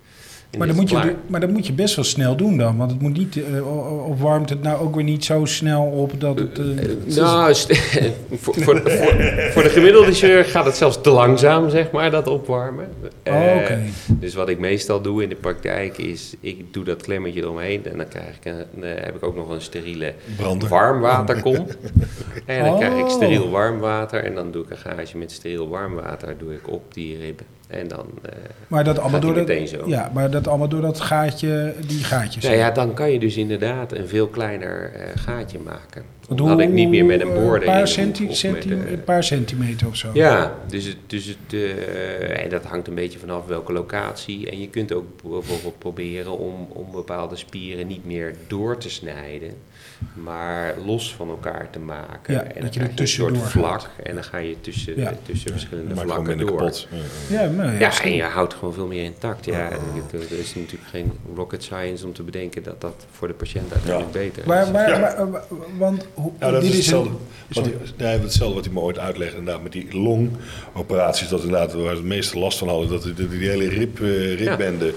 Maar 0.59 0.67
dat, 0.67 0.77
moet 0.77 0.91
je, 0.91 1.15
maar 1.27 1.41
dat 1.41 1.51
moet 1.51 1.67
je 1.67 1.73
best 1.73 1.97
wel 1.97 2.05
snel 2.05 2.37
doen 2.37 2.57
dan. 2.59 2.77
Want 2.77 2.91
het 2.91 3.01
moet 3.01 3.17
niet, 3.17 3.43
eh, 3.55 4.09
of 4.09 4.21
warmt 4.21 4.49
het 4.51 4.63
nou 4.63 4.81
ook 4.81 4.95
weer 4.95 5.05
niet 5.05 5.25
zo 5.25 5.45
snel 5.45 5.83
op 5.85 6.21
dat 6.21 6.39
het... 6.39 6.59
eh, 6.59 6.65
het 6.77 6.97
is- 7.07 7.17
Nou, 7.17 7.55
voor, 8.43 8.55
voor, 8.55 8.81
voor, 8.85 9.15
voor 9.53 9.63
de 9.63 9.69
gemiddelde 9.69 10.13
chirurg 10.13 10.51
gaat 10.51 10.65
het 10.65 10.77
zelfs 10.77 11.01
te 11.01 11.11
langzaam, 11.11 11.71
zeg 11.71 11.91
maar, 11.91 12.11
dat 12.11 12.27
opwarmen. 12.27 12.89
Oh, 13.29 13.35
Eh, 13.35 13.57
oké. 13.63 13.79
Dus 14.09 14.35
wat 14.35 14.49
ik 14.49 14.59
meestal 14.59 15.01
doe 15.01 15.23
in 15.23 15.29
de 15.29 15.35
praktijk 15.35 15.99
is, 15.99 16.35
ik 16.41 16.73
doe 16.73 16.85
dat 16.85 17.03
klemmetje 17.03 17.41
eromheen 17.41 17.87
en 17.87 17.97
dan 17.97 18.09
krijg 18.09 18.37
ik 18.41 18.45
een, 18.75 18.83
eh, 18.85 19.05
heb 19.05 19.15
ik 19.17 19.23
ook 19.25 19.37
nog 19.37 19.51
een 19.51 19.61
steriele 19.61 20.13
Brander. 20.37 20.69
warmwaterkom. 20.69 21.67
En 22.47 22.65
dan 22.65 22.77
krijg 22.79 22.95
ik 22.99 23.05
Oh. 23.05 23.11
steriel 23.11 23.51
warm 23.51 23.79
water 23.79 24.25
en 24.25 24.35
dan 24.35 24.51
doe 24.51 24.63
ik 24.65 24.71
een 24.71 24.77
gaatje 24.77 25.19
met 25.19 25.33
steriel 25.33 25.69
warm 25.69 25.95
water 25.95 26.35
doe 26.39 26.53
ik 26.53 26.69
op 26.73 26.95
die 26.95 27.19
ribben. 27.19 27.47
En 27.69 27.89
dan 27.89 28.07
eh, 28.23 28.33
maar 28.69 28.85
dat 28.85 28.99
allemaal 28.99 29.21
door 29.21 29.35
dat, 29.47 29.69
zo. 29.69 29.83
ja, 29.87 30.11
maar 30.15 30.31
dat 30.31 30.49
allemaal 30.49 30.69
door 30.69 30.81
dat 30.81 31.01
gaatje, 31.01 31.75
die 31.87 32.05
gaatjes. 32.05 32.45
Nou 32.45 32.57
ja, 32.57 32.71
dan 32.71 32.95
kan 32.95 33.11
je 33.11 33.19
dus 33.19 33.37
inderdaad 33.37 33.93
een 33.93 34.09
veel 34.09 34.27
kleiner 34.29 34.93
eh, 34.95 35.09
gaatje 35.15 35.59
maken. 35.59 36.03
Want 36.29 36.41
Omdat 36.41 36.61
ik 36.61 36.69
niet 36.71 36.89
meer 36.89 37.05
met 37.05 37.21
een 37.21 37.33
paar, 37.65 37.81
in- 37.81 37.87
centi- 37.87 38.29
of 38.29 38.37
centi- 38.37 38.69
met, 38.69 38.85
eh, 38.87 38.93
een 38.93 39.05
paar 39.05 39.25
centimeter 39.25 39.87
of 39.87 39.97
zo. 39.97 40.11
Ja, 40.13 40.55
dus, 40.67 40.85
het, 40.85 40.97
dus 41.07 41.27
het, 41.27 41.61
en 42.31 42.49
dat 42.49 42.65
hangt 42.65 42.89
een 42.89 42.95
beetje 42.95 43.19
vanaf 43.19 43.47
welke 43.47 43.73
locatie. 43.73 44.51
En 44.51 44.61
je 44.61 44.69
kunt 44.69 44.93
ook 44.93 45.05
bijvoorbeeld 45.23 45.79
proberen 45.79 46.39
om, 46.39 46.67
om 46.73 46.87
bepaalde 46.93 47.37
spieren 47.37 47.87
niet 47.87 48.05
meer 48.07 48.35
door 48.47 48.79
te 48.79 48.91
snijden, 48.91 49.51
maar 50.13 50.75
los 50.87 51.15
van 51.15 51.29
elkaar 51.29 51.69
te 51.71 51.79
maken. 51.79 52.35
Ja, 52.35 52.41
en 52.43 52.45
dat 52.47 52.55
dan 52.55 52.63
je 52.63 52.65
er 52.65 52.71
krijg 52.71 52.89
een 52.89 52.95
tussendoor 52.95 53.31
soort 53.37 53.43
gaat. 53.43 53.51
vlak 53.53 53.91
en 54.03 54.15
dan 54.15 54.25
ga 54.25 54.39
je 54.39 54.57
tussen, 54.61 55.01
Ja. 55.01 55.13
tussen 55.23 55.51
verschillende 55.51 55.95
vlakken 55.97 56.39
door. 56.39 56.49
kapot. 56.51 56.89
Ja. 57.29 57.43
Ja, 57.43 57.51
maar 57.51 58.01
en 58.03 58.13
je 58.15 58.23
houdt 58.23 58.55
gewoon 58.55 58.75
veel 58.75 58.87
meer 58.87 59.05
intact. 59.05 59.45
Ja, 59.45 59.71
er, 59.71 59.79
er 60.31 60.39
is 60.39 60.55
natuurlijk 60.55 60.91
geen 60.91 61.13
rocket 61.35 61.63
science 61.63 62.07
om 62.07 62.13
te 62.13 62.23
bedenken 62.23 62.63
dat 62.63 62.81
dat 62.81 63.07
voor 63.11 63.29
de 63.29 63.35
patiënt 63.35 63.73
uiteindelijk 63.73 64.13
beter 64.13 64.39
is. 64.43 64.45
Maar, 64.49 64.71
maar, 64.71 64.89
Ja. 64.89 64.99
maar- 64.99 65.29
maar- 65.29 65.45
want 65.79 66.07
hoe, 66.15 66.33
dit 66.39 66.63
is 66.63 66.69
een- 66.69 66.75
hetzelfde. 66.77 67.11
Wat 67.53 67.65
hij, 67.65 67.75
nee, 67.97 68.19
hetzelfde 68.19 68.55
wat 68.55 68.65
hij 68.65 68.75
me 68.75 68.81
ooit 68.81 68.99
uitlegde, 68.99 69.37
inderdaad, 69.39 69.63
met 69.63 69.73
die 69.73 69.97
longoperaties, 69.99 71.29
dat 71.29 71.43
inderdaad, 71.43 71.73
waar 71.73 71.91
ze 71.91 71.97
het 71.97 72.05
meeste 72.05 72.39
last 72.39 72.59
van 72.59 72.69
hadden, 72.69 72.89
dat 72.89 73.03
die, 73.03 73.15
die, 73.15 73.29
die 73.29 73.49
hele 73.49 73.69
rib, 73.69 74.01
eh, 74.01 74.35
ribbende 74.39 74.95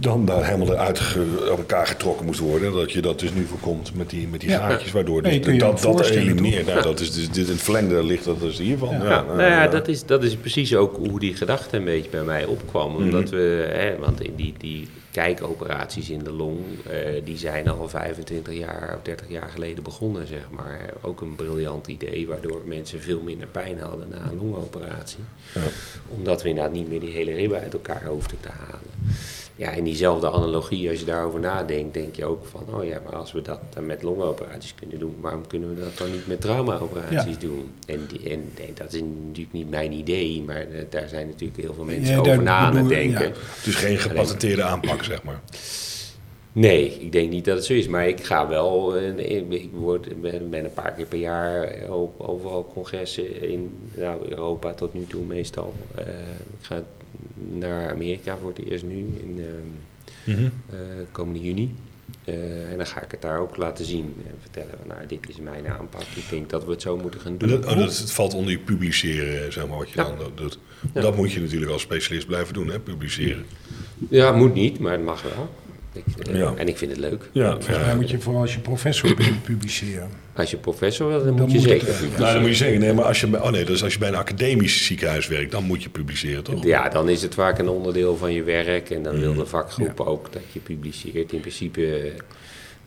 dan 0.00 0.24
daar 0.24 0.44
helemaal 0.46 0.72
eruit 0.72 0.98
ge- 0.98 1.48
op 1.50 1.58
elkaar 1.58 1.86
getrokken 1.86 2.26
moest 2.26 2.40
worden. 2.40 2.72
Dat 2.72 2.92
je 2.92 3.00
dat 3.02 3.18
dus 3.20 3.32
nu 3.32 3.44
voorkomt 3.44 3.94
met 3.94 4.10
die, 4.10 4.28
met 4.28 4.40
die 4.40 4.50
Ja. 4.50 4.68
gaatjes, 4.68 4.92
waardoor 4.92 5.22
dus 5.22 5.58
dat, 5.58 5.80
dat 5.82 6.08
elimineert. 6.08 6.66
Nou, 6.66 6.82
dat 6.82 7.00
is 7.00 7.12
dus 7.12 7.30
dit 7.30 7.46
in 7.46 7.52
het 7.52 7.62
verlengde 7.62 8.02
ligt 8.04 8.24
dat 8.24 8.40
dus 8.40 8.58
hiervan. 8.58 8.88
Ja, 8.94 9.02
Ja, 9.04 9.08
nou, 9.08 9.26
nou 9.26 9.40
ja, 9.40 9.62
ja. 9.62 9.68
dat 9.68 9.88
is, 9.88 10.04
dat 10.06 10.22
is 10.24 10.36
precies 10.36 10.74
ook 10.76 10.96
hoe 10.96 11.20
die 11.20 11.34
gedachte 11.34 11.76
een 11.76 11.84
beetje 11.84 12.10
bij 12.10 12.22
mij 12.22 12.44
opkwam. 12.44 12.92
Mhm. 12.92 13.02
Omdat 13.02 13.30
we, 13.30 13.68
hè, 13.72 13.96
want 13.98 14.20
in 14.22 14.34
die, 14.34 14.54
die 14.58 14.88
kijkoperaties 15.10 16.10
in 16.10 16.24
de 16.24 16.32
long, 16.32 16.58
eh, 16.90 16.96
die 17.24 17.36
zijn 17.36 17.68
al 17.68 17.88
25 17.88 18.54
jaar 18.54 18.94
of 18.96 19.02
30 19.02 19.28
jaar 19.28 19.48
geleden 19.48 19.82
begonnen, 19.84 20.26
zeg 20.26 20.46
maar. 20.50 20.80
Ook 21.02 21.20
een 21.20 21.34
briljant 21.34 21.86
idee, 21.86 22.26
waardoor 22.26 22.60
mensen 22.64 23.00
veel 23.00 23.20
minder 23.24 23.46
pijn 23.48 23.78
hadden 23.80 24.08
na 24.10 24.30
een 24.30 24.36
longoperatie. 24.38 25.18
Ja. 25.54 25.60
Omdat 26.08 26.42
we 26.42 26.48
inderdaad 26.48 26.72
niet 26.72 26.88
meer 26.88 27.00
die 27.00 27.10
hele 27.12 27.32
ribben 27.34 27.60
uit 27.60 27.72
elkaar 27.72 28.04
hoefden 28.06 28.40
te 28.40 28.48
halen. 28.48 28.80
Ja, 29.60 29.70
in 29.70 29.84
diezelfde 29.84 30.30
analogie, 30.30 30.90
als 30.90 30.98
je 30.98 31.04
daarover 31.04 31.40
nadenkt, 31.40 31.94
denk 31.94 32.16
je 32.16 32.24
ook 32.24 32.46
van, 32.46 32.74
oh 32.74 32.84
ja, 32.84 33.00
maar 33.04 33.16
als 33.16 33.32
we 33.32 33.42
dat 33.42 33.60
dan 33.74 33.86
met 33.86 34.02
longoperaties 34.02 34.74
kunnen 34.74 34.98
doen, 34.98 35.14
waarom 35.20 35.46
kunnen 35.46 35.74
we 35.74 35.80
dat 35.80 35.98
dan 35.98 36.10
niet 36.10 36.26
met 36.26 36.40
traumaoperaties 36.40 37.38
doen? 37.38 37.70
En, 37.86 38.00
die, 38.08 38.30
en 38.30 38.52
nee, 38.58 38.72
dat 38.74 38.92
is 38.92 39.00
natuurlijk 39.00 39.52
niet 39.52 39.70
mijn 39.70 39.92
idee, 39.92 40.42
maar 40.42 40.60
eh, 40.60 40.84
daar 40.90 41.08
zijn 41.08 41.26
natuurlijk 41.26 41.60
heel 41.60 41.74
veel 41.74 41.84
mensen 41.84 42.18
over 42.18 42.42
na 42.42 42.56
aan 42.56 42.76
het 42.76 42.88
denken. 42.88 43.26
ja. 43.26 43.32
Is 43.64 43.74
geen 43.74 43.98
gepatenteerde 43.98 44.62
aanpak, 44.62 45.04
zeg 45.04 45.22
maar. 45.22 45.40
Nee, 46.52 46.96
ik 47.00 47.12
denk 47.12 47.30
niet 47.30 47.44
dat 47.44 47.56
het 47.56 47.64
zo 47.64 47.72
is. 47.72 47.88
Maar 47.88 48.08
ik 48.08 48.24
ga 48.24 48.48
wel, 48.48 48.96
eh, 48.96 49.50
ik 49.50 49.70
word, 49.72 50.20
ben, 50.20 50.64
een 50.64 50.72
paar 50.74 50.92
keer 50.92 51.06
per 51.06 51.18
jaar 51.18 51.74
op 51.88 52.20
overal 52.20 52.70
congressen 52.74 53.50
in 53.50 53.78
nou, 53.94 54.28
Europa 54.28 54.72
tot 54.74 54.94
nu 54.94 55.04
toe 55.06 55.24
meestal. 55.24 55.74
Eh, 55.94 56.04
ik 56.60 56.66
ga 56.66 56.82
naar 57.52 57.90
Amerika 57.90 58.36
voor 58.36 58.52
het 58.56 58.64
eerst 58.70 58.84
nu 58.84 58.96
in 58.96 59.44
ehm, 60.26 60.38
eh, 60.70 60.76
komende 61.12 61.40
juni. 61.40 61.74
Eh, 62.24 62.70
en 62.70 62.76
dan 62.76 62.86
ga 62.86 63.02
ik 63.02 63.10
het 63.10 63.22
daar 63.22 63.38
ook 63.38 63.56
laten 63.56 63.84
zien 63.84 64.14
en 64.26 64.34
vertellen 64.40 64.70
van 64.78 64.86
nou, 64.88 65.06
dit 65.06 65.28
is 65.28 65.36
mijn 65.36 65.68
aanpak. 65.68 66.02
Ik 66.02 66.28
denk 66.30 66.50
dat 66.50 66.64
we 66.64 66.70
het 66.70 66.82
zo 66.82 66.96
moeten 66.96 67.20
gaan 67.20 67.32
En 67.32 67.38
doen. 67.38 67.48
Dat, 67.48 67.64
oh, 67.70 67.76
dat 67.78 67.98
het 67.98 68.12
valt 68.12 68.34
onder 68.34 68.50
je 68.50 68.58
publiceren, 68.58 69.52
zeg 69.52 69.66
maar, 69.68 69.78
wat 69.78 69.90
je 69.90 70.00
Ja. 70.00 70.04
dan 70.16 70.32
doet. 70.34 70.58
Ja. 70.94 71.00
Dat 71.00 71.16
moet 71.16 71.32
je 71.32 71.40
natuurlijk 71.40 71.72
als 71.72 71.82
specialist 71.82 72.26
blijven 72.26 72.54
doen, 72.54 72.68
hè, 72.68 72.78
publiceren. 72.80 73.44
Ja, 74.08 74.32
moet 74.32 74.54
niet, 74.54 74.78
maar 74.78 74.92
het 74.92 75.04
mag 75.04 75.22
wel. 75.22 75.50
Ik, 75.92 76.26
eh, 76.26 76.36
Ja. 76.38 76.52
En 76.56 76.68
ik 76.68 76.76
vind 76.78 76.90
het 76.90 77.00
leuk. 77.00 77.28
Ja, 77.32 77.50
Volgens 77.50 77.86
mij 77.86 77.94
moet 77.96 78.10
je 78.10 78.20
vooral 78.20 78.40
als 78.42 78.54
je 78.54 78.60
professor 78.60 79.14
bent 79.16 79.42
publiceren. 79.42 80.08
Als 80.34 80.50
je 80.50 80.56
professor 80.56 81.08
wil, 81.08 81.18
dan, 81.24 81.26
Dan 81.26 81.36
moet 81.36 81.50
je 81.52 81.58
moet 81.58 81.66
zeker 81.68 81.86
publiceren. 81.86 82.20
Nou, 82.20 82.32
dan 82.32 82.40
moet 82.40 82.50
je 82.50 82.56
zeggen, 82.56 82.80
nee, 82.80 82.92
maar 82.92 83.04
als 83.04 83.20
je, 83.20 83.26
bij- 83.26 83.40
oh 83.40 83.50
nee, 83.50 83.64
dus 83.64 83.82
als 83.82 83.92
je 83.92 83.98
bij 83.98 84.08
een 84.08 84.14
academisch 84.14 84.86
ziekenhuis 84.86 85.28
werkt, 85.28 85.50
dan 85.50 85.64
moet 85.64 85.82
je 85.82 85.88
publiceren, 85.88 86.42
toch? 86.44 86.64
Ja, 86.64 86.88
dan 86.88 87.08
is 87.08 87.22
het 87.22 87.34
vaak 87.34 87.58
een 87.58 87.68
onderdeel 87.68 88.16
van 88.16 88.32
je 88.32 88.42
werk 88.42 88.90
en 88.90 89.02
dan 89.02 89.14
Mm. 89.14 89.20
wil 89.20 89.34
de 89.34 89.46
vakgroep 89.46 90.00
ook 90.00 90.32
dat 90.32 90.42
je 90.52 90.60
publiceert. 90.60 91.32
In 91.32 91.40
principe, 91.40 92.12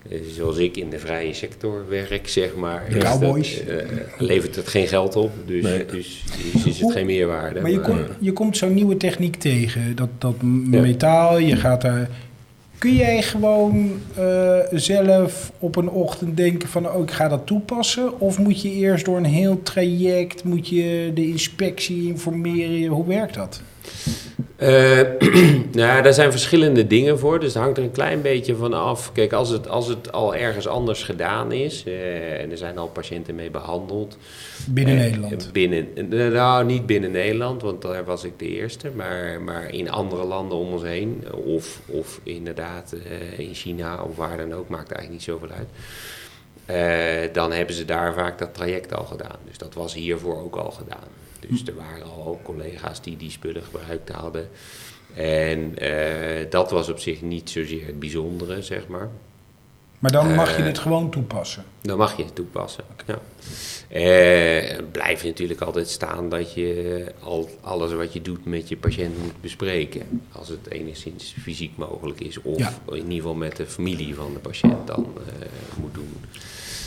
eh, 0.10 0.20
zoals 0.36 0.58
ik 0.58 0.78
in 0.78 0.90
de 0.90 1.00
vrije 1.00 1.34
sector 1.34 1.86
werk, 1.90 2.28
zeg 2.28 2.56
maar, 2.56 2.84
De 2.90 2.96
is 2.96 3.04
dat, 3.04 3.12
cowboys. 3.12 3.66
eh, 3.66 3.78
levert 4.18 4.56
het 4.56 4.68
geen 4.68 4.88
geld 4.88 5.16
op, 5.16 5.32
dus, 5.46 5.64
Nee. 5.64 5.86
dus, 5.86 6.24
dus 6.54 6.64
is 6.66 6.74
het 6.74 6.80
Hoe- 6.80 6.92
geen 6.92 7.06
meerwaarde. 7.06 7.62
Maar 7.62 7.72
je, 7.72 7.78
Maar- 7.80 7.86
komt 7.90 8.08
je 8.20 8.34
komt 8.34 8.58
zo'n 8.58 8.74
nieuwe 8.74 8.98
techniek 8.98 9.36
tegen, 9.36 9.96
dat, 9.96 10.10
dat 10.18 10.42
metaal, 10.42 11.38
je 11.38 11.56
gaat 11.56 11.82
daar... 11.82 12.10
Kun 12.84 12.96
jij 12.96 13.22
gewoon 13.22 14.02
eh, 14.16 14.58
zelf 14.72 15.52
op 15.60 15.76
een 15.76 15.90
ochtend 15.90 16.38
denken 16.38 16.70
van, 16.70 16.90
oh, 16.90 17.04
ik 17.04 17.12
ga 17.12 17.28
dat 17.28 17.46
toepassen? 17.46 18.20
Of 18.20 18.40
moet 18.40 18.62
je 18.62 18.72
eerst 18.72 19.06
door 19.06 19.18
een 19.18 19.26
heel 19.26 19.62
traject, 19.62 20.44
moet 20.44 20.68
je 20.68 21.12
de 21.14 21.28
inspectie 21.28 22.08
informeren? 22.08 22.88
Hoe 22.88 23.08
werkt 23.08 23.34
dat? 23.34 23.62
Eh, 24.64 25.00
nou, 25.82 26.02
daar 26.02 26.14
zijn 26.14 26.32
verschillende 26.32 26.88
dingen 26.88 27.20
voor, 27.20 27.40
dus 27.40 27.54
het 27.54 27.64
hangt 27.64 27.78
er 27.78 27.84
een 27.84 27.92
klein 27.92 28.22
beetje 28.22 28.56
van 28.56 28.74
af. 28.74 29.12
Kijk, 29.12 29.34
als 29.34 29.50
het, 29.50 29.68
als 29.68 29.88
het 29.88 30.12
al 30.12 30.36
ergens 30.36 30.68
anders 30.68 31.04
gedaan 31.04 31.52
is 31.52 31.84
eh, 31.86 32.42
en 32.42 32.52
er 32.52 32.58
zijn 32.58 32.78
al 32.78 32.88
patiënten 32.88 33.36
mee 33.36 33.50
behandeld. 33.50 34.18
Binnen 34.68 34.96
eh, 34.96 35.02
Nederland? 35.02 35.50
Binnen, 35.52 35.88
nou, 36.34 36.66
niet 36.66 36.86
binnen 36.86 37.12
Nederland, 37.12 37.62
want 37.62 37.82
daar 37.82 38.06
was 38.06 38.24
ik 38.24 38.40
de 38.40 38.48
eerste, 38.48 38.92
maar, 38.96 39.42
maar 39.42 39.74
in 39.74 39.92
andere 39.92 40.24
landen 40.24 40.58
om 40.58 40.72
ons 40.72 40.84
heen. 40.84 41.24
Of, 41.32 41.82
of 41.86 42.20
inderdaad 42.24 42.96
in 43.38 43.54
China 43.54 44.04
of 44.04 44.16
waar 44.16 44.38
dan 44.38 44.54
ook, 44.54 44.70
maakt 44.70 44.92
eigenlijk 44.92 45.10
niet 45.12 45.24
zoveel 45.24 45.56
uit. 45.58 47.34
Dan 47.34 47.52
hebben 47.52 47.76
ze 47.76 47.86
daar 47.86 48.14
vaak 48.14 48.38
dat 48.38 48.54
traject 48.54 48.94
al 48.94 49.06
gedaan. 49.06 49.38
Dus 49.48 49.58
dat 49.58 49.74
was 49.74 49.94
hiervoor 49.94 50.44
ook 50.44 50.56
al 50.56 50.72
gedaan. 50.72 51.23
Dus 51.50 51.64
er 51.66 51.76
waren 51.76 52.04
al 52.04 52.40
collega's 52.44 53.02
die 53.02 53.18
die 53.18 53.32
spullen 53.32 53.64
gebruikt 53.64 54.10
hadden. 54.10 54.50
En 55.16 55.78
eh, 55.78 56.50
dat 56.50 56.72
was 56.72 56.90
op 56.90 57.00
zich 57.00 57.22
niet 57.22 57.50
zozeer 57.50 57.86
het 57.86 58.00
bijzondere, 58.00 58.62
zeg 58.62 58.88
maar. 58.88 59.10
Maar 60.00 60.12
dan 60.12 60.36
mag 60.36 60.50
je 60.56 60.62
eh, 60.62 60.68
het 60.68 60.80
gewoon 60.80 61.10
toepassen. 61.10 61.64
Dan 61.82 61.98
mag 61.98 62.18
je 62.18 62.24
het 62.24 62.36
toepassen. 62.36 62.84
Ja. 63.06 63.20
Eh, 63.90 64.70
het 64.78 64.92
blijft 64.92 65.24
natuurlijk 65.24 65.62
altijd 65.62 65.90
staan 65.90 66.30
dat 66.30 66.54
je 66.54 67.06
al, 67.20 67.50
alles 67.62 67.94
wat 67.94 68.14
je 68.14 68.22
doet 68.22 68.46
met 68.46 68.70
je 68.70 68.78
patiënt 68.78 69.18
moet 69.24 69.42
bespreken. 69.42 70.22
Als 70.32 70.50
het 70.50 70.70
enigszins 70.70 71.36
fysiek 71.42 71.78
mogelijk 71.78 72.20
is. 72.20 72.42
Of 72.42 72.58
Ja. 72.60 72.74
in 72.90 72.96
ieder 72.96 73.14
geval 73.16 73.34
met 73.34 73.56
de 73.56 73.66
familie 73.66 74.16
van 74.16 74.34
de 74.34 74.40
patiënt 74.40 74.88
dan 74.88 75.14
eh, 75.18 75.48
moet 75.82 75.94
doen. 75.94 76.16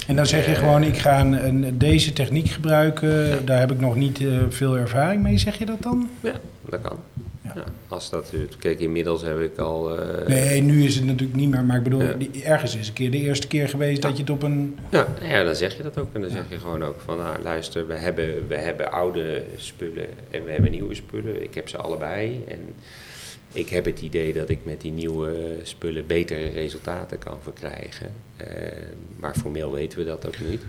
En 0.06 0.16
dan 0.16 0.26
zeg 0.26 0.46
je 0.46 0.54
gewoon, 0.54 0.82
ik 0.82 0.98
ga 0.98 1.20
een, 1.20 1.46
een- 1.46 1.78
deze 1.78 2.12
techniek 2.12 2.48
gebruiken. 2.48 3.46
Daar 3.46 3.58
heb 3.58 3.72
ik 3.72 3.80
nog 3.80 3.96
niet 3.96 4.20
eh, 4.20 4.38
veel 4.48 4.76
ervaring 4.76 5.22
mee. 5.22 5.38
Zeg 5.38 5.58
je 5.58 5.66
dat 5.66 5.82
dan? 5.82 6.08
Ja, 6.20 6.32
dat 6.70 6.80
kan. 6.80 6.98
Ja. 7.42 7.52
Ja. 7.54 7.64
als 7.88 8.10
dat, 8.10 8.32
kijk, 8.58 8.80
inmiddels 8.80 9.22
heb 9.22 9.40
ik 9.40 9.58
al... 9.58 9.98
eh, 9.98 10.26
Nee, 10.28 10.60
nu 10.62 10.84
is 10.84 10.94
het 10.94 11.04
natuurlijk 11.04 11.38
niet 11.38 11.50
meer. 11.50 11.64
Maar 11.64 11.76
ik 11.76 11.82
bedoel, 11.82 12.02
ergens 12.44 12.76
is 12.76 12.88
een 12.88 12.94
keer 12.94 13.10
de 13.10 13.18
eerste 13.18 13.46
keer 13.46 13.68
geweest 13.68 14.02
dat 14.02 14.16
je 14.16 14.22
het 14.22 14.30
op 14.30 14.42
een... 14.42 14.78
Ja, 14.88 15.06
ja, 15.22 15.44
dan 15.44 15.54
zeg 15.54 15.76
je 15.76 15.82
dat 15.82 15.98
ook. 15.98 16.08
En 16.12 16.20
dan 16.20 16.30
zeg 16.30 16.42
je 16.48 16.58
gewoon 16.58 16.82
ook 16.84 17.00
van, 17.04 17.16
nou, 17.16 17.42
luister, 17.42 17.86
we 17.86 17.94
hebben, 17.94 18.48
we 18.48 18.56
hebben 18.56 18.92
oude 18.92 19.42
spullen 19.56 20.06
en 20.30 20.44
we 20.44 20.50
hebben 20.50 20.70
nieuwe 20.70 20.94
spullen. 20.94 21.42
Ik 21.42 21.54
heb 21.54 21.68
ze 21.68 21.76
allebei. 21.76 22.44
En 22.48 22.58
ik 23.56 23.68
heb 23.68 23.84
het 23.84 24.00
idee 24.00 24.32
dat 24.32 24.48
ik 24.48 24.58
met 24.64 24.80
die 24.80 24.92
nieuwe 24.92 25.56
spullen 25.62 26.06
betere 26.06 26.48
resultaten 26.48 27.18
kan 27.18 27.38
verkrijgen. 27.42 28.12
Eh, 28.36 28.46
maar 29.16 29.34
formeel 29.34 29.72
weten 29.72 29.98
we 29.98 30.04
dat 30.04 30.26
ook 30.26 30.38
niet. 30.48 30.60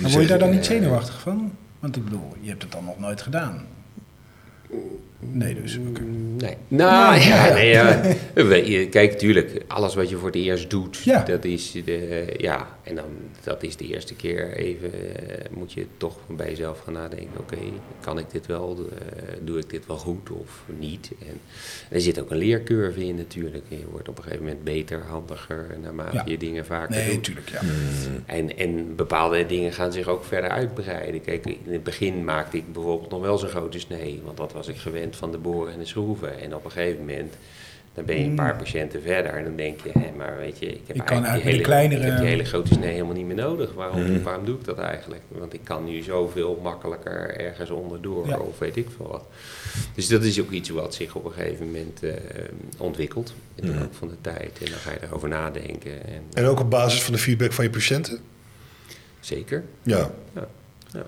Maar 0.00 0.10
word 0.10 0.22
je 0.22 0.28
daar 0.28 0.38
dan 0.38 0.50
niet 0.50 0.58
eh, 0.58 0.64
zenuwachtig 0.64 1.20
van? 1.20 1.52
Want 1.78 1.96
ik 1.96 2.04
bedoel, 2.04 2.32
je 2.40 2.48
hebt 2.48 2.62
het 2.62 2.72
dan 2.72 2.84
nog 2.84 2.98
nooit 2.98 3.22
gedaan. 3.22 3.66
Nee, 5.18 5.54
dus. 5.54 5.78
oké. 5.88 6.00
Nee. 6.38 6.56
Nou, 6.68 7.14
Ja, 7.20 7.46
ja, 7.46 7.46
ja. 7.46 7.54
nee, 7.54 7.68
ja. 7.68 8.02
Weet 8.44 8.66
je, 8.66 8.88
Kijk, 8.88 9.18
tuurlijk, 9.18 9.62
alles 9.66 9.94
wat 9.94 10.08
je 10.08 10.16
voor 10.16 10.26
het 10.26 10.36
eerst 10.36 10.70
doet, 10.70 10.96
Ja. 10.96 11.22
dat 11.22 11.44
is 11.44 11.72
de, 11.84 12.34
ja, 12.36 12.73
en 12.84 12.94
dan, 12.94 13.04
dat 13.44 13.62
is 13.62 13.76
de 13.76 13.86
eerste 13.86 14.14
keer 14.14 14.52
even, 14.52 14.92
eh, 14.92 15.50
moet 15.50 15.72
je 15.72 15.86
toch 15.96 16.16
bij 16.28 16.48
jezelf 16.48 16.80
gaan 16.80 16.92
nadenken, 16.92 17.38
oké, 17.40 17.56
kan 18.00 18.18
ik 18.18 18.30
dit 18.30 18.46
wel, 18.46 18.78
eh, 18.90 19.06
doe 19.40 19.58
ik 19.58 19.70
dit 19.70 19.86
wel 19.86 19.96
goed 19.96 20.30
of 20.30 20.62
niet? 20.78 21.10
En 21.28 21.40
er 21.90 22.00
zit 22.00 22.20
ook 22.20 22.30
een 22.30 22.36
leercurve 22.36 23.04
in 23.04 23.14
natuurlijk, 23.14 23.64
je 23.68 23.84
wordt 23.90 24.08
op 24.08 24.16
een 24.16 24.22
gegeven 24.22 24.44
moment 24.44 24.64
beter, 24.64 25.02
handiger, 25.02 25.66
naarmate 25.82 26.16
Ja. 26.16 26.22
je 26.26 26.36
dingen 26.38 26.66
vaker 26.66 26.94
Nee, 26.96 27.04
doet. 27.06 27.14
natuurlijk, 27.16 27.48
ja. 27.48 27.60
En, 28.26 28.56
en 28.56 28.96
bepaalde 28.96 29.46
dingen 29.46 29.72
gaan 29.72 29.92
zich 29.92 30.08
ook 30.08 30.24
verder 30.24 30.50
uitbreiden. 30.50 31.20
Kijk, 31.20 31.46
in 31.46 31.72
het 31.72 31.82
begin 31.82 32.24
maakte 32.24 32.56
ik 32.56 32.72
bijvoorbeeld 32.72 33.10
nog 33.10 33.20
wel 33.20 33.38
zo'n 33.38 33.48
grote 33.48 33.78
snee, 33.78 34.20
want 34.24 34.36
dat 34.36 34.52
was 34.52 34.68
ik 34.68 34.76
gewend 34.76 35.16
van 35.16 35.30
de 35.30 35.38
boren 35.38 35.72
en 35.72 35.78
de 35.78 35.84
schroeven. 35.84 36.40
En 36.40 36.54
op 36.54 36.64
een 36.64 36.70
gegeven 36.70 36.98
moment, 37.00 37.34
dan 37.94 38.04
ben 38.04 38.18
je 38.18 38.24
een 38.24 38.34
paar 38.34 38.56
patiënten 38.56 39.02
verder 39.02 39.32
en 39.32 39.44
dan 39.44 39.56
denk 39.56 39.80
je, 39.80 39.90
hé, 39.98 40.10
maar 40.16 40.36
weet 40.36 40.58
je, 40.58 40.66
ik 40.66 40.80
heb, 40.86 40.96
Ik 40.96 41.04
kan 41.04 41.24
eigenlijk 41.24 41.42
die, 41.44 41.52
hele, 41.52 41.62
kleinere- 41.62 42.00
ik 42.00 42.06
heb 42.08 42.18
die 42.18 42.26
hele 42.28 42.44
grote 42.44 42.74
snee 42.74 42.92
helemaal 42.92 43.14
niet 43.14 43.26
meer 43.26 43.36
nodig. 43.36 43.72
Waarom, 43.72 44.22
waarom 44.22 44.44
doe 44.44 44.58
ik 44.58 44.64
dat 44.64 44.78
eigenlijk? 44.78 45.20
Want 45.28 45.52
ik 45.54 45.60
kan 45.64 45.84
nu 45.84 46.02
zoveel 46.02 46.60
makkelijker 46.62 47.36
ergens 47.40 47.70
onderdoor 47.70 48.26
Ja. 48.28 48.36
of 48.38 48.58
weet 48.58 48.76
ik 48.76 48.88
veel 48.96 49.08
wat. 49.08 49.24
Dus 49.94 50.08
dat 50.08 50.22
is 50.22 50.40
ook 50.40 50.50
iets 50.50 50.68
wat 50.70 50.94
zich 50.94 51.14
op 51.14 51.24
een 51.24 51.32
gegeven 51.32 51.66
moment 51.66 52.02
eh, 52.02 52.12
ontwikkelt 52.78 53.34
in 53.54 53.66
de 53.66 53.74
loop 53.78 53.94
van 53.94 54.08
de 54.08 54.20
tijd. 54.20 54.58
En 54.64 54.70
dan 54.70 54.78
ga 54.78 54.90
je 54.90 54.98
erover 55.02 55.28
nadenken. 55.28 56.04
En, 56.06 56.22
En 56.32 56.44
ook 56.44 56.60
op 56.60 56.70
basis 56.70 57.02
van 57.02 57.12
de 57.12 57.18
feedback 57.20 57.52
van 57.52 57.64
je 57.64 57.70
patiënten? 57.70 58.18
Zeker. 59.20 59.64
Ja. 59.82 60.10
Ja. 60.34 60.46
Ja. 60.94 61.06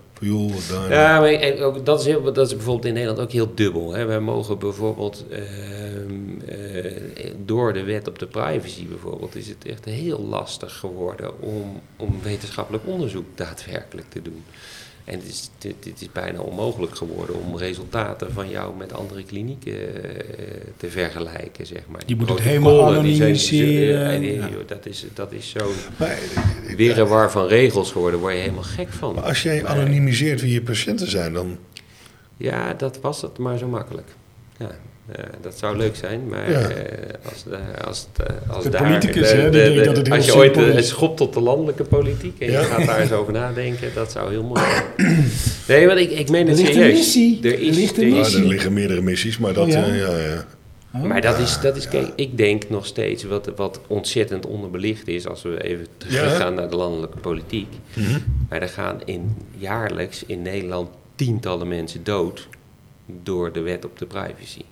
Daar. 0.71 0.91
Ja, 0.91 1.21
maar 1.21 1.33
en 1.33 1.63
ook, 1.63 1.87
dat, 1.87 2.01
is 2.01 2.07
heel, 2.07 2.33
dat 2.33 2.47
is 2.47 2.55
bijvoorbeeld 2.55 2.87
in 2.87 2.93
Nederland 2.93 3.21
ook 3.21 3.33
heel 3.33 3.55
dubbel. 3.55 3.93
Hè. 3.93 4.05
Wij 4.05 4.21
mogen 4.21 4.59
bijvoorbeeld 4.59 5.25
ehm, 5.31 6.41
eh, 6.49 7.31
door 7.45 7.73
de 7.73 7.83
wet 7.83 8.09
op 8.09 8.19
de 8.19 8.27
privacy 8.27 8.87
bijvoorbeeld 8.87 9.35
is 9.35 9.49
het 9.49 9.65
echt 9.67 9.85
heel 9.85 10.21
lastig 10.21 10.79
geworden 10.79 11.43
om, 11.43 11.81
om 11.97 12.23
wetenschappelijk 12.23 12.87
onderzoek 12.87 13.27
daadwerkelijk 13.35 14.11
te 14.11 14.23
doen. 14.23 14.45
En 15.07 15.19
het 15.19 15.29
is, 15.29 15.51
dit, 15.59 15.75
dit 15.81 16.01
is 16.01 16.13
bijna 16.13 16.41
onmogelijk 16.41 16.97
geworden 16.97 17.37
om 17.45 17.57
resultaten 17.59 18.33
van 18.33 18.49
jou 18.51 18.77
met 18.77 18.93
andere 18.93 19.25
klinieken 19.25 20.05
eh, 20.05 20.45
te 20.77 20.91
vergelijken, 20.91 21.67
zeg 21.67 21.83
maar. 21.89 22.03
Die 22.07 22.17
moet 22.17 22.29
het 22.29 22.41
helemaal 22.41 22.87
anonimiseren. 22.87 24.11
eh, 24.23 24.35
Ja. 24.37 24.49
dat 24.67 24.87
is, 24.87 25.05
dat 25.15 25.33
is 25.33 25.51
zo'n 25.57 25.73
Maar, 25.97 26.19
ik- 26.67 26.77
wirrewar 26.77 27.31
van 27.31 27.47
regels 27.47 27.93
geworden, 27.93 28.21
waar 28.21 28.35
je 28.35 28.41
helemaal 28.41 28.63
gek 28.63 28.89
van. 28.89 29.15
maar 29.15 29.25
als 29.25 29.43
jij 29.43 29.67
anonimiseert 29.67 30.41
wie 30.41 30.53
je 30.53 30.63
patiënten 30.63 31.11
zijn, 31.11 31.33
dan... 31.33 31.59
Ja, 32.37 32.75
dat 32.75 33.01
was 33.01 33.23
het 33.23 33.39
maar 33.39 33.59
zo 33.59 33.67
makkelijk. 33.67 34.09
Ja, 34.59 34.69
eh, 34.69 34.75
dat 35.41 35.59
zou 35.59 35.77
leuk 35.77 35.97
zijn, 35.97 36.29
maar 36.29 36.51
Ja. 36.51 36.59
eh, 36.69 37.15
als, 37.33 37.43
de- 37.45 37.85
als, 37.87 38.07
het, 38.13 38.27
eh, 38.29 38.55
als 38.55 38.65
De 38.65 38.71
daar... 38.71 38.83
politicus, 38.83 39.31
de- 39.31 39.37
hè, 39.37 39.51
die 39.51 39.61
de- 39.63 39.69
denkt 39.69 39.79
de- 39.79 39.85
dat 39.85 39.97
het 39.97 40.07
heel 40.07 40.17
Als 40.17 40.27
je 40.27 40.35
ooit 40.37 40.57
eh, 40.57 40.77
is. 40.77 40.89
schopt 40.89 41.17
tot 41.17 41.35
de 41.35 41.41
landelijke 41.41 41.85
politiek 41.85 42.41
en 42.41 42.51
Ja. 42.51 42.61
je 42.61 42.67
gaat 42.67 42.87
daar 42.87 43.01
eens 43.01 43.13
over 43.13 43.33
nadenken, 43.33 43.91
dat 43.95 44.13
zou 44.13 44.31
heel 44.31 44.43
mooi 44.43 44.61
zijn. 44.61 44.85
Nee, 45.69 45.87
want 45.87 45.99
ik, 45.99 46.11
ik 46.11 46.29
meen 46.31 46.43
Er 46.43 46.49
het 46.49 46.57
ligt 46.59 46.69
een 46.71 46.75
serieus. 46.77 46.97
missie. 46.99 47.39
Er 47.43 47.53
Er 47.53 47.61
is, 47.61 47.77
ligt 47.77 47.97
een 47.97 48.03
er 48.03 48.07
is- 48.09 48.13
Nou, 48.13 48.23
missie. 48.23 48.43
er 48.43 48.49
liggen 48.49 48.73
meerdere 48.73 49.01
missies, 49.03 49.39
maar 49.39 49.53
dat... 49.53 49.65
Oh, 49.67 49.73
ja? 49.73 49.85
eh, 49.85 49.99
ja, 49.99 50.17
ja. 50.19 50.45
Maar 51.07 51.21
dat 51.21 51.39
is, 51.39 51.61
dat 51.61 51.77
is 51.77 51.89
kijk, 51.89 52.09
ik 52.17 52.37
denk 52.37 52.69
nog 52.69 52.87
steeds 52.87 53.25
wat, 53.25 53.51
wat 53.57 53.81
ontzettend 53.87 54.47
onderbelicht 54.47 55.09
is, 55.09 55.27
als 55.27 55.43
we 55.43 55.63
even 55.65 55.87
teruggaan 55.97 56.55
naar 56.55 56.71
de 56.71 56.77
landelijke 56.77 57.19
politiek. 57.19 57.67
Mhm. 57.95 58.19
Maar 58.49 58.63
er 58.63 58.69
gaan 58.69 59.01
in, 59.05 59.37
jaarlijks 59.59 60.25
in 60.27 60.43
Nederland 60.43 60.89
tientallen 61.15 61.69
mensen 61.69 62.05
dood 62.05 62.49
door 63.23 63.53
de 63.53 63.61
wet 63.61 63.85
op 63.85 63.99
de 63.99 64.07
privacy. 64.07 64.63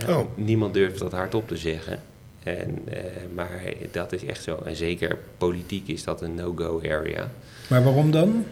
Ja, 0.00 0.18
Oh. 0.18 0.26
Niemand 0.34 0.74
durft 0.74 0.98
dat 0.98 1.12
hardop 1.12 1.48
te 1.48 1.56
zeggen. 1.56 2.02
En, 2.42 2.78
eh, 2.88 3.02
maar 3.34 3.62
dat 3.90 4.12
is 4.12 4.24
echt 4.24 4.42
zo. 4.42 4.58
En 4.64 4.76
zeker 4.76 5.18
politiek 5.38 5.88
is 5.88 6.04
dat 6.04 6.22
een 6.22 6.34
no-go 6.34 6.80
area. 6.84 7.30
Maar 7.68 7.84
waarom 7.84 8.10
dan? 8.10 8.44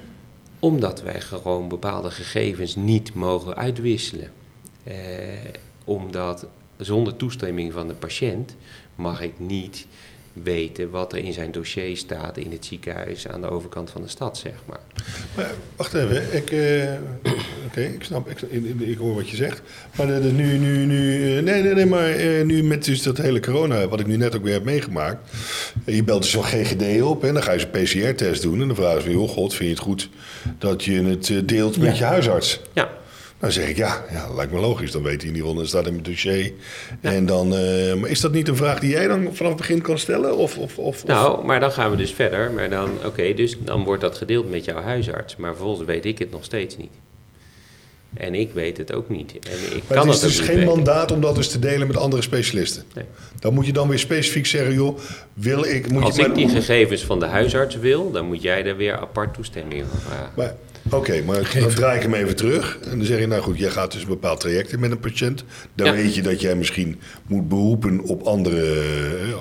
Omdat 0.59 1.03
wij 1.03 1.21
gewoon 1.21 1.69
bepaalde 1.69 2.11
gegevens 2.11 2.77
niet 2.77 3.15
mogen 3.15 3.57
uitwisselen. 3.57 4.31
Eh, 4.85 4.95
omdat 5.85 6.47
zonder 6.77 7.17
toestemming 7.17 7.73
van 7.73 7.89
de 7.89 7.95
patiënt 7.95 8.57
mag 8.95 9.21
ik 9.21 9.33
niet 9.37 9.87
weten 10.33 10.91
wat 10.91 11.13
er 11.13 11.19
in 11.19 11.33
zijn 11.33 11.53
dossier 11.53 11.97
staat 11.97 12.37
in 12.37 12.51
het 12.51 12.65
ziekenhuis 12.65 13.29
aan 13.29 13.41
de 13.41 13.51
overkant 13.51 13.91
van 13.91 14.03
de 14.03 14.09
stad, 14.09 14.39
zeg 14.39 14.53
maar. 14.67 14.81
Maar 15.37 15.51
wacht 15.77 15.95
even, 15.95 16.37
ik, 16.37 16.51
eh, 16.51 16.93
oké, 17.67 17.81
ik 17.81 18.03
snap, 18.05 18.29
ik, 18.31 18.41
ik, 18.81 18.99
hoor 18.99 19.15
wat 19.15 19.29
je 19.29 19.37
zegt. 19.37 19.63
Maar 19.97 20.07
de, 20.07 20.21
de- 20.21 20.33
nu, 20.33 20.59
nu, 20.59 20.87
nu, 20.87 21.15
eh, 21.37 21.43
nee, 21.43 21.63
nee, 21.63 21.75
nee, 21.75 21.87
maar 21.87 22.11
eh, 22.11 22.45
nu 22.45 22.63
met 22.63 22.85
dus 22.85 23.03
dat 23.03 23.17
hele 23.19 23.41
corona, 23.41 23.89
wat 23.89 24.01
ik 24.01 24.07
nu 24.07 24.17
net 24.17 24.37
ook 24.37 24.43
weer 24.45 24.53
heb 24.53 24.65
meegemaakt. 24.65 25.31
Je 25.87 26.05
belt 26.05 26.23
dus 26.23 26.31
zo'n 26.31 26.45
GGD 26.45 27.03
op 27.03 27.25
en 27.25 27.35
dan 27.35 27.43
ga 27.43 27.53
je 27.53 27.59
zo'n 27.59 27.71
PCR-test 27.71 28.43
doen. 28.43 28.61
En 28.61 28.67
dan 28.67 28.77
vragen 28.77 29.03
ze 29.03 29.11
joh, 29.11 29.29
god, 29.29 29.55
vind 29.55 29.69
je 29.69 29.75
het 29.75 29.85
goed 29.85 30.09
dat 30.59 30.85
je 30.85 31.03
het 31.03 31.49
deelt 31.49 31.79
met 31.79 31.99
je 31.99 32.05
huisarts? 32.05 32.61
Ja, 32.73 32.91
Dan 33.43 33.53
zeg 33.53 33.69
ik, 33.69 33.77
ja, 33.77 34.05
ja, 34.13 34.35
lijkt 34.35 34.53
me 34.53 34.61
logisch. 34.61 34.91
Dan 34.93 35.03
weet 35.03 35.21
hij 35.21 35.31
in 35.31 35.35
ieder 35.37 35.41
geval, 35.41 35.55
dan 35.55 35.67
staat 35.67 35.87
in 35.87 35.93
mijn 35.93 36.05
dossier. 36.05 36.53
En 37.01 37.27
dan, 37.27 37.55
eh, 37.57 37.95
maar 37.95 38.11
is 38.11 38.21
dat 38.21 38.33
niet 38.33 38.49
een 38.49 38.57
vraag 38.57 38.79
die 38.81 38.91
jij 38.91 39.07
dan 39.07 39.29
vanaf 39.33 39.53
het 39.53 39.61
begin 39.61 39.81
kan 39.83 39.99
stellen? 39.99 40.37
Of, 40.37 40.59
of, 40.59 40.79
of, 40.79 41.07
nou, 41.07 41.45
maar 41.45 41.61
dan 41.61 41.73
gaan 41.73 41.91
we 41.91 41.97
dus 41.97 42.13
verder. 42.13 42.51
Maar 42.51 42.71
dan, 42.71 42.91
oké, 43.05 43.35
dus 43.35 43.57
dan 43.65 43.85
wordt 43.85 44.01
dat 44.03 44.17
gedeeld 44.17 44.51
met 44.51 44.65
jouw 44.65 44.81
huisarts. 44.83 45.37
Maar 45.37 45.55
vervolgens 45.55 45.87
weet 45.87 46.05
ik 46.05 46.19
het 46.19 46.31
nog 46.31 46.45
steeds 46.45 46.77
niet. 46.77 46.91
En 48.15 48.35
ik 48.35 48.51
weet 48.53 48.77
het 48.77 48.93
ook 48.93 49.09
niet. 49.09 49.33
En 49.33 49.77
ik 49.77 49.83
Maar 49.89 49.99
kan 49.99 50.07
het 50.09 50.17
is 50.17 50.23
dus 50.23 50.41
geen 50.41 50.57
weten. 50.57 50.75
mandaat 50.75 51.11
om 51.13 51.21
dat 51.21 51.35
dus 51.35 51.49
te 51.49 51.59
delen 51.59 51.87
met 51.87 51.97
andere 51.97 52.23
specialisten. 52.23 52.83
Nee. 52.95 53.05
Dan 53.39 53.55
moet 53.55 53.67
je 53.67 53.73
dan 53.73 53.89
weer 53.89 53.99
specifiek 53.99 54.47
zeggen, 54.47 54.75
joh, 54.75 54.99
wil 55.35 55.65
ik... 55.65 55.91
Moet 55.91 56.03
Als 56.03 56.17
je, 56.17 56.23
ik 56.23 56.35
die 56.35 56.49
gegevens 56.49 57.03
van 57.03 57.21
de 57.21 57.27
huisarts 57.27 57.77
wil, 57.77 58.11
dan 58.11 58.27
moet 58.27 58.43
jij 58.43 58.63
daar 58.63 58.77
weer 58.77 58.97
apart 58.97 59.35
toestemming 59.35 59.85
van 59.91 60.01
vragen. 60.01 60.31
Maar, 60.37 60.55
Oké, 60.91 61.23
maar 61.27 61.57
dan 61.61 61.69
draai 61.71 61.97
ik 61.97 62.03
hem 62.03 62.15
even 62.15 62.37
terug. 62.37 62.79
En 62.91 62.97
dan 62.99 63.07
zeg 63.07 63.19
je, 63.19 63.27
nou 63.27 63.43
goed, 63.43 63.59
jij 63.59 63.71
gaat 63.71 63.93
dus 63.93 64.03
een 64.03 64.09
bepaald 64.09 64.41
traject 64.41 64.73
in 64.73 64.81
met 64.81 64.91
een 64.91 65.01
patiënt. 65.01 65.45
Dan 65.75 65.87
Ja. 65.87 65.93
weet 65.93 66.15
je 66.15 66.23
dat 66.23 66.41
jij 66.41 66.55
misschien 66.55 67.01
moet 67.27 67.49
beroepen 67.49 68.01
op 68.01 68.23
andere 68.23 68.81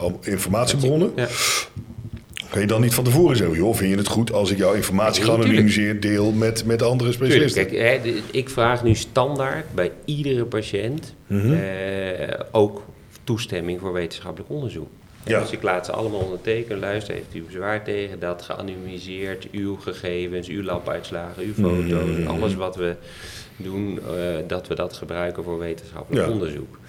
eh, 0.02 0.12
informatiebronnen. 0.32 1.12
Ja. 1.16 1.28
Kan 2.50 2.62
je 2.62 2.68
dan 2.68 2.82
niet 2.82 2.94
van 2.94 3.04
tevoren 3.04 3.38
zeggen, 3.38 3.56
joh, 3.58 3.76
vind 3.76 3.90
je 3.92 3.98
het 3.98 4.08
goed 4.08 4.32
als 4.32 4.52
ik 4.52 4.58
jouw 4.58 4.74
informatie 4.74 5.24
Nee, 5.26 5.32
geanonimiseer 5.36 6.00
deel 6.00 6.32
met, 6.32 6.66
met 6.66 6.82
andere 6.82 7.10
Tuurlijk, 7.12 7.32
specialisten? 7.32 7.68
kijk, 7.68 8.04
hè, 8.04 8.12
de- 8.12 8.22
ik 8.32 8.50
vraag 8.50 8.84
nu 8.84 8.96
standaard 8.96 9.66
bij 9.76 9.92
iedere 10.06 10.46
patiënt 10.46 11.14
Mhm. 11.28 11.54
eh, 11.54 12.40
ook 12.52 12.86
toestemming 13.24 13.80
voor 13.80 13.94
wetenschappelijk 13.94 14.50
onderzoek. 14.52 14.88
En 15.24 15.32
Ja. 15.32 15.40
Dus 15.40 15.52
ik 15.52 15.62
laat 15.62 15.86
ze 15.86 15.92
allemaal 15.92 16.20
ondertekenen. 16.20 16.80
Luister, 16.80 17.14
heeft 17.14 17.34
u 17.36 17.42
bezwaar 17.44 17.84
tegen 17.84 18.20
dat 18.20 18.42
geanonimiseerd 18.42 19.48
uw 19.52 19.76
gegevens, 19.76 20.48
uw 20.48 20.64
labuitslagen, 20.64 21.44
uw 21.44 21.54
foto's, 21.54 22.18
Mhm. 22.18 22.28
alles 22.28 22.56
wat 22.56 22.76
we 22.76 22.96
doen, 23.58 24.00
eh, 24.00 24.14
dat 24.48 24.68
we 24.68 24.76
dat 24.76 24.94
gebruiken 24.94 25.44
voor 25.44 25.60
wetenschappelijk 25.60 26.26
Ja. 26.26 26.32
onderzoek. 26.32 26.80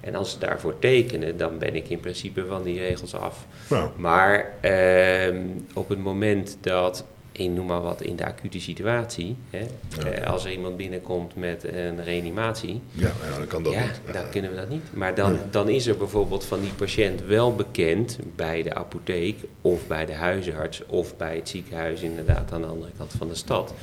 En 0.00 0.14
als 0.14 0.30
ze 0.30 0.38
daarvoor 0.38 0.78
tekenen, 0.78 1.36
dan 1.36 1.58
ben 1.58 1.74
ik 1.74 1.88
in 1.88 2.00
principe 2.00 2.44
van 2.48 2.62
die 2.62 2.78
regels 2.78 3.14
af. 3.14 3.46
Nou, 3.70 3.90
Maar 3.96 4.52
ehm, 4.60 5.38
op 5.74 5.88
het 5.88 5.98
moment 5.98 6.58
dat, 6.60 7.04
ik 7.38 7.50
noem 7.50 7.66
maar 7.66 7.80
wat, 7.80 8.02
in 8.02 8.16
de 8.16 8.24
acute 8.24 8.60
situatie, 8.60 9.36
hè, 9.50 9.66
eh, 10.10 10.26
als 10.26 10.44
er 10.44 10.52
iemand 10.52 10.76
binnenkomt 10.76 11.36
met 11.36 11.64
een 11.64 12.04
reanimatie, 12.04 12.80
ja, 12.92 13.12
dan 13.36 13.46
kan 13.46 13.62
dat 13.62 13.72
ja, 13.72 13.82
niet. 13.82 14.00
dan 14.12 14.30
kunnen 14.30 14.50
we 14.50 14.56
dat 14.56 14.68
niet. 14.68 14.82
Maar 14.92 15.14
dan, 15.14 15.38
dan 15.50 15.68
is 15.68 15.86
er 15.86 15.96
bijvoorbeeld 15.96 16.44
van 16.44 16.60
die 16.60 16.72
patiënt 16.72 17.24
wel 17.24 17.54
bekend 17.54 18.18
bij 18.36 18.62
de 18.62 18.74
apotheek 18.74 19.36
of 19.60 19.86
bij 19.86 20.06
de 20.06 20.14
huisarts 20.14 20.86
of 20.86 21.16
bij 21.16 21.36
het 21.36 21.48
ziekenhuis 21.48 22.00
inderdaad 22.00 22.52
aan 22.52 22.60
de 22.60 22.66
andere 22.66 22.92
kant 22.96 23.12
van 23.18 23.28
de 23.28 23.34
stad, 23.34 23.74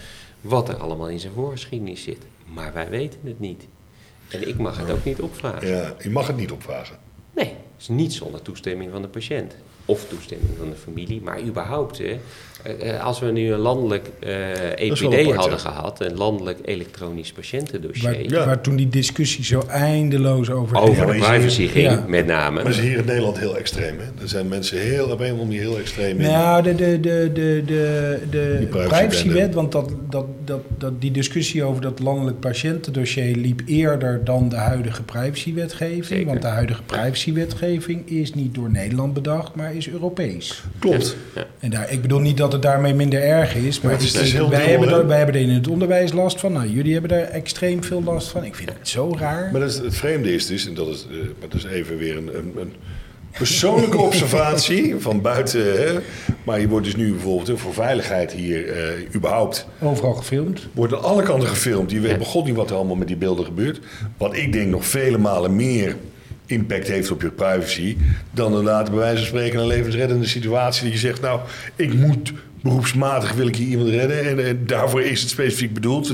wat 0.41 0.69
er 0.69 0.77
allemaal 0.77 1.09
in 1.09 1.19
zijn 1.19 1.33
voorgeschiedenis 1.33 2.03
zit. 2.03 2.23
Maar 2.53 2.73
wij 2.73 2.89
weten 2.89 3.19
het 3.23 3.39
niet. 3.39 3.67
En 4.29 4.47
ik 4.47 4.57
mag 4.57 4.77
het 4.77 4.91
ook 4.91 5.03
niet 5.03 5.21
opvragen. 5.21 5.67
Ja, 5.67 5.95
je 5.99 6.09
mag 6.09 6.27
het 6.27 6.37
niet 6.37 6.51
opvragen. 6.51 6.97
Nee, 7.33 7.53
is 7.77 7.87
niet 7.87 8.13
zonder 8.13 8.41
toestemming 8.41 8.91
van 8.91 9.01
de 9.01 9.07
patiënt. 9.07 9.55
Of 9.85 10.07
toestemming 10.07 10.57
van 10.57 10.69
de 10.69 10.75
familie, 10.75 11.21
maar 11.21 11.41
überhaupt. 11.41 11.97
Hè, 11.97 12.19
als 13.01 13.19
we 13.19 13.31
nu 13.31 13.53
een 13.53 13.59
landelijk 13.59 14.09
eh 14.19 14.31
EPD 14.75 15.03
apart, 15.03 15.31
hadden 15.35 15.51
ja. 15.51 15.57
gehad, 15.57 16.01
een 16.01 16.15
landelijk 16.17 16.59
elektronisch 16.65 17.31
patiëntendossier, 17.31 18.03
Waar, 18.11 18.23
Ja. 18.23 18.45
waar 18.45 18.61
toen 18.61 18.75
die 18.75 18.89
discussie 18.89 19.43
zo 19.43 19.63
eindeloos 19.67 20.49
over 20.49 20.77
over 20.77 20.95
ging. 20.95 20.97
Ja, 20.97 21.19
de 21.19 21.19
privacy 21.37 21.67
ging, 21.67 21.89
Ja. 21.89 22.03
met 22.07 22.25
name. 22.25 22.63
Maar 22.63 22.73
ze 22.73 22.81
is 22.81 22.87
hier 22.87 22.97
in 22.97 23.05
Nederland 23.05 23.39
heel 23.39 23.57
extreem. 23.57 23.97
Hè? 23.99 24.21
Er 24.21 24.29
zijn 24.29 24.47
mensen 24.47 24.79
heel, 24.79 25.03
op 25.05 25.19
een 25.19 25.25
of 25.25 25.31
andere 25.31 25.45
manier 25.45 25.59
heel 25.59 25.77
extreem 25.79 26.19
in. 26.19 26.27
Nou, 26.31 26.63
de, 26.63 26.75
de, 26.75 26.99
de, 26.99 27.29
de, 27.33 27.63
de, 27.65 28.19
de 28.29 28.55
Die 28.59 28.67
privacywet, 28.67 29.07
privacywet, 29.07 29.53
want 29.53 29.71
dat, 29.71 29.91
dat, 30.09 30.25
dat, 30.45 30.61
dat, 30.77 31.01
die 31.01 31.11
discussie 31.11 31.63
over 31.63 31.81
dat 31.81 31.99
landelijk 31.99 32.39
patiëntendossier 32.39 33.35
liep 33.35 33.61
eerder 33.65 34.21
dan 34.23 34.49
de 34.49 34.55
huidige 34.55 35.03
privacywetgeving. 35.03 36.05
Zeker. 36.05 36.25
Want 36.25 36.41
de 36.41 36.47
huidige 36.47 36.83
privacywetgeving 36.83 38.09
is 38.09 38.33
niet 38.33 38.55
door 38.55 38.71
Nederland 38.71 39.13
bedacht, 39.13 39.55
maar 39.55 39.75
is 39.75 39.89
Europees. 39.89 40.63
Klopt. 40.79 41.15
Ja. 41.35 41.45
En 41.59 41.69
daar, 41.69 41.91
ik 41.91 42.01
bedoel 42.01 42.19
niet 42.19 42.37
dat 42.37 42.53
het 42.55 42.63
daarmee 42.63 42.93
minder 42.93 43.21
erg 43.21 43.55
is, 43.55 43.81
maar 43.81 43.91
het 43.91 44.01
is 44.01 44.11
dus 44.11 44.33
wij, 44.33 44.65
hebben 44.65 44.89
er, 44.89 45.07
wij 45.07 45.17
hebben 45.17 45.35
er 45.35 45.41
in 45.41 45.49
het 45.49 45.67
onderwijs 45.67 46.13
last 46.13 46.39
van. 46.39 46.51
Nou, 46.51 46.69
jullie 46.69 46.91
hebben 46.91 47.09
daar 47.09 47.23
extreem 47.23 47.83
veel 47.83 48.03
last 48.03 48.27
van. 48.27 48.43
Ik 48.43 48.55
vind 48.55 48.69
het 48.69 48.87
zo 48.87 49.15
raar. 49.19 49.49
Maar 49.51 49.61
dat 49.61 49.69
is, 49.69 49.77
het 49.77 49.95
vreemde 49.95 50.33
is 50.33 50.45
dus, 50.45 50.67
en 50.67 50.73
dat 50.73 50.87
is, 50.87 51.07
eh, 51.11 51.17
maar 51.39 51.49
dat 51.49 51.53
is 51.53 51.65
even 51.65 51.97
weer 51.97 52.17
een, 52.17 52.37
een, 52.37 52.53
een 52.57 52.73
persoonlijke 53.37 53.97
observatie 54.09 54.95
van 54.97 55.21
buiten. 55.21 55.61
Hè? 55.61 55.99
Maar 56.43 56.59
je 56.59 56.67
wordt 56.67 56.85
dus 56.85 56.95
nu 56.95 57.11
bijvoorbeeld 57.11 57.59
voor 57.59 57.73
veiligheid 57.73 58.31
hier 58.31 58.71
eh, 58.71 59.15
überhaupt. 59.15 59.67
Overal 59.81 60.13
gefilmd. 60.13 60.67
Wordt 60.73 60.93
aan 60.93 61.03
alle 61.03 61.23
kanten 61.23 61.49
gefilmd. 61.49 61.91
Je 61.91 61.99
weet 61.99 62.17
begot 62.17 62.45
niet 62.45 62.55
wat 62.55 62.69
er 62.69 62.75
allemaal 62.75 62.95
met 62.95 63.07
die 63.07 63.17
beelden 63.17 63.45
gebeurt. 63.45 63.79
Wat 64.17 64.35
ik 64.35 64.53
denk 64.53 64.69
nog 64.69 64.85
vele 64.85 65.17
malen 65.17 65.55
meer 65.55 65.95
impact 66.45 66.87
heeft 66.87 67.11
op 67.11 67.21
je 67.21 67.31
privacy. 67.31 67.97
Dan 68.31 68.49
inderdaad 68.49 68.89
bij 68.89 68.99
wijze 68.99 69.17
van 69.17 69.27
spreken 69.27 69.59
een 69.59 69.67
levensreddende 69.67 70.27
situatie. 70.27 70.83
Dat 70.83 70.93
je 70.93 70.99
zegt, 70.99 71.21
nou, 71.21 71.39
ik 71.75 71.93
moet 71.93 72.33
beroepsmatig 72.69 73.33
wil 73.33 73.47
ik 73.47 73.55
hier 73.55 73.67
iemand 73.67 73.89
redden. 73.89 74.25
En, 74.29 74.45
en 74.45 74.63
daarvoor 74.67 75.01
is 75.01 75.21
het 75.21 75.29
specifiek 75.29 75.73
bedoeld. 75.73 76.07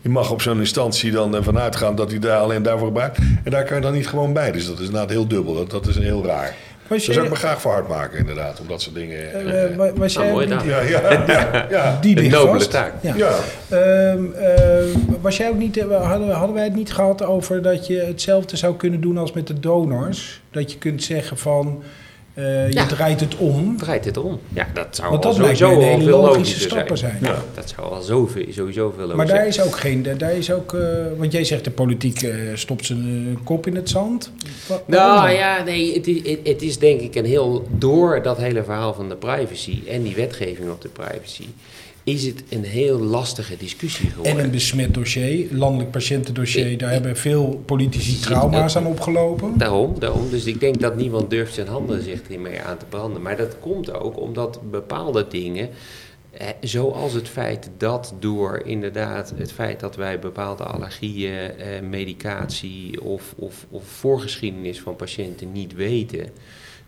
Je- 0.00 0.08
mag 0.08 0.30
op 0.30 0.42
zo'n 0.42 0.58
instantie 0.58 1.10
dan 1.10 1.36
vanuit 1.44 1.76
gaan 1.76 1.94
dat 1.94 2.10
hij 2.10 2.18
daar 2.18 2.38
alleen 2.38 2.62
daarvoor 2.62 2.86
gebruikt. 2.86 3.18
En 3.44 3.50
daar 3.50 3.64
kan 3.64 3.76
je 3.76 3.82
dan 3.82 3.92
niet 3.92 4.08
gewoon 4.08 4.32
bij. 4.32 4.52
Dus 4.52 4.66
dat 4.66 4.78
is 4.78 4.84
inderdaad 4.86 5.10
heel 5.10 5.26
dubbel. 5.28 5.54
Dat, 5.54 5.70
dat 5.70 5.86
is 5.86 5.98
heel 5.98 6.24
raar. 6.26 6.54
Was 6.86 7.04
Daar 7.04 7.14
zou 7.14 7.26
ik 7.26 7.32
me 7.32 7.38
graag 7.38 7.60
voor 7.60 7.72
hard 7.72 7.88
maken, 7.88 8.18
inderdaad. 8.18 8.60
Om 8.60 8.66
dat 8.68 8.82
soort 8.82 8.94
dingen... 8.94 9.32
Eh, 9.32 9.64
eh, 9.64 9.76
wa- 9.76 9.92
was 9.92 10.14
Nou, 10.14 10.46
jij 10.46 10.56
niet- 10.56 10.64
ja, 10.64 10.80
ja, 10.80 11.00
ja, 11.26 11.66
ja. 11.70 11.98
Die 12.02 12.18
Een 12.24 12.30
nobele 12.30 12.52
vast. 12.58 12.70
taak. 12.70 12.92
Ja. 13.00 13.14
ja. 13.16 13.30
Ehm, 13.68 14.32
eh, 14.32 14.84
was 15.20 15.36
jij 15.36 15.48
ook 15.48 15.58
niet, 15.58 15.76
eh, 15.76 16.08
hadden, 16.10 16.30
hadden 16.30 16.54
wij 16.54 16.64
het 16.64 16.74
niet 16.74 16.92
gehad 16.92 17.22
over 17.24 17.62
dat 17.62 17.86
je 17.86 17.96
hetzelfde 18.06 18.56
zou 18.56 18.76
kunnen 18.76 19.00
doen 19.00 19.18
als 19.18 19.32
met 19.32 19.46
de 19.46 19.60
donors? 19.60 20.40
Dat 20.50 20.72
je 20.72 20.78
kunt 20.78 21.02
zeggen 21.02 21.38
van, 21.38 21.82
eh, 22.38 22.70
je 22.70 22.86
draait 22.86 23.20
het 23.20 23.36
om. 23.36 23.76
Draait 23.76 24.04
dit 24.04 24.16
om? 24.16 24.40
Ja, 24.48 24.66
dat 24.74 24.86
zou 24.90 25.10
Want 25.10 25.24
al 25.24 25.34
dat 25.34 25.40
sowieso 25.40 25.70
een 25.70 25.76
al 25.76 25.82
hele 25.82 26.02
veel 26.02 26.20
logische 26.20 26.60
stappen 26.60 26.98
zijn. 26.98 27.18
Ja. 27.22 27.42
Dat 27.54 27.74
zou 27.76 27.92
al 27.92 28.02
zoveel, 28.02 28.44
sowieso 28.50 28.92
veel 28.96 29.06
logischer 29.06 29.16
Maar 29.16 29.26
daar 29.26 29.46
is 29.46 29.60
ook 29.60 29.76
geen, 29.76 30.06
daar 30.18 30.32
is 30.32 30.52
ook, 30.52 30.74
eh, 30.74 30.80
want 31.16 31.32
jij 31.32 31.44
zegt 31.44 31.64
de 31.64 31.70
politiek 31.70 32.22
eh, 32.22 32.34
stopt 32.54 32.86
zijn 32.86 33.38
kop 33.44 33.66
in 33.66 33.76
het 33.76 33.88
zand. 33.88 34.32
Nou 34.86 35.30
ja, 35.30 35.62
nee, 35.62 35.94
het 35.94 36.06
is, 36.06 36.30
het, 36.30 36.38
het 36.42 36.62
is 36.62 36.78
denk 36.78 37.00
ik 37.00 37.14
een 37.14 37.24
heel... 37.24 37.66
Door 37.70 38.22
dat 38.22 38.36
hele 38.36 38.64
verhaal 38.64 38.94
van 38.94 39.08
de 39.08 39.16
privacy 39.16 39.82
en 39.88 40.02
die 40.02 40.14
wetgeving 40.14 40.70
op 40.70 40.82
de 40.82 40.88
privacy... 40.88 41.46
is 42.08 42.24
het 42.26 42.42
een 42.48 42.64
heel 42.64 42.98
lastige 42.98 43.56
discussie 43.56 44.10
geworden. 44.10 44.38
En 44.38 44.44
een 44.44 44.50
besmet 44.50 44.94
dossier, 44.94 45.46
landelijk 45.50 45.90
patiëntendossier, 45.90 46.70
Ik- 46.70 46.78
daar 46.78 46.88
ik- 46.88 46.94
hebben 46.94 47.16
veel 47.16 47.62
politici 47.66 48.20
trauma's 48.20 48.76
aan 48.76 48.86
opgelopen. 48.86 49.58
Daarom, 49.58 49.94
daarom. 49.98 50.30
Dus 50.30 50.44
ik 50.44 50.60
denk 50.60 50.80
dat 50.80 50.96
niemand 50.96 51.30
durft 51.30 51.54
zijn 51.54 51.66
handen 51.68 52.02
zich 52.02 52.20
hiermee 52.28 52.60
aan 52.60 52.76
te 52.78 52.84
branden. 52.88 53.22
Maar 53.22 53.36
dat 53.36 53.56
komt 53.60 53.92
ook 53.92 54.20
omdat 54.20 54.60
bepaalde 54.70 55.26
dingen, 55.28 55.68
eh, 56.30 56.46
zoals 56.60 57.12
het 57.12 57.28
feit 57.28 57.70
dat 57.78 58.14
door 58.18 58.62
inderdaad 58.64 59.32
het 59.36 59.52
feit 59.52 59.80
dat 59.80 59.96
wij 59.96 60.18
bepaalde 60.18 60.64
allergieën, 60.64 61.32
eh, 61.32 61.80
medicatie 61.88 63.00
of, 63.02 63.34
of, 63.36 63.66
of 63.70 63.84
voorgeschiedenis 63.84 64.80
van 64.80 64.96
patiënten 64.96 65.52
niet 65.52 65.74
weten, 65.74 66.28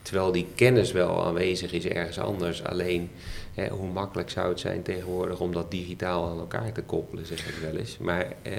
terwijl 0.03 0.33
die 0.33 0.47
kennis 0.55 0.93
wel 0.93 1.25
aanwezig 1.27 1.73
is 1.73 1.85
ergens 1.87 2.19
anders. 2.19 2.65
Alleen, 2.65 3.11
eh, 3.55 3.71
hoe 3.71 3.89
makkelijk 3.93 4.31
zou 4.31 4.49
het 4.49 4.61
zijn 4.61 4.83
tegenwoordig 4.83 5.41
om 5.41 5.53
dat 5.53 5.71
digitaal 5.71 6.29
aan 6.29 6.39
elkaar 6.39 6.73
te 6.73 6.83
koppelen, 6.83 7.27
zeg 7.27 7.49
ik 7.49 7.55
wel 7.63 7.77
eens. 7.81 7.99
Maar 7.99 8.27
eh, 8.43 8.53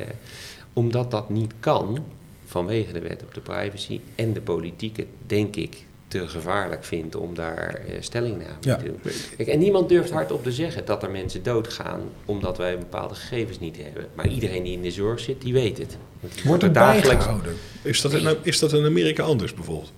omdat 0.73 1.11
dat 1.11 1.29
niet 1.29 1.53
kan, 1.59 2.05
vanwege 2.45 2.93
de 2.93 2.99
wet 2.99 3.23
op 3.23 3.33
de 3.33 3.39
privacy 3.41 3.99
en 4.15 4.33
de 4.33 4.41
politiek 4.41 4.97
het, 4.97 5.07
denk 5.27 5.55
ik, 5.55 5.85
te 6.07 6.27
gevaarlijk 6.27 6.83
vindt 6.83 7.15
om 7.15 7.35
daar 7.35 7.73
eh, 7.87 7.95
stellingname 8.01 8.53
Ja. 8.61 8.75
te 8.75 8.83
doen. 8.83 8.99
Kijk, 9.37 9.49
en 9.49 9.59
niemand 9.59 9.89
durft 9.89 10.11
hardop 10.11 10.43
te 10.43 10.51
zeggen 10.51 10.85
dat 10.85 11.03
er 11.03 11.11
mensen 11.11 11.43
doodgaan 11.43 12.01
omdat 12.25 12.57
wij 12.57 12.77
bepaalde 12.77 13.15
gegevens 13.15 13.59
niet 13.59 13.77
hebben. 13.77 14.07
Maar 14.15 14.27
iedereen 14.27 14.63
die 14.63 14.73
in 14.73 14.81
de 14.81 14.91
zorg 14.91 15.19
zit, 15.19 15.41
die 15.41 15.53
weet 15.53 15.77
het. 15.77 15.97
Wordt 16.43 16.63
er 16.63 16.71
bijgehouden? 16.71 17.55
Is 17.81 18.01
dat, 18.01 18.13
in, 18.13 18.37
is 18.41 18.59
dat 18.59 18.73
in 18.73 18.85
Amerika 18.85 19.23
anders 19.23 19.53
bijvoorbeeld? 19.53 19.91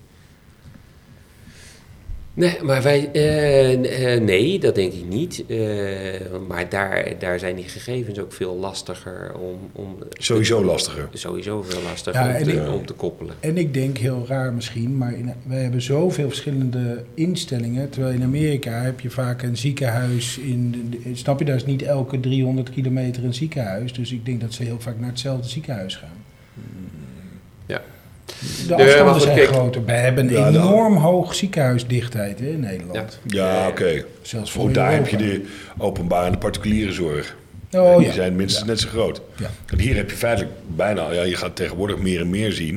Nee, 2.36 2.62
maar 2.62 2.82
wij, 2.82 3.10
eh, 3.12 4.14
eh, 4.14 4.22
nee, 4.22 4.58
dat 4.58 4.74
denk 4.74 4.92
ik 4.92 5.04
niet. 5.08 5.44
Eh, 5.48 5.58
maar 6.48 6.68
daar, 6.68 7.12
daar 7.18 7.38
zijn 7.38 7.56
die 7.56 7.64
gegevens 7.68 8.18
ook 8.18 8.32
veel 8.32 8.56
lastiger 8.56 9.34
om. 9.34 9.58
om 9.72 9.96
Sowieso 10.10 10.64
lastiger. 10.64 11.08
Sowieso 11.12 11.62
veel 11.62 11.82
lastiger 11.82 12.20
Ja, 12.28 12.36
om, 12.38 12.42
te, 12.44 12.52
ik- 12.52 12.68
om 12.72 12.86
te 12.86 12.92
koppelen. 12.92 13.34
En 13.40 13.56
ik 13.58 13.74
denk 13.74 13.98
heel 13.98 14.24
raar 14.28 14.52
misschien, 14.52 14.96
maar 14.96 15.12
in, 15.14 15.32
wij 15.46 15.62
hebben 15.62 15.82
zoveel 15.82 16.28
verschillende 16.28 17.04
instellingen. 17.14 17.90
Terwijl 17.90 18.14
in 18.14 18.22
Amerika 18.22 18.70
heb 18.82 19.00
je 19.00 19.10
vaak 19.10 19.42
een 19.42 19.56
ziekenhuis 19.56 20.38
in. 20.38 20.94
Snap 21.12 21.38
je, 21.38 21.44
daar 21.44 21.56
is 21.56 21.66
niet 21.66 21.82
elke 21.82 22.20
300 22.20 22.70
kilometer 22.70 23.24
een 23.24 23.34
ziekenhuis. 23.34 23.92
Dus 23.92 24.12
ik 24.12 24.24
denk 24.24 24.40
dat 24.40 24.52
ze 24.52 24.62
heel 24.62 24.80
vaak 24.80 24.98
naar 25.00 25.08
hetzelfde 25.10 25.48
ziekenhuis 25.48 25.96
gaan. 25.96 26.08
Ja. 26.54 26.83
De 28.66 28.74
afstanden 28.74 29.20
zijn 29.20 29.36
kijk- 29.36 29.48
groter. 29.48 29.84
We 29.84 29.92
hebben 29.92 30.26
een 30.26 30.32
Ja, 30.32 30.48
enorm 30.48 30.96
hoog 30.96 31.34
ziekenhuisdichtheid 31.34 32.38
hè, 32.38 32.46
in 32.46 32.60
Nederland. 32.60 33.18
Ja, 33.26 33.68
oké. 33.68 34.04
Zelfs 34.22 34.50
voor 34.50 34.62
Goed, 34.64 34.74
daar 34.74 34.92
heb 34.92 35.08
je 35.08 35.16
de 35.16 35.44
openbare 35.78 36.26
en 36.26 36.32
de 36.32 36.38
particuliere 36.38 36.92
zorg. 36.92 37.36
Oh 37.70 37.96
die 37.98 38.06
ja. 38.06 38.12
zijn 38.12 38.36
minstens 38.36 38.64
net 38.68 38.80
zo 38.80 38.88
groot. 38.88 39.20
Ja. 39.36 39.50
En 39.66 39.78
hier 39.78 39.96
heb 39.96 40.10
je 40.10 40.16
feitelijk 40.16 40.52
bijna, 40.66 41.12
ja, 41.12 41.22
je 41.22 41.36
gaat 41.36 41.56
tegenwoordig 41.56 41.98
meer 41.98 42.20
en 42.20 42.30
meer 42.30 42.52
zien. 42.52 42.74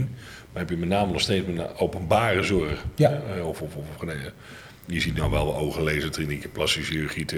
Maar 0.51 0.61
heb 0.61 0.69
je 0.69 0.77
met 0.77 0.89
name 0.89 1.11
nog 1.11 1.21
steeds 1.21 1.45
met 1.47 1.57
een 1.57 1.77
openbare 1.77 2.43
zorg. 2.43 2.85
Ja. 2.95 3.21
Eh, 3.37 3.47
Of, 3.47 3.61
of, 3.61 3.75
of, 3.75 3.83
of 3.97 4.05
nee, 4.05 4.15
je 4.85 4.99
ziet 4.99 5.15
nou 5.15 5.31
wel 5.31 5.55
ogen, 5.55 5.83
laserklinieken, 5.83 6.51
plastische 6.51 6.91
chirurgie, 6.91 7.25
eh, 7.25 7.37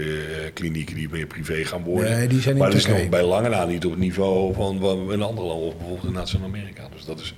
klinieken 0.54 0.96
die 0.96 1.08
meer 1.12 1.26
privé 1.26 1.64
gaan 1.66 1.84
worden. 1.84 2.18
Nee, 2.18 2.28
die 2.28 2.42
zijn 2.42 2.54
niet 2.54 2.64
maar 2.64 2.72
dat 2.72 2.80
is 2.80 2.88
nog 2.88 3.10
bij 3.10 3.24
lange 3.24 3.50
na 3.50 3.66
niet 3.66 3.86
op 3.86 3.92
het 3.92 4.00
niveau 4.00 4.54
van 4.54 4.80
we 4.80 5.14
in 5.14 5.22
andere 5.22 5.48
landen, 5.48 5.68
of 5.68 5.78
bijvoorbeeld 5.78 6.16
in 6.18 6.28
Zuid-Amerika. 6.28 6.88
Dus 6.96 7.06
dat 7.06 7.20
is 7.20 7.36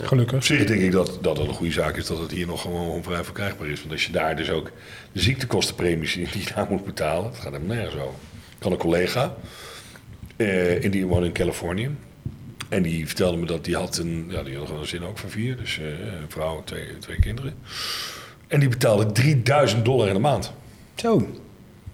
op 0.00 0.06
Gelukkig. 0.06 0.44
zich 0.44 0.64
denk 0.66 0.80
ik 0.80 0.92
dat, 0.92 1.18
dat 1.20 1.36
het 1.38 1.48
een 1.48 1.54
goede 1.54 1.72
zaak 1.72 1.96
is 1.96 2.06
dat 2.06 2.18
het 2.18 2.30
hier 2.30 2.46
nog 2.46 2.60
gewoon 2.60 3.02
vrij 3.02 3.24
verkrijgbaar 3.24 3.68
is. 3.68 3.80
Want 3.80 3.92
als 3.92 4.06
je 4.06 4.12
daar 4.12 4.36
dus 4.36 4.50
ook 4.50 4.70
de 5.12 5.20
ziektekostenpremies 5.20 6.12
die 6.14 6.28
je 6.32 6.52
daar 6.54 6.66
moet 6.70 6.84
betalen, 6.84 7.24
dat 7.30 7.40
gaat 7.40 7.52
hem 7.52 7.66
nergens 7.66 7.94
over. 8.02 8.18
Ik 8.58 8.62
had 8.62 8.72
een 8.72 8.78
collega, 8.78 9.34
eh, 10.36 10.82
in 10.82 10.90
die 10.90 11.06
woonde 11.06 11.26
in 11.26 11.32
Californië. 11.32 11.90
En 12.68 12.82
die 12.82 13.06
vertelde 13.06 13.36
me 13.36 13.46
dat 13.46 13.64
die 13.64 13.76
had 13.76 13.96
een, 13.98 14.26
ja, 14.30 14.42
die 14.42 14.56
had 14.56 14.66
gewoon 14.66 14.80
een 14.80 14.86
zin 14.88 15.04
ook 15.04 15.18
van 15.18 15.30
vier. 15.30 15.56
Dus 15.56 15.78
eh, 15.78 15.86
een 15.88 16.28
vrouw, 16.28 16.62
twee, 16.64 16.98
twee 16.98 17.18
kinderen. 17.18 17.54
En 18.46 18.60
die 18.60 18.68
betaalde 18.68 19.12
3000 19.12 19.84
dollar 19.84 20.06
in 20.08 20.14
de 20.14 20.20
maand 20.20 20.52
Zo, 20.94 21.28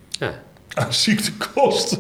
Ja. 0.09 0.43
aan 0.75 0.93
ziektekosten. 0.93 1.99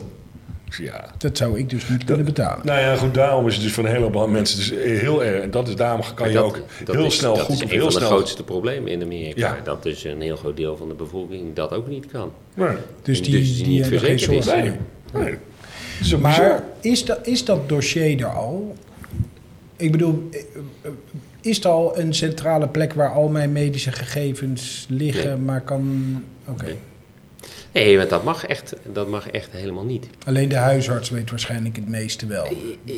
Ja, 0.83 1.11
dat 1.19 1.37
zou 1.37 1.59
ik 1.59 1.71
dus 1.71 1.89
niet 1.89 2.05
kunnen 2.05 2.25
betalen. 2.25 2.67
nou 2.67 2.81
ja, 2.81 2.97
goed, 2.97 3.15
daarom 3.15 3.47
is 3.47 3.55
het 3.55 3.63
dus 3.63 3.73
voor 3.73 3.85
een 3.85 3.91
hele 3.91 4.11
hoop 4.11 4.31
mensen 4.31 4.57
dus 4.59 4.71
heel 5.01 5.25
erg. 5.25 5.43
En 5.43 5.51
dat 5.51 5.69
is 5.69 5.77
daarom 5.77 6.01
kan 6.15 6.29
je 6.29 6.35
dat, 6.35 6.45
ook 6.45 6.61
dat 6.85 6.95
heel 6.97 7.05
is, 7.05 7.17
snel 7.17 7.35
dat 7.37 7.45
goed 7.45 7.55
is 7.55 7.63
of 7.63 7.71
een 7.71 7.71
heel 7.77 7.81
van 7.91 7.93
de 7.93 7.97
snel. 7.99 8.09
grootste 8.09 8.45
problemen 8.45 8.91
in 8.91 9.03
Amerika. 9.03 9.55
Ja. 9.55 9.61
Dat 9.65 9.83
dus 9.83 10.05
een 10.05 10.21
heel 10.21 10.37
groot 10.37 10.57
deel 10.57 10.77
van 10.77 10.89
de 10.89 10.95
bevolking 10.95 11.55
dat 11.55 11.73
ook 11.73 11.89
niet 11.89 12.07
kan. 12.07 12.33
Nee, 12.55 12.69
Dus 13.03 13.23
die, 13.23 13.39
Dus 13.39 13.55
die 13.57 13.65
die, 13.65 13.73
niet 13.73 13.87
verzekerd 13.87 14.21
zorg. 14.21 14.39
is. 14.39 14.47
Nee. 14.47 14.63
nee. 14.63 15.31
Dat 15.33 16.07
is 16.07 16.15
ook 16.15 16.23
bizar. 16.23 16.49
Maar 16.49 16.63
is 16.81 17.05
dat, 17.05 17.27
is 17.27 17.45
dat 17.45 17.69
dossier 17.69 18.21
er 18.21 18.27
al? 18.35 18.75
Ik 19.77 19.93
bedoel, 19.93 20.29
eh, 20.33 20.41
eh, 20.83 20.91
is 21.41 21.65
er 21.65 21.71
al 21.71 21.99
een 21.99 22.15
centrale 22.15 22.69
plek 22.69 22.93
waar 22.93 23.13
al 23.13 23.29
mijn 23.29 23.53
medische 23.53 23.93
gegevens 23.93 24.87
liggen, 24.89 25.29
Nee. 25.29 25.37
maar 25.39 25.61
kan... 25.61 26.23
Oké. 26.49 26.65
Nee. 26.65 26.79
Nee, 27.73 27.97
want 27.97 28.11
dat 28.11 28.25
mag, 28.25 28.47
echt, 28.47 28.75
dat 28.93 29.09
mag 29.09 29.29
echt 29.31 29.49
helemaal 29.53 29.85
niet. 29.85 30.07
Alleen 30.27 30.49
de 30.49 30.55
huisarts 30.57 31.11
weet 31.11 31.31
waarschijnlijk 31.31 31.77
het 31.77 31.89
meeste 31.89 32.27
wel. 32.27 32.49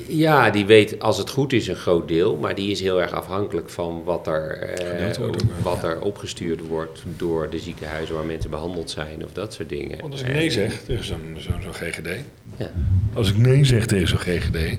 Ja, 0.06 0.50
die 0.50 0.66
weet 0.66 1.00
als 1.00 1.18
het 1.18 1.30
goed 1.30 1.52
is 1.52 1.68
een 1.68 1.76
groot 1.76 2.08
deel, 2.08 2.36
maar 2.36 2.54
die 2.54 2.70
is 2.70 2.80
heel 2.80 3.00
erg 3.02 3.12
afhankelijk 3.12 3.70
van 3.70 4.02
wat 4.04 4.26
er, 4.26 4.58
eh, 4.58 5.16
wordt 5.16 5.42
wat 5.62 5.82
er 5.84 6.00
opgestuurd 6.00 6.60
wordt 6.66 7.02
door 7.16 7.50
de 7.50 7.58
ziekenhuizen 7.58 8.14
waar 8.14 8.24
mensen 8.24 8.50
behandeld 8.50 8.90
zijn 8.90 9.24
of 9.24 9.32
dat 9.32 9.52
soort 9.54 9.68
dingen. 9.68 9.98
Want 10.00 10.12
als 10.12 10.20
ik 10.22 10.28
nee 10.32 10.50
zeg 10.50 10.80
tegen 10.86 11.04
zo'n 11.04 11.36
zo'n 11.38 11.62
zo'n 11.62 11.74
GGD, 11.74 12.08
Ja. 12.56 12.70
als 13.14 13.28
ik 13.30 13.36
nee 13.36 13.64
zeg 13.64 13.86
tegen 13.86 14.08
zo'n 14.08 14.18
GGD, 14.18 14.78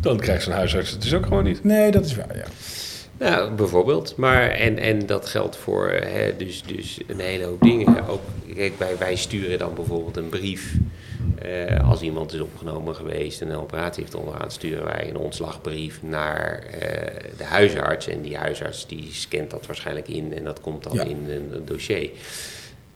dan 0.00 0.16
krijgt 0.20 0.42
zo'n 0.42 0.52
huisarts 0.52 0.90
het 0.90 1.02
dus 1.02 1.14
ook 1.14 1.26
gewoon 1.26 1.44
niet. 1.44 1.64
Nee, 1.64 1.90
dat 1.90 2.04
is 2.04 2.14
waar, 2.16 2.36
ja. 2.36 2.44
Nou, 3.18 3.50
bijvoorbeeld. 3.54 4.16
Maar, 4.16 4.50
en, 4.50 4.78
en 4.78 5.06
dat 5.06 5.26
geldt 5.26 5.56
voor 5.56 5.88
hè, 5.90 6.36
dus, 6.36 6.62
dus 6.62 7.00
een 7.06 7.20
hele 7.20 7.44
hoop 7.44 7.60
dingen. 7.62 8.06
Ook, 8.08 8.20
kijk, 8.54 8.78
wij, 8.78 8.98
wij 8.98 9.16
sturen 9.16 9.58
dan 9.58 9.74
bijvoorbeeld 9.74 10.16
een 10.16 10.28
brief. 10.28 10.74
eh, 11.42 11.88
als 11.90 12.00
iemand 12.02 12.32
is 12.32 12.40
opgenomen 12.40 12.94
geweest 12.94 13.40
en 13.40 13.50
een 13.50 13.58
operatie 13.58 14.02
heeft 14.02 14.14
ondergaan, 14.14 14.50
sturen 14.50 14.84
wij 14.84 15.08
een 15.08 15.16
ontslagbrief 15.16 16.02
naar 16.02 16.58
eh, 16.58 17.14
de 17.36 17.44
huisarts. 17.44 18.08
En 18.08 18.20
die 18.22 18.36
huisarts 18.36 18.86
die 18.86 19.08
scant 19.12 19.50
dat 19.50 19.66
waarschijnlijk 19.66 20.08
in 20.08 20.34
en 20.36 20.44
dat 20.44 20.60
komt 20.60 20.82
dan 20.82 20.94
Ja. 20.94 21.02
in 21.02 21.24
een, 21.28 21.48
een 21.52 21.64
dossier. 21.64 22.10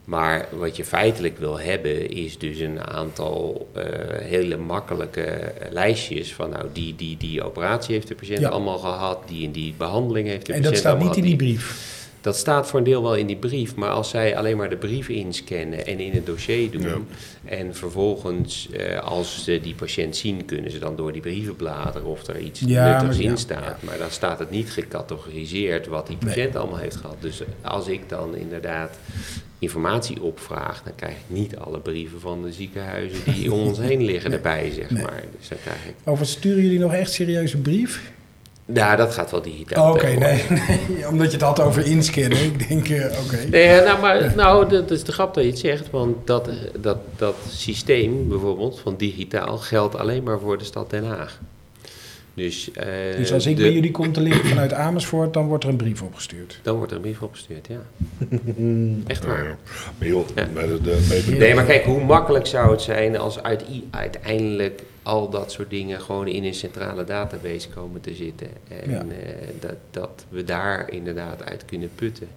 Maar 0.04 0.48
wat 0.50 0.76
je 0.76 0.84
feitelijk 0.84 1.38
wil 1.38 1.60
hebben, 1.60 2.10
is 2.10 2.38
dus 2.38 2.58
een 2.58 2.80
aantal 2.80 3.68
eh, 3.72 3.84
hele 4.18 4.56
makkelijke 4.56 5.52
lijstjes 5.70 6.34
van 6.34 6.50
nou, 6.50 6.64
die, 6.72 6.96
die, 6.96 7.16
die 7.16 7.42
operatie 7.42 7.94
heeft 7.94 8.08
de 8.08 8.14
patiënt 8.14 8.40
Ja. 8.40 8.48
allemaal 8.48 8.78
gehad, 8.78 9.18
die 9.28 9.46
en 9.46 9.52
die 9.52 9.74
behandeling 9.76 10.28
heeft 10.28 10.46
de 10.46 10.52
En 10.52 10.62
dat 10.62 10.72
patiënt 10.72 10.80
staat 10.80 10.92
allemaal 10.92 11.08
niet 11.14 11.24
in 11.24 11.30
gehad, 11.30 11.38
die 11.38 11.48
brief. 11.48 11.99
Dat 12.20 12.36
staat 12.36 12.66
voor 12.68 12.78
een 12.78 12.84
deel 12.84 13.02
wel 13.02 13.14
in 13.16 13.26
die 13.26 13.36
brief, 13.36 13.74
maar 13.74 13.90
als 13.90 14.10
zij 14.10 14.36
alleen 14.36 14.56
maar 14.56 14.70
de 14.70 14.76
brief 14.76 15.08
inscannen 15.08 15.86
en 15.86 15.98
in 16.00 16.12
het 16.12 16.26
dossier 16.26 16.70
doen, 16.70 16.82
Ja. 16.82 16.96
en 17.44 17.74
vervolgens 17.74 18.68
eh, 18.70 18.98
als 18.98 19.44
ze 19.44 19.60
die 19.62 19.74
patiënt 19.74 20.16
zien, 20.16 20.44
kunnen 20.44 20.70
ze 20.70 20.78
dan 20.78 20.96
door 20.96 21.12
die 21.12 21.20
brieven 21.20 21.56
bladeren 21.56 22.04
of 22.08 22.26
er 22.26 22.38
iets 22.38 22.60
Ja, 22.66 22.92
nuttigs 23.00 23.22
ja, 23.22 23.30
in 23.30 23.36
staat. 23.38 23.82
Maar 23.82 23.98
dan 23.98 24.10
staat 24.10 24.38
het 24.38 24.50
niet 24.50 24.70
gecategoriseerd 24.70 25.86
wat 25.86 26.06
die 26.06 26.16
patiënt 26.16 26.56
allemaal 26.56 26.78
heeft 26.78 26.96
gehad. 26.96 27.16
Dus 27.20 27.42
als 27.62 27.86
ik 27.88 28.08
dan 28.08 28.36
inderdaad 28.36 28.98
informatie 29.58 30.22
opvraag, 30.22 30.82
dan 30.82 30.94
krijg 30.94 31.12
ik 31.12 31.24
niet 31.26 31.56
alle 31.56 31.80
brieven 31.80 32.20
van 32.20 32.42
de 32.42 32.52
ziekenhuizen 32.52 33.18
die 33.32 33.52
om 33.52 33.60
ons 33.60 33.78
heen 33.88 34.02
liggen 34.02 34.32
erbij, 34.32 34.70
zeg 34.74 34.90
Nee. 34.90 35.02
maar. 35.02 35.22
Dus 35.38 35.48
dan 35.48 35.58
krijg 35.62 35.84
ik... 35.86 35.94
Over 36.04 36.26
sturen 36.26 36.62
jullie 36.62 36.78
nog 36.78 36.92
echt 36.94 37.12
serieus 37.12 37.52
een 37.52 37.62
brief? 37.62 38.12
Ja, 38.74 38.96
dat 38.96 39.14
gaat 39.14 39.30
wel 39.30 39.42
digitaal. 39.42 39.88
Oh, 39.88 39.94
Oké, 39.94 40.06
nee, 40.06 40.42
nee. 40.48 41.08
Omdat 41.08 41.26
je 41.26 41.32
het 41.36 41.46
had 41.46 41.60
over 41.60 41.86
inscannen. 41.86 42.38
Ik 42.44 42.68
denk, 42.68 42.88
eh, 42.88 43.18
oké. 43.24 43.36
Nee, 43.50 43.80
nou, 43.80 44.00
maar, 44.00 44.32
nou, 44.36 44.68
dat 44.68 44.90
is 44.90 45.04
de 45.04 45.12
grap 45.12 45.34
dat 45.34 45.44
je 45.44 45.50
het 45.50 45.58
zegt, 45.58 45.90
want 45.90 46.26
dat, 46.26 46.48
dat, 46.80 46.98
dat 47.16 47.34
systeem 47.48 48.28
bijvoorbeeld 48.28 48.80
van 48.80 48.94
digitaal 48.96 49.58
geldt 49.58 49.96
alleen 49.98 50.22
maar 50.22 50.38
voor 50.40 50.58
de 50.58 50.64
stad 50.64 50.90
Den 50.90 51.04
Haag. 51.04 51.38
Dus, 52.34 52.70
eh, 52.72 52.86
Dus 53.16 53.32
als 53.32 53.46
ik 53.46 53.56
de- 53.56 53.62
bij 53.62 53.72
jullie 53.72 53.90
kom 53.90 54.12
te 54.12 54.20
liggen 54.20 54.44
vanuit 54.48 54.72
Amersfoort, 54.72 55.32
dan 55.34 55.46
wordt 55.46 55.64
er 55.64 55.70
een 55.70 55.76
brief 55.76 56.02
opgestuurd. 56.02 56.58
Dan 56.62 56.76
wordt 56.76 56.90
er 56.90 56.96
een 56.96 57.02
brief 57.02 57.22
opgestuurd, 57.22 57.66
ja. 57.68 57.80
Echt 59.06 59.24
waar. 59.24 59.44
ja. 59.44 59.56
Maar 59.98 60.08
joh, 60.08 60.26
Ja. 60.34 60.44
de, 60.66 60.78
de, 60.82 61.34
Nee, 61.38 61.54
maar 61.54 61.64
kijk, 61.64 61.84
hoe 61.84 62.04
makkelijk 62.04 62.46
zou 62.46 62.70
het 62.70 62.82
zijn 62.82 63.18
als 63.18 63.42
uit, 63.42 63.62
i- 63.72 63.84
uiteindelijk 63.90 64.82
al 65.02 65.28
dat 65.30 65.52
soort 65.52 65.70
dingen 65.70 66.00
gewoon 66.00 66.26
in 66.28 66.44
een 66.44 66.54
centrale 66.54 67.04
database 67.04 67.68
komen 67.68 68.00
te 68.00 68.14
zitten. 68.14 68.48
En 68.68 68.90
Ja. 68.90 68.98
eh, 69.00 69.48
dat, 69.60 69.74
dat 69.90 70.24
we 70.28 70.44
daar 70.44 70.90
inderdaad 70.92 71.42
uit 71.44 71.64
kunnen 71.64 71.90
putten. 71.94 72.28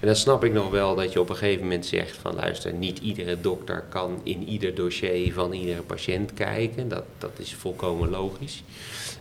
En 0.00 0.06
dan 0.06 0.16
snap 0.16 0.44
ik 0.44 0.52
nog 0.52 0.70
wel 0.70 0.94
dat 0.94 1.12
je 1.12 1.20
op 1.20 1.28
een 1.28 1.36
gegeven 1.36 1.62
moment 1.62 1.86
zegt 1.86 2.16
van 2.16 2.34
luister, 2.34 2.72
niet 2.72 2.98
iedere 2.98 3.40
dokter 3.40 3.84
kan 3.88 4.20
in 4.22 4.48
ieder 4.48 4.74
dossier 4.74 5.32
van 5.32 5.52
iedere 5.52 5.82
patiënt 5.82 6.34
kijken. 6.34 6.88
Dat, 6.88 7.04
dat 7.18 7.32
is 7.36 7.54
volkomen 7.54 8.08
logisch. 8.10 8.62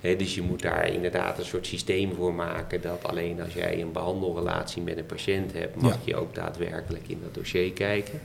Dus 0.01 0.35
je 0.35 0.41
moet 0.41 0.61
daar 0.61 0.87
inderdaad 0.93 1.37
een 1.39 1.45
soort 1.45 1.65
systeem 1.67 2.13
voor 2.15 2.33
maken 2.33 2.81
dat 2.81 3.03
alleen 3.03 3.41
als 3.41 3.53
jij 3.53 3.81
een 3.81 3.91
behandelrelatie 3.91 4.81
met 4.81 4.97
een 4.97 5.05
patiënt 5.05 5.53
hebt, 5.53 5.75
mag 5.81 5.93
Ja. 5.93 5.99
je 6.03 6.15
ook 6.15 6.35
daadwerkelijk 6.35 7.03
in 7.07 7.19
dat 7.23 7.33
dossier 7.33 7.71
kijken. 7.71 8.21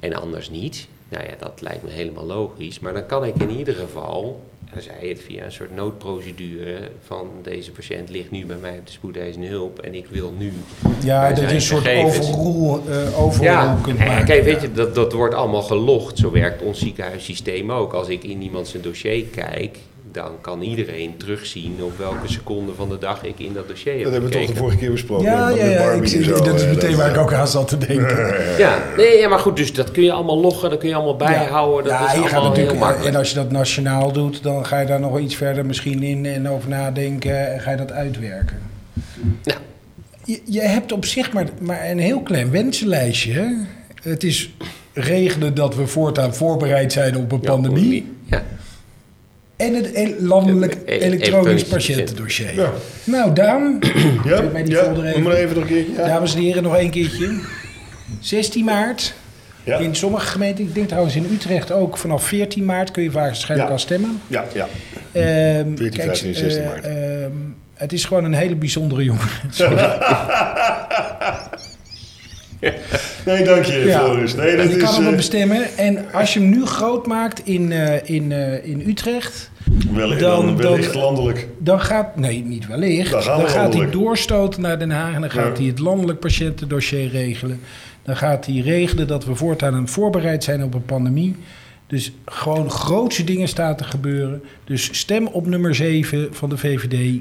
En 0.00 0.12
anders 0.14 0.50
niet. 0.50 0.86
Nou 1.08 1.24
ja, 1.24 1.34
dat 1.38 1.60
lijkt 1.60 1.82
me 1.82 1.90
helemaal 1.90 2.24
logisch. 2.26 2.78
Maar 2.78 2.92
dan 2.92 3.06
kan 3.06 3.24
ik 3.24 3.34
in 3.38 3.50
ieder 3.50 3.74
geval, 3.74 4.40
dan 4.72 4.82
zei 4.82 5.08
het 5.08 5.20
via 5.20 5.44
een 5.44 5.52
soort 5.52 5.74
noodprocedure 5.74 6.78
van 7.06 7.28
deze 7.42 7.70
patiënt 7.70 8.10
ligt 8.10 8.30
nu 8.30 8.46
bij 8.46 8.56
mij 8.56 8.78
op 8.78 8.86
de 8.86 8.92
spoedeisende 8.92 9.46
hulp 9.46 9.78
en 9.78 9.94
ik 9.94 10.06
wil 10.10 10.32
nu. 10.38 10.52
Ja, 11.04 11.28
dat 11.28 11.36
je 11.38 11.42
zijn 11.42 11.54
een 11.54 11.60
soort 11.60 11.82
gegevens- 11.84 12.32
overrule, 12.32 12.80
eh 12.90 13.22
overrule 13.22 13.50
ja, 13.50 13.78
kunt 13.82 13.98
en 13.98 14.06
maken. 14.06 14.24
kijk, 14.26 14.44
weet 14.44 14.60
je, 14.60 14.72
dat, 14.72 14.94
dat 14.94 15.12
wordt 15.12 15.34
allemaal 15.34 15.62
gelogd. 15.62 16.18
Zo 16.18 16.30
werkt 16.30 16.62
ons 16.62 16.78
ziekenhuissysteem 16.78 17.72
ook. 17.72 17.92
Als 17.92 18.08
ik 18.08 18.24
in 18.24 18.42
iemand 18.42 18.68
zijn 18.68 18.82
dossier 18.82 19.24
kijk, 19.24 19.78
dan 20.18 20.32
kan 20.40 20.62
iedereen 20.62 21.16
terugzien 21.16 21.76
op 21.80 21.98
welke 21.98 22.28
seconde 22.32 22.72
van 22.74 22.88
de 22.88 22.98
dag 22.98 23.24
ik 23.24 23.38
in 23.38 23.52
dat 23.52 23.68
dossier 23.68 23.92
heb 23.94 24.02
Dat 24.02 24.12
hebben 24.12 24.30
we 24.30 24.36
toch 24.36 24.46
de 24.46 24.54
vorige 24.56 24.76
keer 24.76 24.90
besproken. 24.90 25.24
Ja, 25.24 25.48
ja, 25.48 25.64
ja. 25.64 25.90
Ik, 25.90 26.06
zie- 26.08 26.22
zo, 26.24 26.42
dat 26.44 26.54
is 26.54 26.66
meteen 26.66 26.96
waar 26.96 27.10
ik 27.10 27.16
ook 27.16 27.32
aan 27.32 27.48
zat 27.48 27.68
te 27.68 27.78
denken. 27.78 28.16
Ja, 28.58 28.82
nee, 28.96 29.18
ja, 29.18 29.28
maar 29.28 29.38
goed, 29.38 29.56
dus 29.56 29.72
dat 29.72 29.90
kun 29.90 30.02
je 30.02 30.12
allemaal 30.12 30.38
loggen, 30.40 30.70
dat 30.70 30.78
kun 30.78 30.88
je 30.88 30.94
allemaal 30.94 31.16
bijhouden. 31.16 31.84
Dat 31.90 32.00
ja, 32.00 32.06
is 32.06 32.10
gaat 32.12 32.16
allemaal 32.22 32.40
heel 32.40 32.48
natuurlijk, 32.48 32.78
makkelijk. 32.78 33.08
en 33.14 33.16
als 33.18 33.28
je 33.28 33.34
dat 33.34 33.50
nationaal 33.50 34.12
doet, 34.12 34.42
dan 34.42 34.66
ga 34.66 34.80
je 34.80 34.86
daar 34.86 35.00
nog 35.00 35.18
iets 35.18 35.34
verder 35.36 35.66
misschien 35.66 36.02
in 36.02 36.26
en 36.26 36.48
over 36.48 36.68
nadenken 36.68 37.52
en 37.52 37.60
ga 37.60 37.70
je 37.70 37.76
dat 37.76 37.92
uitwerken. 37.92 38.58
Nou, 39.44 39.58
Je, 40.24 40.40
je 40.44 40.60
hebt 40.60 40.92
op 40.92 41.04
zich 41.04 41.32
maar, 41.32 41.46
maar 41.60 41.90
een 41.90 41.98
heel 41.98 42.20
klein 42.20 42.50
wensenlijstje. 42.50 43.32
hè? 43.32 43.46
Het 44.02 44.24
is 44.24 44.50
regelen 44.92 45.54
dat 45.54 45.74
we 45.74 45.86
voortaan 45.86 46.34
voorbereid 46.34 46.92
zijn 46.92 47.16
op 47.16 47.32
een 47.32 47.38
ja, 47.42 47.50
pandemie. 47.50 48.12
Ja. 48.24 48.42
En 49.58 49.74
het 49.74 49.90
e- 49.94 50.14
landelijk 50.18 50.74
E- 50.84 50.94
e- 50.94 50.98
elektronisch 50.98 51.64
patiëntendossier. 51.64 52.54
Ja. 52.54 52.70
Nou, 53.04 53.32
Daan, 53.32 53.78
Ja, 54.24 54.42
bij 54.42 54.62
die 54.62 54.74
ja, 54.74 54.80
even. 54.82 55.10
noem 55.12 55.22
maar 55.22 55.32
even 55.34 55.54
nog 55.54 55.64
een 55.64 55.70
keertje. 55.74 55.92
Ja. 55.92 56.06
dames 56.06 56.34
en 56.34 56.40
heren, 56.40 56.62
nog 56.62 56.76
één 56.76 56.90
keertje. 56.90 57.40
16 58.20 58.64
maart. 58.64 59.14
Ja. 59.64 59.78
In 59.78 59.94
sommige 59.94 60.26
gemeenten, 60.26 60.64
ik 60.64 60.74
denk 60.74 60.88
trouwens 60.88 61.16
in 61.16 61.26
Utrecht 61.32 61.72
ook, 61.72 61.96
vanaf 61.98 62.24
14 62.24 62.64
maart 62.64 62.90
kun 62.90 63.02
je 63.02 63.10
waarschijnlijk 63.10 63.68
Ja. 63.68 63.74
al 63.74 63.80
stemmen. 63.80 64.20
Ja, 64.26 64.44
ja. 64.54 64.68
Ehm 65.12 65.76
14, 65.76 66.02
15 66.02 66.28
en 66.28 66.34
16 66.34 66.62
eh, 66.62 66.68
maart. 66.68 66.84
ehm, 66.84 67.30
het 67.74 67.92
is 67.92 68.04
gewoon 68.04 68.24
een 68.24 68.34
hele 68.34 68.56
bijzondere 68.56 69.04
jongen. 69.04 69.28
Nee, 73.26 73.44
dank 73.44 73.64
je, 73.64 73.78
Ja. 73.78 73.98
Floris. 74.04 74.34
Nee, 74.34 74.56
dat 74.56 74.70
je 74.70 74.76
is... 74.76 74.82
kan 74.82 74.94
hem 74.94 75.06
eh, 75.10 75.16
bestemmen. 75.16 75.76
En 75.76 76.12
als 76.12 76.34
je 76.34 76.40
hem 76.40 76.48
nu 76.48 76.64
groot 76.66 77.06
maakt 77.06 77.46
in, 77.46 77.72
eh, 77.72 78.10
in, 78.14 78.32
eh, 78.32 78.64
in 78.64 78.82
Utrecht, 78.86 79.50
wel, 79.92 80.08
dan, 80.08 80.18
dan- 80.46 80.56
wellicht 80.56 80.92
dan- 80.92 81.02
landelijk. 81.02 81.48
dan 81.58 81.80
gaat... 81.80 82.16
Nee, 82.16 82.44
niet 82.44 82.66
wellicht. 82.66 83.10
Dan 83.10 83.22
Dan, 83.24 83.48
gaat 83.48 83.74
hij 83.74 83.90
doorstoten 83.90 84.62
naar 84.62 84.78
Den 84.78 84.90
Haag. 84.90 85.14
En 85.14 85.20
dan 85.20 85.30
gaat 85.30 85.56
Ja. 85.56 85.62
hij 85.62 85.70
het 85.70 85.78
landelijk 85.78 86.20
patiëntendossier 86.20 87.08
regelen. 87.08 87.60
Dan 88.02 88.16
gaat 88.16 88.46
hij 88.46 88.56
regelen 88.58 89.06
dat 89.06 89.24
we 89.24 89.34
voortaan 89.34 89.88
voorbereid 89.88 90.44
zijn 90.44 90.62
op 90.64 90.74
een 90.74 90.84
pandemie. 90.84 91.36
Dus 91.86 92.12
gewoon 92.26 92.70
grootse 92.70 93.24
dingen 93.24 93.48
staan 93.48 93.76
te 93.76 93.84
gebeuren. 93.84 94.42
Dus 94.64 94.98
stem 94.98 95.26
op 95.26 95.46
nummer 95.46 95.74
7 95.74 96.28
van 96.30 96.48
de 96.48 96.56
VVD, 96.58 97.20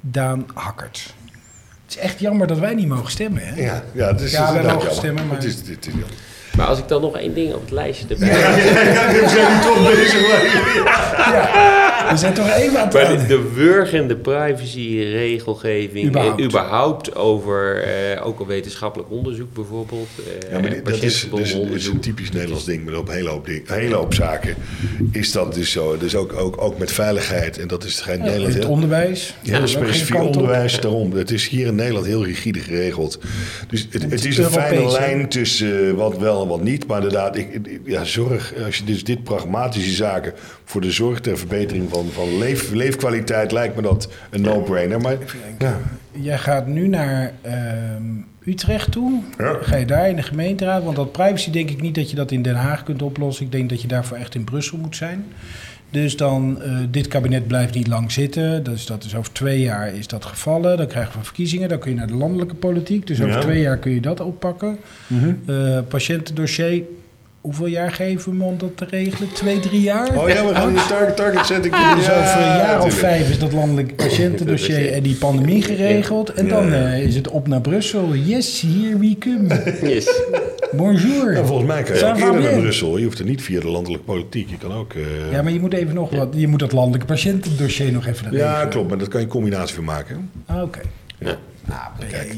Daan 0.00 0.46
Hakkert. 0.54 1.14
Het 1.88 1.96
is 1.96 2.02
echt 2.02 2.20
jammer 2.20 2.46
dat 2.46 2.58
wij 2.58 2.74
niet 2.74 2.88
mogen 2.88 3.10
stemmen, 3.10 3.42
hè? 3.42 3.62
Ja, 3.62 3.82
ja, 3.92 4.06
het 4.06 4.20
is, 4.20 4.30
Ja, 4.30 4.38
het 4.40 4.46
is 4.48 4.54
wij 4.54 4.60
inderdaad 4.60 4.64
mogen 4.64 4.78
jammer. 4.78 4.94
stemmen, 4.94 5.26
maar- 5.26 5.36
Het 5.36 5.44
is, 5.44 5.54
het 5.54 5.68
is 5.86 5.92
jammer. 5.92 6.08
Maar 6.56 6.66
als 6.66 6.78
ik 6.78 6.88
dan 6.88 7.00
nog 7.00 7.16
één 7.16 7.34
ding 7.34 7.54
op 7.54 7.60
het 7.60 7.70
lijstje 7.70 8.06
erbij 8.08 8.28
Ja, 8.28 8.54
we 8.54 9.24
zijn 9.28 9.54
nu 9.56 9.60
toch 9.62 9.90
bezig. 9.90 10.20
maar- 10.28 10.44
Ja, 11.34 11.97
we 12.10 12.16
zijn 12.16 12.34
toch 12.34 12.50
even 12.50 12.78
aan 12.78 12.84
het... 12.84 12.92
Maar 12.94 13.18
de, 13.18 13.26
de 13.26 13.52
wurgende 13.54 14.16
privacy-regelgeving, 14.16 16.06
Überhaupt. 16.06 16.40
überhaupt, 16.40 17.08
überhaupt 17.10 17.14
over 17.16 17.82
eh, 17.82 18.26
ook 18.26 18.38
al 18.40 18.46
wetenschappelijk 18.46 19.10
onderzoek 19.10 19.54
bijvoorbeeld, 19.54 20.08
eh, 20.42 20.50
Ja, 20.52 20.60
maar 20.60 20.70
dit- 20.70 20.84
dat 20.86 21.02
is, 21.02 21.26
een 21.86 22.00
typisch 22.00 22.30
Nederlands 22.30 22.64
ding. 22.64 22.84
Maar 22.84 22.96
op 22.96 23.08
een 23.08 23.14
hele 23.14 23.28
hoop, 23.28 23.46
ding, 23.46 23.68
een 23.68 23.78
hele 23.78 23.94
hoop 23.94 24.14
zaken 24.14 24.54
is 25.12 25.32
dat 25.32 25.54
dus 25.54 25.70
zo. 25.70 25.96
Dus 25.96 26.16
ook, 26.16 26.32
ook, 26.32 26.62
ook 26.62 26.78
met 26.78 26.92
veiligheid. 26.92 27.58
En 27.58 27.68
dat 27.68 27.84
is 27.84 28.00
geen 28.00 28.20
Nederland. 28.20 28.54
het 28.54 28.64
onderwijs. 28.64 29.34
Geen 29.44 29.68
specifiek 29.68 30.14
op. 30.20 30.26
onderwijs, 30.36 30.80
daarom. 30.80 31.12
Het 31.12 31.30
is 31.30 31.48
hier 31.48 31.66
in 31.66 31.74
Nederland 31.74 32.06
heel 32.06 32.24
rigide 32.24 32.58
geregeld. 32.58 33.18
Dus 33.68 33.86
het, 33.90 34.02
het 34.10 34.24
is 34.24 34.38
een 34.38 34.44
fijne 34.50 34.90
lijn 34.90 35.28
tussen 35.28 35.88
eh, 35.88 35.92
wat 35.94 36.18
wel 36.18 36.42
en 36.42 36.48
wat 36.48 36.62
niet. 36.62 36.86
Maar 36.86 36.96
inderdaad, 36.96 37.36
ik, 37.36 37.54
ik- 37.54 37.80
ja, 37.84 38.04
zorg, 38.04 38.52
als 38.64 38.76
je 38.76 38.84
dus 38.84 39.04
dit 39.04 39.24
pragmatische 39.24 39.90
zaken 39.94 40.32
voor 40.64 40.80
de 40.80 40.90
zorg 40.90 41.20
ter 41.20 41.38
verbetering 41.38 41.86
van, 41.90 41.97
van 42.06 42.38
leef, 42.38 42.70
leefkwaliteit, 42.72 43.52
lijkt 43.52 43.76
me 43.76 43.82
dat 43.82 44.08
een 44.30 44.40
no-brainer. 44.40 45.00
Maar 45.00 45.16
ja, 45.58 45.78
Jij 46.12 46.38
gaat 46.38 46.66
nu 46.66 46.88
naar 46.88 47.32
ehm, 47.42 48.02
Utrecht 48.44 48.92
toe. 48.92 49.20
Ja. 49.38 49.56
Ga 49.62 49.76
je 49.76 49.86
daar 49.86 50.08
in 50.08 50.16
de 50.16 50.22
gemeenteraad? 50.22 50.84
Want 50.84 50.96
dat 50.96 51.12
privacy 51.12 51.50
denk 51.50 51.70
ik 51.70 51.80
niet 51.80 51.94
dat 51.94 52.10
je 52.10 52.16
dat 52.16 52.30
in 52.30 52.42
Den 52.42 52.54
Haag 52.54 52.82
kunt 52.82 53.02
oplossen. 53.02 53.44
Ik 53.44 53.52
denk 53.52 53.68
dat 53.68 53.82
je 53.82 53.88
daarvoor 53.88 54.16
echt 54.16 54.34
in 54.34 54.44
Brussel 54.44 54.78
moet 54.78 54.96
zijn. 54.96 55.24
Dus 55.90 56.16
dan, 56.16 56.62
eh, 56.62 56.76
dit 56.90 57.08
kabinet 57.08 57.46
blijft 57.46 57.74
niet 57.74 57.86
lang 57.86 58.12
zitten. 58.12 58.64
Dus 58.64 58.86
dat 58.86 59.04
is 59.04 59.14
over 59.14 59.32
twee 59.32 59.60
jaar 59.60 59.94
is 59.94 60.06
dat 60.06 60.24
gevallen. 60.24 60.76
Dan 60.76 60.86
krijgen 60.86 61.18
we 61.18 61.24
verkiezingen. 61.24 61.68
Dan 61.68 61.78
kun 61.78 61.90
je 61.90 61.96
naar 61.96 62.06
de 62.06 62.14
landelijke 62.14 62.54
politiek. 62.54 63.06
Dus 63.06 63.20
over 63.20 63.34
Ja. 63.34 63.40
twee 63.40 63.60
jaar 63.60 63.78
kun 63.78 63.92
je 63.92 64.00
dat 64.00 64.20
oppakken. 64.20 64.78
Eh, 65.46 65.78
patiëntendossier. 65.88 66.82
Hoeveel 67.40 67.66
jaar 67.66 67.92
geven 67.92 68.30
we 68.32 68.38
hem 68.38 68.46
om 68.46 68.58
dat 68.58 68.76
te 68.76 68.84
regelen? 68.90 69.32
Twee, 69.32 69.60
drie 69.60 69.80
jaar? 69.80 70.16
Oh 70.18 70.28
ja, 70.28 70.46
we 70.46 70.54
gaan 70.54 70.74
de 70.74 70.84
target, 70.88 71.16
target 71.16 71.46
setting. 71.46 71.74
Dus 71.94 72.06
Ja, 72.06 72.18
over 72.20 72.40
een 72.40 72.56
jaar 72.56 72.82
of 72.82 72.94
vijf 72.94 73.30
is 73.30 73.38
dat 73.38 73.52
landelijk 73.52 73.96
patiëntendossier 73.96 74.92
en 74.92 75.02
die 75.02 75.14
pandemie 75.16 75.62
geregeld. 75.62 76.32
En 76.32 76.48
dan 76.48 76.72
eh, 76.72 77.02
is 77.02 77.14
het 77.14 77.28
op 77.28 77.48
naar 77.48 77.60
Brussel. 77.60 78.14
Yes, 78.14 78.60
here 78.66 78.98
we 78.98 79.16
come. 79.18 79.78
Yes. 79.94 80.20
Bonjour. 80.72 81.46
Volgens 81.46 81.66
mij 81.68 81.82
kan 81.82 81.96
je 81.96 82.04
ook 82.06 82.16
eerder 82.18 82.40
naar. 82.52 82.60
Brussel. 82.60 82.96
Je 82.98 83.04
hoeft 83.04 83.18
er 83.18 83.24
niet 83.24 83.42
via 83.42 83.60
de 83.60 83.68
landelijke 83.68 84.04
politiek. 84.04 84.50
Je 84.50 84.58
kan 84.58 84.72
ook... 84.72 84.92
eh, 84.94 85.32
Ja, 85.32 85.42
maar 85.42 85.52
je 85.52 85.60
moet 85.60 85.72
even 85.74 85.94
nog 85.94 86.10
wat. 86.10 86.28
Je 86.36 86.48
moet 86.48 86.58
dat 86.58 86.72
landelijke 86.72 87.06
patiëntendossier 87.06 87.92
nog 87.92 88.06
even 88.06 88.24
regelen. 88.30 88.44
ja, 88.52 88.66
klopt. 88.66 88.88
Maar 88.88 88.98
dat 88.98 89.08
kan 89.08 89.20
je 89.20 89.26
een 89.26 89.32
combinatie 89.32 89.74
van 89.74 89.84
maken. 89.84 90.30
Ah, 90.46 90.62
Oké. 90.62 90.80
Ja. 91.18 91.36
Nou, 91.68 92.10
Kijk. 92.10 92.32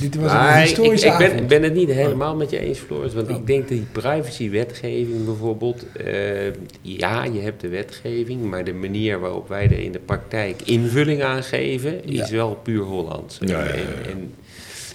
dit 0.00 0.14
was 0.14 0.30
een 0.32 0.36
Maar 0.38 0.56
ik, 0.56 0.62
ik, 0.62 0.68
historische 0.76 1.06
ik 1.06 1.16
ben, 1.18 1.26
avond. 1.26 1.40
ik 1.40 1.48
ben 1.48 1.62
het 1.62 1.74
niet 1.74 1.90
helemaal 1.90 2.36
met 2.36 2.50
je 2.50 2.58
eens, 2.58 2.78
Floris. 2.78 3.14
Want 3.14 3.28
ik 3.28 3.46
denk 3.46 3.60
dat 3.60 3.68
die 3.68 3.86
privacywetgeving 3.92 5.24
bijvoorbeeld... 5.24 5.86
eh, 5.92 6.46
ja, 6.80 7.24
je 7.24 7.40
hebt 7.40 7.60
de 7.60 7.68
wetgeving, 7.68 8.42
maar 8.44 8.64
de 8.64 8.72
manier 8.72 9.20
waarop 9.20 9.48
wij 9.48 9.64
er 9.64 9.78
in 9.78 9.92
de 9.92 9.98
praktijk 9.98 10.62
invulling 10.64 11.22
aan 11.22 11.42
geven... 11.42 12.04
is 12.04 12.28
Ja. 12.28 12.36
wel 12.36 12.54
puur 12.62 12.82
Hollands. 12.82 13.38
Ja, 13.40 13.58
ja, 13.58 13.64
ja. 13.64 13.72
En, 13.74 14.10
en 14.10 14.34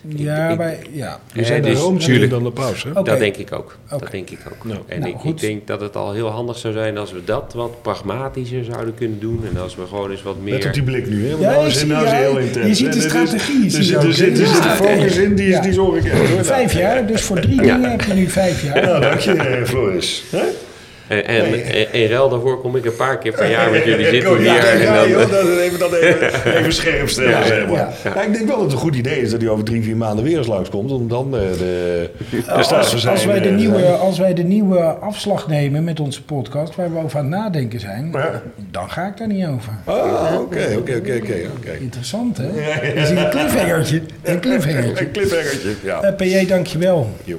Ja, 0.07 0.49
ik- 0.49 0.57
maar 0.57 0.75
ja. 0.91 1.19
We 1.33 1.43
zijn 1.45 1.61
dus 1.61 1.79
rooms 1.79 2.05
tuurlijk. 2.05 2.31
dan 2.31 2.43
de 2.43 2.51
paus, 2.51 2.83
hè? 2.83 2.89
Oké. 2.89 3.03
Dat 3.03 3.19
denk 3.19 3.35
ik 3.35 3.51
ook. 3.51 3.77
Dat 3.89 4.11
denk 4.11 4.29
ik 4.29 4.39
ook. 4.51 4.65
Nou. 4.65 4.79
en 4.87 4.99
Nou, 4.99 5.11
ik, 5.13 5.23
ik 5.23 5.39
denk 5.39 5.67
dat 5.67 5.81
het 5.81 5.95
al 5.95 6.13
heel 6.13 6.27
handig 6.27 6.57
zou 6.57 6.73
zijn 6.73 6.97
als 6.97 7.11
we 7.11 7.23
dat 7.23 7.53
wat 7.55 7.81
pragmatischer 7.81 8.63
zouden 8.63 8.93
kunnen 8.95 9.19
doen. 9.19 9.43
En 9.53 9.61
als 9.61 9.75
we 9.75 9.85
gewoon 9.87 10.11
eens 10.11 10.23
wat 10.23 10.35
meer... 10.41 10.53
Let 10.53 10.65
op 10.65 10.73
die 10.73 10.83
blik 10.83 11.09
nu, 11.09 11.23
hè? 11.25 11.29
Want 11.31 11.41
Ja, 11.41 11.49
nou 11.51 11.67
is 11.67 11.85
nou 11.85 12.07
heel 12.07 12.37
intens. 12.37 12.67
je 12.67 12.73
ziet 12.73 12.93
de 12.93 13.01
strategie, 13.01 13.77
Er 13.89 13.97
ook, 13.97 14.03
er 14.03 14.13
zit- 14.13 14.35
de 14.37 14.45
focus 14.45 15.17
in, 15.17 15.35
die, 15.35 15.47
is, 15.47 15.53
ja. 15.55 15.61
die 15.61 15.73
zorg 15.73 16.05
ik 16.05 16.11
echt. 16.11 16.29
hoor. 16.29 16.45
Vijf 16.45 16.73
jaar, 16.73 17.05
dus 17.07 17.21
voor 17.21 17.39
drie 17.39 17.61
dingen 17.61 17.89
heb 17.91 18.01
je 18.01 18.13
nu 18.13 18.27
vijf 18.29 18.63
jaar. 18.63 18.81
Nou, 18.85 19.01
dank 19.01 19.19
je, 19.19 19.31
eh, 19.33 19.63
Floris. 19.65 20.23
En, 21.09 21.45
en, 21.91 22.07
ruil 22.07 22.29
daarvoor 22.29 22.61
kom 22.61 22.75
ik 22.75 22.85
een 22.85 22.95
paar 22.95 23.17
keer 23.17 23.31
per 23.31 23.49
jaar 23.49 23.71
met 23.71 23.83
jullie 23.83 24.05
zitten 24.13 24.37
hier. 24.37 24.45
ja, 24.45 24.57
en 24.63 24.93
dan, 24.93 25.09
joh, 25.09 25.29
dat 25.29 25.47
even, 25.59 25.79
dat 25.79 25.93
even, 25.93 26.29
even 26.57 26.73
scherp 26.73 27.09
stellen, 27.09 27.29
Ja, 27.29 27.45
zeg 27.45 27.67
maar. 27.67 27.75
ja. 27.77 27.89
Ja, 28.15 28.21
ik 28.21 28.33
denk 28.33 28.47
wel 28.47 28.55
dat 28.55 28.63
het 28.65 28.71
een 28.73 28.79
goed 28.79 28.95
idee 28.95 29.21
is 29.21 29.31
dat 29.31 29.41
hij 29.41 29.49
over 29.49 29.63
drie, 29.63 29.83
vier 29.83 29.97
maanden 29.97 30.23
weer 30.25 30.37
eens 30.37 30.47
langskomt. 30.47 30.91
Om 30.91 31.07
dan 31.07 31.25
eh, 31.25 31.41
de, 31.57 32.09
de 32.29 32.41
staat 32.41 32.91
Als, 32.91 33.07
als, 33.07 33.25
wij 33.25 33.39
de 33.39 33.49
eh, 33.49 33.55
nieuwe, 33.55 33.85
als 33.85 34.17
wij 34.19 34.33
de 34.33 34.43
nieuwe 34.43 34.79
afslag 34.79 35.47
nemen 35.47 35.83
met 35.83 35.99
onze 35.99 36.23
podcast, 36.23 36.75
waar 36.75 36.93
we 36.93 36.99
over 36.99 37.19
aan 37.19 37.31
het 37.31 37.39
nadenken 37.41 37.79
zijn, 37.79 38.09
Ja. 38.11 38.41
dan 38.71 38.89
ga 38.89 39.07
ik 39.07 39.17
daar 39.17 39.27
niet 39.27 39.45
over. 39.45 39.73
Ah, 39.83 40.39
oké, 40.39 40.75
oké, 40.77 40.95
oké, 40.95 41.15
oké. 41.21 41.35
oké. 41.57 41.77
Interessant, 41.79 42.37
hè? 42.37 42.47
Dat 42.95 43.03
is 43.03 43.09
een 43.09 43.29
cliffhangertje. 43.29 44.01
Een 44.23 44.39
cliffhangertje. 44.39 45.05
Een 45.05 45.11
cliffhangertje, 45.11 45.69
ja. 45.83 46.01
Eh, 46.01 46.15
PJ, 46.15 46.45
dankjewel. 46.47 47.09
Jo. 47.23 47.35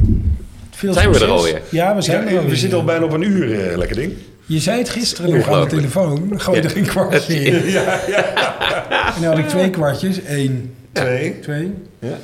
Veel 0.80 0.92
Zijn 0.92 1.10
we 1.12 1.18
er 1.18 1.26
alweer? 1.30 1.60
Ja, 1.68 1.94
we 1.94 2.02
zijn 2.02 2.28
er 2.28 2.34
alweer. 2.36 2.50
we 2.50 2.56
zitten 2.56 2.78
al 2.78 2.84
bijna 2.84 3.04
op 3.04 3.12
een 3.12 3.22
uur, 3.22 3.70
eh, 3.70 3.76
lekker 3.76 3.96
ding. 3.96 4.12
Je 4.46 4.58
zei 4.58 4.78
het 4.78 4.88
gisteren 4.88 5.30
nog 5.36 5.48
aan 5.48 5.60
de 5.60 5.66
telefoon. 5.66 6.32
Gooi 6.36 6.60
er 6.60 6.76
een 6.76 6.86
kwartje 6.86 7.34
in. 7.44 7.70
Ja, 7.70 8.00
ja. 8.08 9.14
En 9.16 9.22
dan 9.22 9.30
had 9.30 9.38
ik 9.38 9.48
twee 9.48 9.70
kwartjes. 9.70 10.18
Eén, 10.26 10.74
Twee. 10.92 11.40
twee. 11.40 11.72
Ja. 11.98 12.18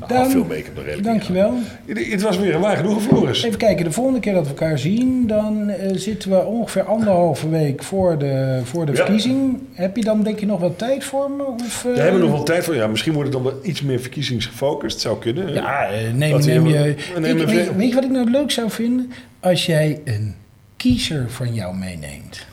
Ah, 0.00 0.08
Dan- 0.08 0.30
veel 0.30 0.44
make-up 0.44 0.74
nog 0.74 0.84
redelijk. 0.84 1.04
Dankjewel. 1.04 1.52
Ja. 1.54 1.94
Het- 1.94 2.06
Het 2.10 2.22
was 2.22 2.38
weer 2.38 2.54
een 2.54 2.60
waar 2.60 2.76
genoeg, 2.76 3.02
Floris. 3.02 3.42
Even 3.42 3.58
kijken, 3.58 3.84
de 3.84 3.92
volgende 3.92 4.20
keer 4.20 4.32
dat 4.32 4.42
we 4.42 4.48
elkaar 4.48 4.78
zien, 4.78 5.26
dan 5.26 5.68
eh, 5.68 5.90
zitten 5.94 6.30
we 6.30 6.44
ongeveer 6.44 6.82
anderhalve 6.82 7.48
week 7.48 7.82
voor 7.82 8.18
de, 8.18 8.60
voor 8.64 8.86
de 8.86 8.92
Ja. 8.92 8.96
verkiezing. 8.96 9.58
Heb 9.72 9.96
je 9.96 10.02
dan 10.04 10.22
denk 10.22 10.40
je 10.40 10.46
nog 10.46 10.60
wel 10.60 10.76
tijd 10.76 11.04
voor 11.04 11.30
me? 11.30 11.42
Of, 11.44 11.84
eh, 11.84 11.94
Daar 11.94 12.02
hebben 12.02 12.20
we 12.20 12.26
nog 12.26 12.36
wel 12.36 12.44
tijd 12.44 12.64
voor. 12.64 12.74
Ja, 12.74 12.86
misschien 12.86 13.12
wordt 13.12 13.32
het 13.34 13.42
dan 13.42 13.52
wel 13.52 13.60
iets 13.64 13.82
meer 13.82 14.00
verkiezingsgefocust. 14.00 15.00
Zou 15.00 15.18
kunnen. 15.18 15.52
Ja, 15.52 15.86
eh, 15.88 16.12
neem, 16.14 16.38
neem 16.44 16.66
je... 16.66 16.88
ik, 16.88 17.46
weet, 17.46 17.76
weet 17.76 17.88
je 17.88 17.94
wat 17.94 18.04
ik 18.04 18.10
nou 18.10 18.30
leuk 18.30 18.50
zou 18.50 18.70
vinden? 18.70 19.10
Als 19.40 19.66
jij 19.66 20.00
een 20.04 20.34
kiezer 20.76 21.30
van 21.30 21.54
jou 21.54 21.76
meeneemt. 21.76 22.46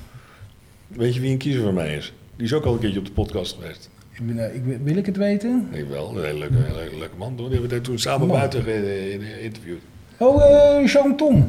Weet 0.88 1.14
je 1.16 1.20
wie 1.20 1.32
een 1.32 1.38
kiezer 1.38 1.62
van 1.64 1.74
mij 1.74 1.96
is? 1.96 2.14
Die 2.36 2.46
is 2.46 2.54
ook 2.54 2.66
al 2.66 2.74
een 2.74 2.80
keertje 2.80 3.00
op 3.00 3.06
de 3.06 3.12
podcast 3.12 3.56
geweest. 3.60 3.90
Ik 4.14 4.28
ben, 4.28 4.50
eh, 4.50 4.56
ik, 4.56 4.62
wil- 4.64 4.80
ik 4.98 5.06
het 5.06 5.18
weten? 5.18 5.68
Nee, 5.72 5.86
wel. 5.86 6.18
Een 6.18 6.24
hele 6.26 6.38
leuke, 6.40 6.54
hele 6.56 6.98
leuke, 7.00 7.16
man. 7.18 7.36
Die 7.36 7.48
hebben 7.50 7.70
we 7.70 7.82
toen 7.82 8.00
samen 8.00 8.28
Man. 8.28 8.38
buiten 8.38 8.64
ge- 8.64 9.12
in- 9.12 9.22
in- 9.22 9.42
interviewd. 9.42 9.82
Oh, 10.18 10.44
eh 10.44 10.88
Jean 10.88 11.18
Tom. 11.18 11.48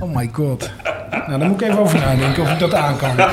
Oh 0.00 0.14
my 0.16 0.28
god. 0.32 0.70
Nou, 1.10 1.38
daar 1.38 1.48
moet 1.48 1.60
ik 1.60 1.68
even 1.68 1.80
over 1.80 1.98
nadenken 1.98 2.42
of 2.42 2.50
ik 2.52 2.58
dat 2.58 2.74
aan 2.74 2.96
kan. 2.96 3.16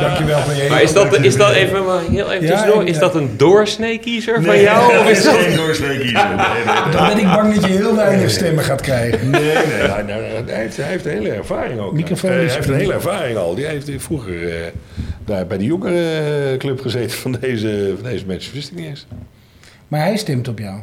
Dankjewel, 0.00 0.40
PJ. 0.42 0.68
Maar 0.68 0.82
is 0.82 0.92
dat, 0.92 1.18
is 1.24 1.36
dat 1.36 1.52
even, 1.52 1.84
maar 1.84 2.00
heel 2.10 2.32
even 2.32 2.46
Ja, 2.46 2.50
tussendoor, 2.52 2.82
ik- 2.82 2.88
is 2.88 2.98
dat 2.98 3.14
een 3.14 3.36
doorsnee-kiezer 3.36 4.42
van 4.42 4.60
jou? 4.60 4.92
Of 4.98 5.08
is 5.08 5.24
dat... 5.24 5.34
geen 5.34 5.56
doorsnee 5.56 5.98
kiezer. 5.98 6.28
Nee, 6.28 6.36
nee, 6.64 6.92
Dan 6.92 7.06
ben 7.06 7.18
ik 7.18 7.24
bang 7.24 7.54
dat 7.54 7.64
je 7.64 7.70
heel 7.72 7.96
weinig 7.96 8.30
stemmen 8.30 8.64
gaat 8.64 8.80
krijgen. 8.80 9.30
Nee, 9.30 9.40
nee, 9.42 9.52
hij, 9.54 10.04
hij, 10.46 10.54
heeft, 10.60 10.76
hij 10.76 10.86
heeft 10.86 11.04
een 11.06 11.10
hele 11.12 11.30
ervaring 11.30 11.80
ook. 11.80 11.92
Microfoon 11.92 12.30
hij, 12.30 12.44
is- 12.44 12.54
heeft 12.54 12.68
een 12.68 12.74
hele 12.74 12.92
ervaring 12.92 13.36
al. 13.36 13.54
Die 13.54 13.66
heeft 13.66 13.90
vroeger 13.96 14.48
eh, 14.48 14.54
daar 15.24 15.46
bij 15.46 15.58
de 15.58 15.64
jongerenclub 15.64 16.80
gezeten 16.80 17.18
van 17.18 17.36
deze, 17.40 17.92
van 18.00 18.10
deze 18.10 18.26
mensen. 18.26 18.52
Wist 18.54 18.70
ik 18.70 18.76
niet 18.76 18.86
eens. 18.86 19.06
Maar 19.88 20.00
hij 20.00 20.16
stemt 20.16 20.48
op 20.48 20.58
jou. 20.58 20.78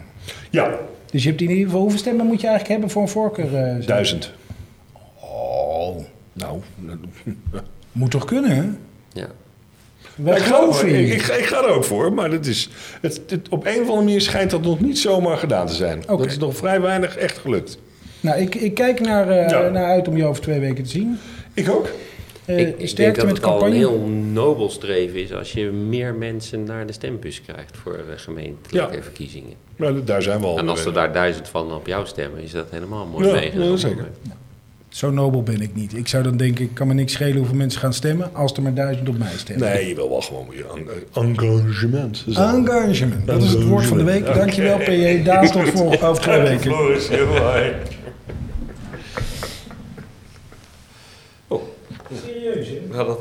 Ja, 0.50 0.70
Dus 1.12 1.24
je 1.24 1.30
hebt 1.30 1.42
in 1.42 1.50
ieder 1.50 1.66
geval, 1.66 1.80
hoeveel 1.82 2.00
stemmen 2.00 2.26
moet 2.26 2.42
je 2.42 2.48
eigenlijk 2.48 2.70
hebben 2.80 2.90
voor 2.90 3.02
een 3.02 3.08
voorkeur? 3.08 3.56
eh, 3.56 3.88
duizend. 3.88 4.32
Oh, 5.20 5.98
Nou, 6.34 6.60
moet 7.92 8.12
toch 8.12 8.26
kunnen, 8.26 8.52
hè? 8.56 8.64
Ja. 9.22 9.28
Wij 10.16 10.38
ik, 10.38 10.46
ik, 10.82 11.10
ik, 11.14 11.22
ga- 11.22 11.34
ik 11.34 11.46
ga 11.46 11.58
er 11.64 11.70
ook 11.70 11.84
voor, 11.84 12.14
maar 12.14 12.30
dat 12.30 12.46
is, 12.46 12.70
het, 13.02 13.22
het- 13.28 13.50
op 13.50 13.66
een 13.66 13.72
of 13.74 13.80
andere 13.80 13.98
manier 13.98 14.22
schijnt 14.22 14.52
dat 14.52 14.62
nog 14.62 14.80
niet 14.80 15.00
zomaar 15.00 15.38
gedaan 15.38 15.68
te 15.68 15.74
zijn. 15.74 16.02
Oké. 16.10 16.18
Dat 16.18 16.26
is 16.32 16.38
nog 16.38 16.56
vrij 16.58 16.82
weinig 16.82 17.18
echt 17.18 17.38
gelukt. 17.38 17.78
Nou, 18.20 18.40
ik, 18.42 18.56
ik 18.56 18.74
kijk 18.74 19.00
naar, 19.00 19.30
eh, 19.30 19.50
Ja. 19.50 19.70
naar 19.70 19.86
uit 19.86 20.08
om 20.08 20.18
je 20.18 20.26
over 20.26 20.42
twee 20.42 20.60
weken 20.60 20.84
te 20.84 20.90
zien. 20.90 21.18
Ik 21.54 21.70
ook. 21.70 21.90
Eh, 22.52 22.60
ik, 22.60 22.68
ik 22.68 22.78
denk 22.78 22.90
sterkte 22.90 23.20
dat 23.20 23.26
met 23.30 23.36
het 23.36 23.46
de 23.46 23.50
al 23.52 23.56
een 23.56 23.60
campagne. 23.72 23.88
heel 23.98 24.08
nobel 24.32 24.70
streven 24.70 25.22
is 25.24 25.34
als 25.34 25.52
je 25.54 25.66
meer 25.70 26.14
mensen 26.14 26.64
naar 26.64 26.86
de 26.88 26.94
stembus 26.94 27.42
krijgt 27.42 27.78
voor 27.78 28.00
de 28.12 28.18
gemeentelijke 28.18 28.96
Ja. 28.96 29.02
verkiezingen. 29.04 29.54
Maar 29.76 30.04
daar 30.06 30.22
zijn 30.22 30.40
we 30.40 30.46
al. 30.46 30.58
En 30.58 30.70
als 30.70 30.82
er 30.82 30.88
eh, 30.88 30.94
daar 30.94 31.14
duizend 31.14 31.48
van 31.48 31.74
op 31.74 31.88
jou 31.88 32.06
stemmen, 32.08 32.42
is 32.44 32.52
dat 32.52 32.68
helemaal 32.70 33.06
mooi 33.06 33.28
Ja, 33.28 33.34
meegenomen. 33.34 33.72
ja, 33.72 33.78
zeker. 33.78 34.06
Zo 34.90 35.12
nobel 35.12 35.44
ben 35.44 35.62
ik 35.62 35.76
niet. 35.76 35.96
Ik 35.98 36.08
zou 36.08 36.24
dan 36.24 36.38
denken, 36.38 36.64
ik 36.66 36.74
kan 36.74 36.88
me 36.88 36.94
niks 36.94 37.14
schelen 37.14 37.38
hoeveel 37.38 37.56
mensen 37.56 37.80
gaan 37.80 37.94
stemmen 37.94 38.36
als 38.36 38.54
er 38.54 38.62
maar 38.62 38.74
duizend 38.74 39.10
op 39.10 39.18
mij 39.18 39.32
stemmen. 39.38 39.70
Nee, 39.70 39.88
je 39.88 39.96
wil 39.96 40.10
wel 40.10 40.22
gewoon 40.22 40.48
je 40.52 40.66
en- 41.14 41.24
engagement. 41.24 42.26
Engagement. 42.36 43.28
Dat 43.28 43.44
is 43.44 43.50
het 43.52 43.64
woord 43.64 43.86
van 43.86 43.98
de 43.98 44.04
week. 44.04 44.26
Dankjewel, 44.26 44.78
PJ. 44.78 45.24
Daar 45.24 45.52
tot 45.52 45.70
voor 45.70 46.02
over 46.02 46.22
twee 46.22 46.42
weken. 46.42 46.60
Floris, 46.62 47.08
heel 47.10 47.28
mooi. 47.28 47.74
Oh, 51.48 51.62
Serieus, 52.26 52.68
hè? 52.68 52.80
het 53.08 53.08
ook 53.08 53.20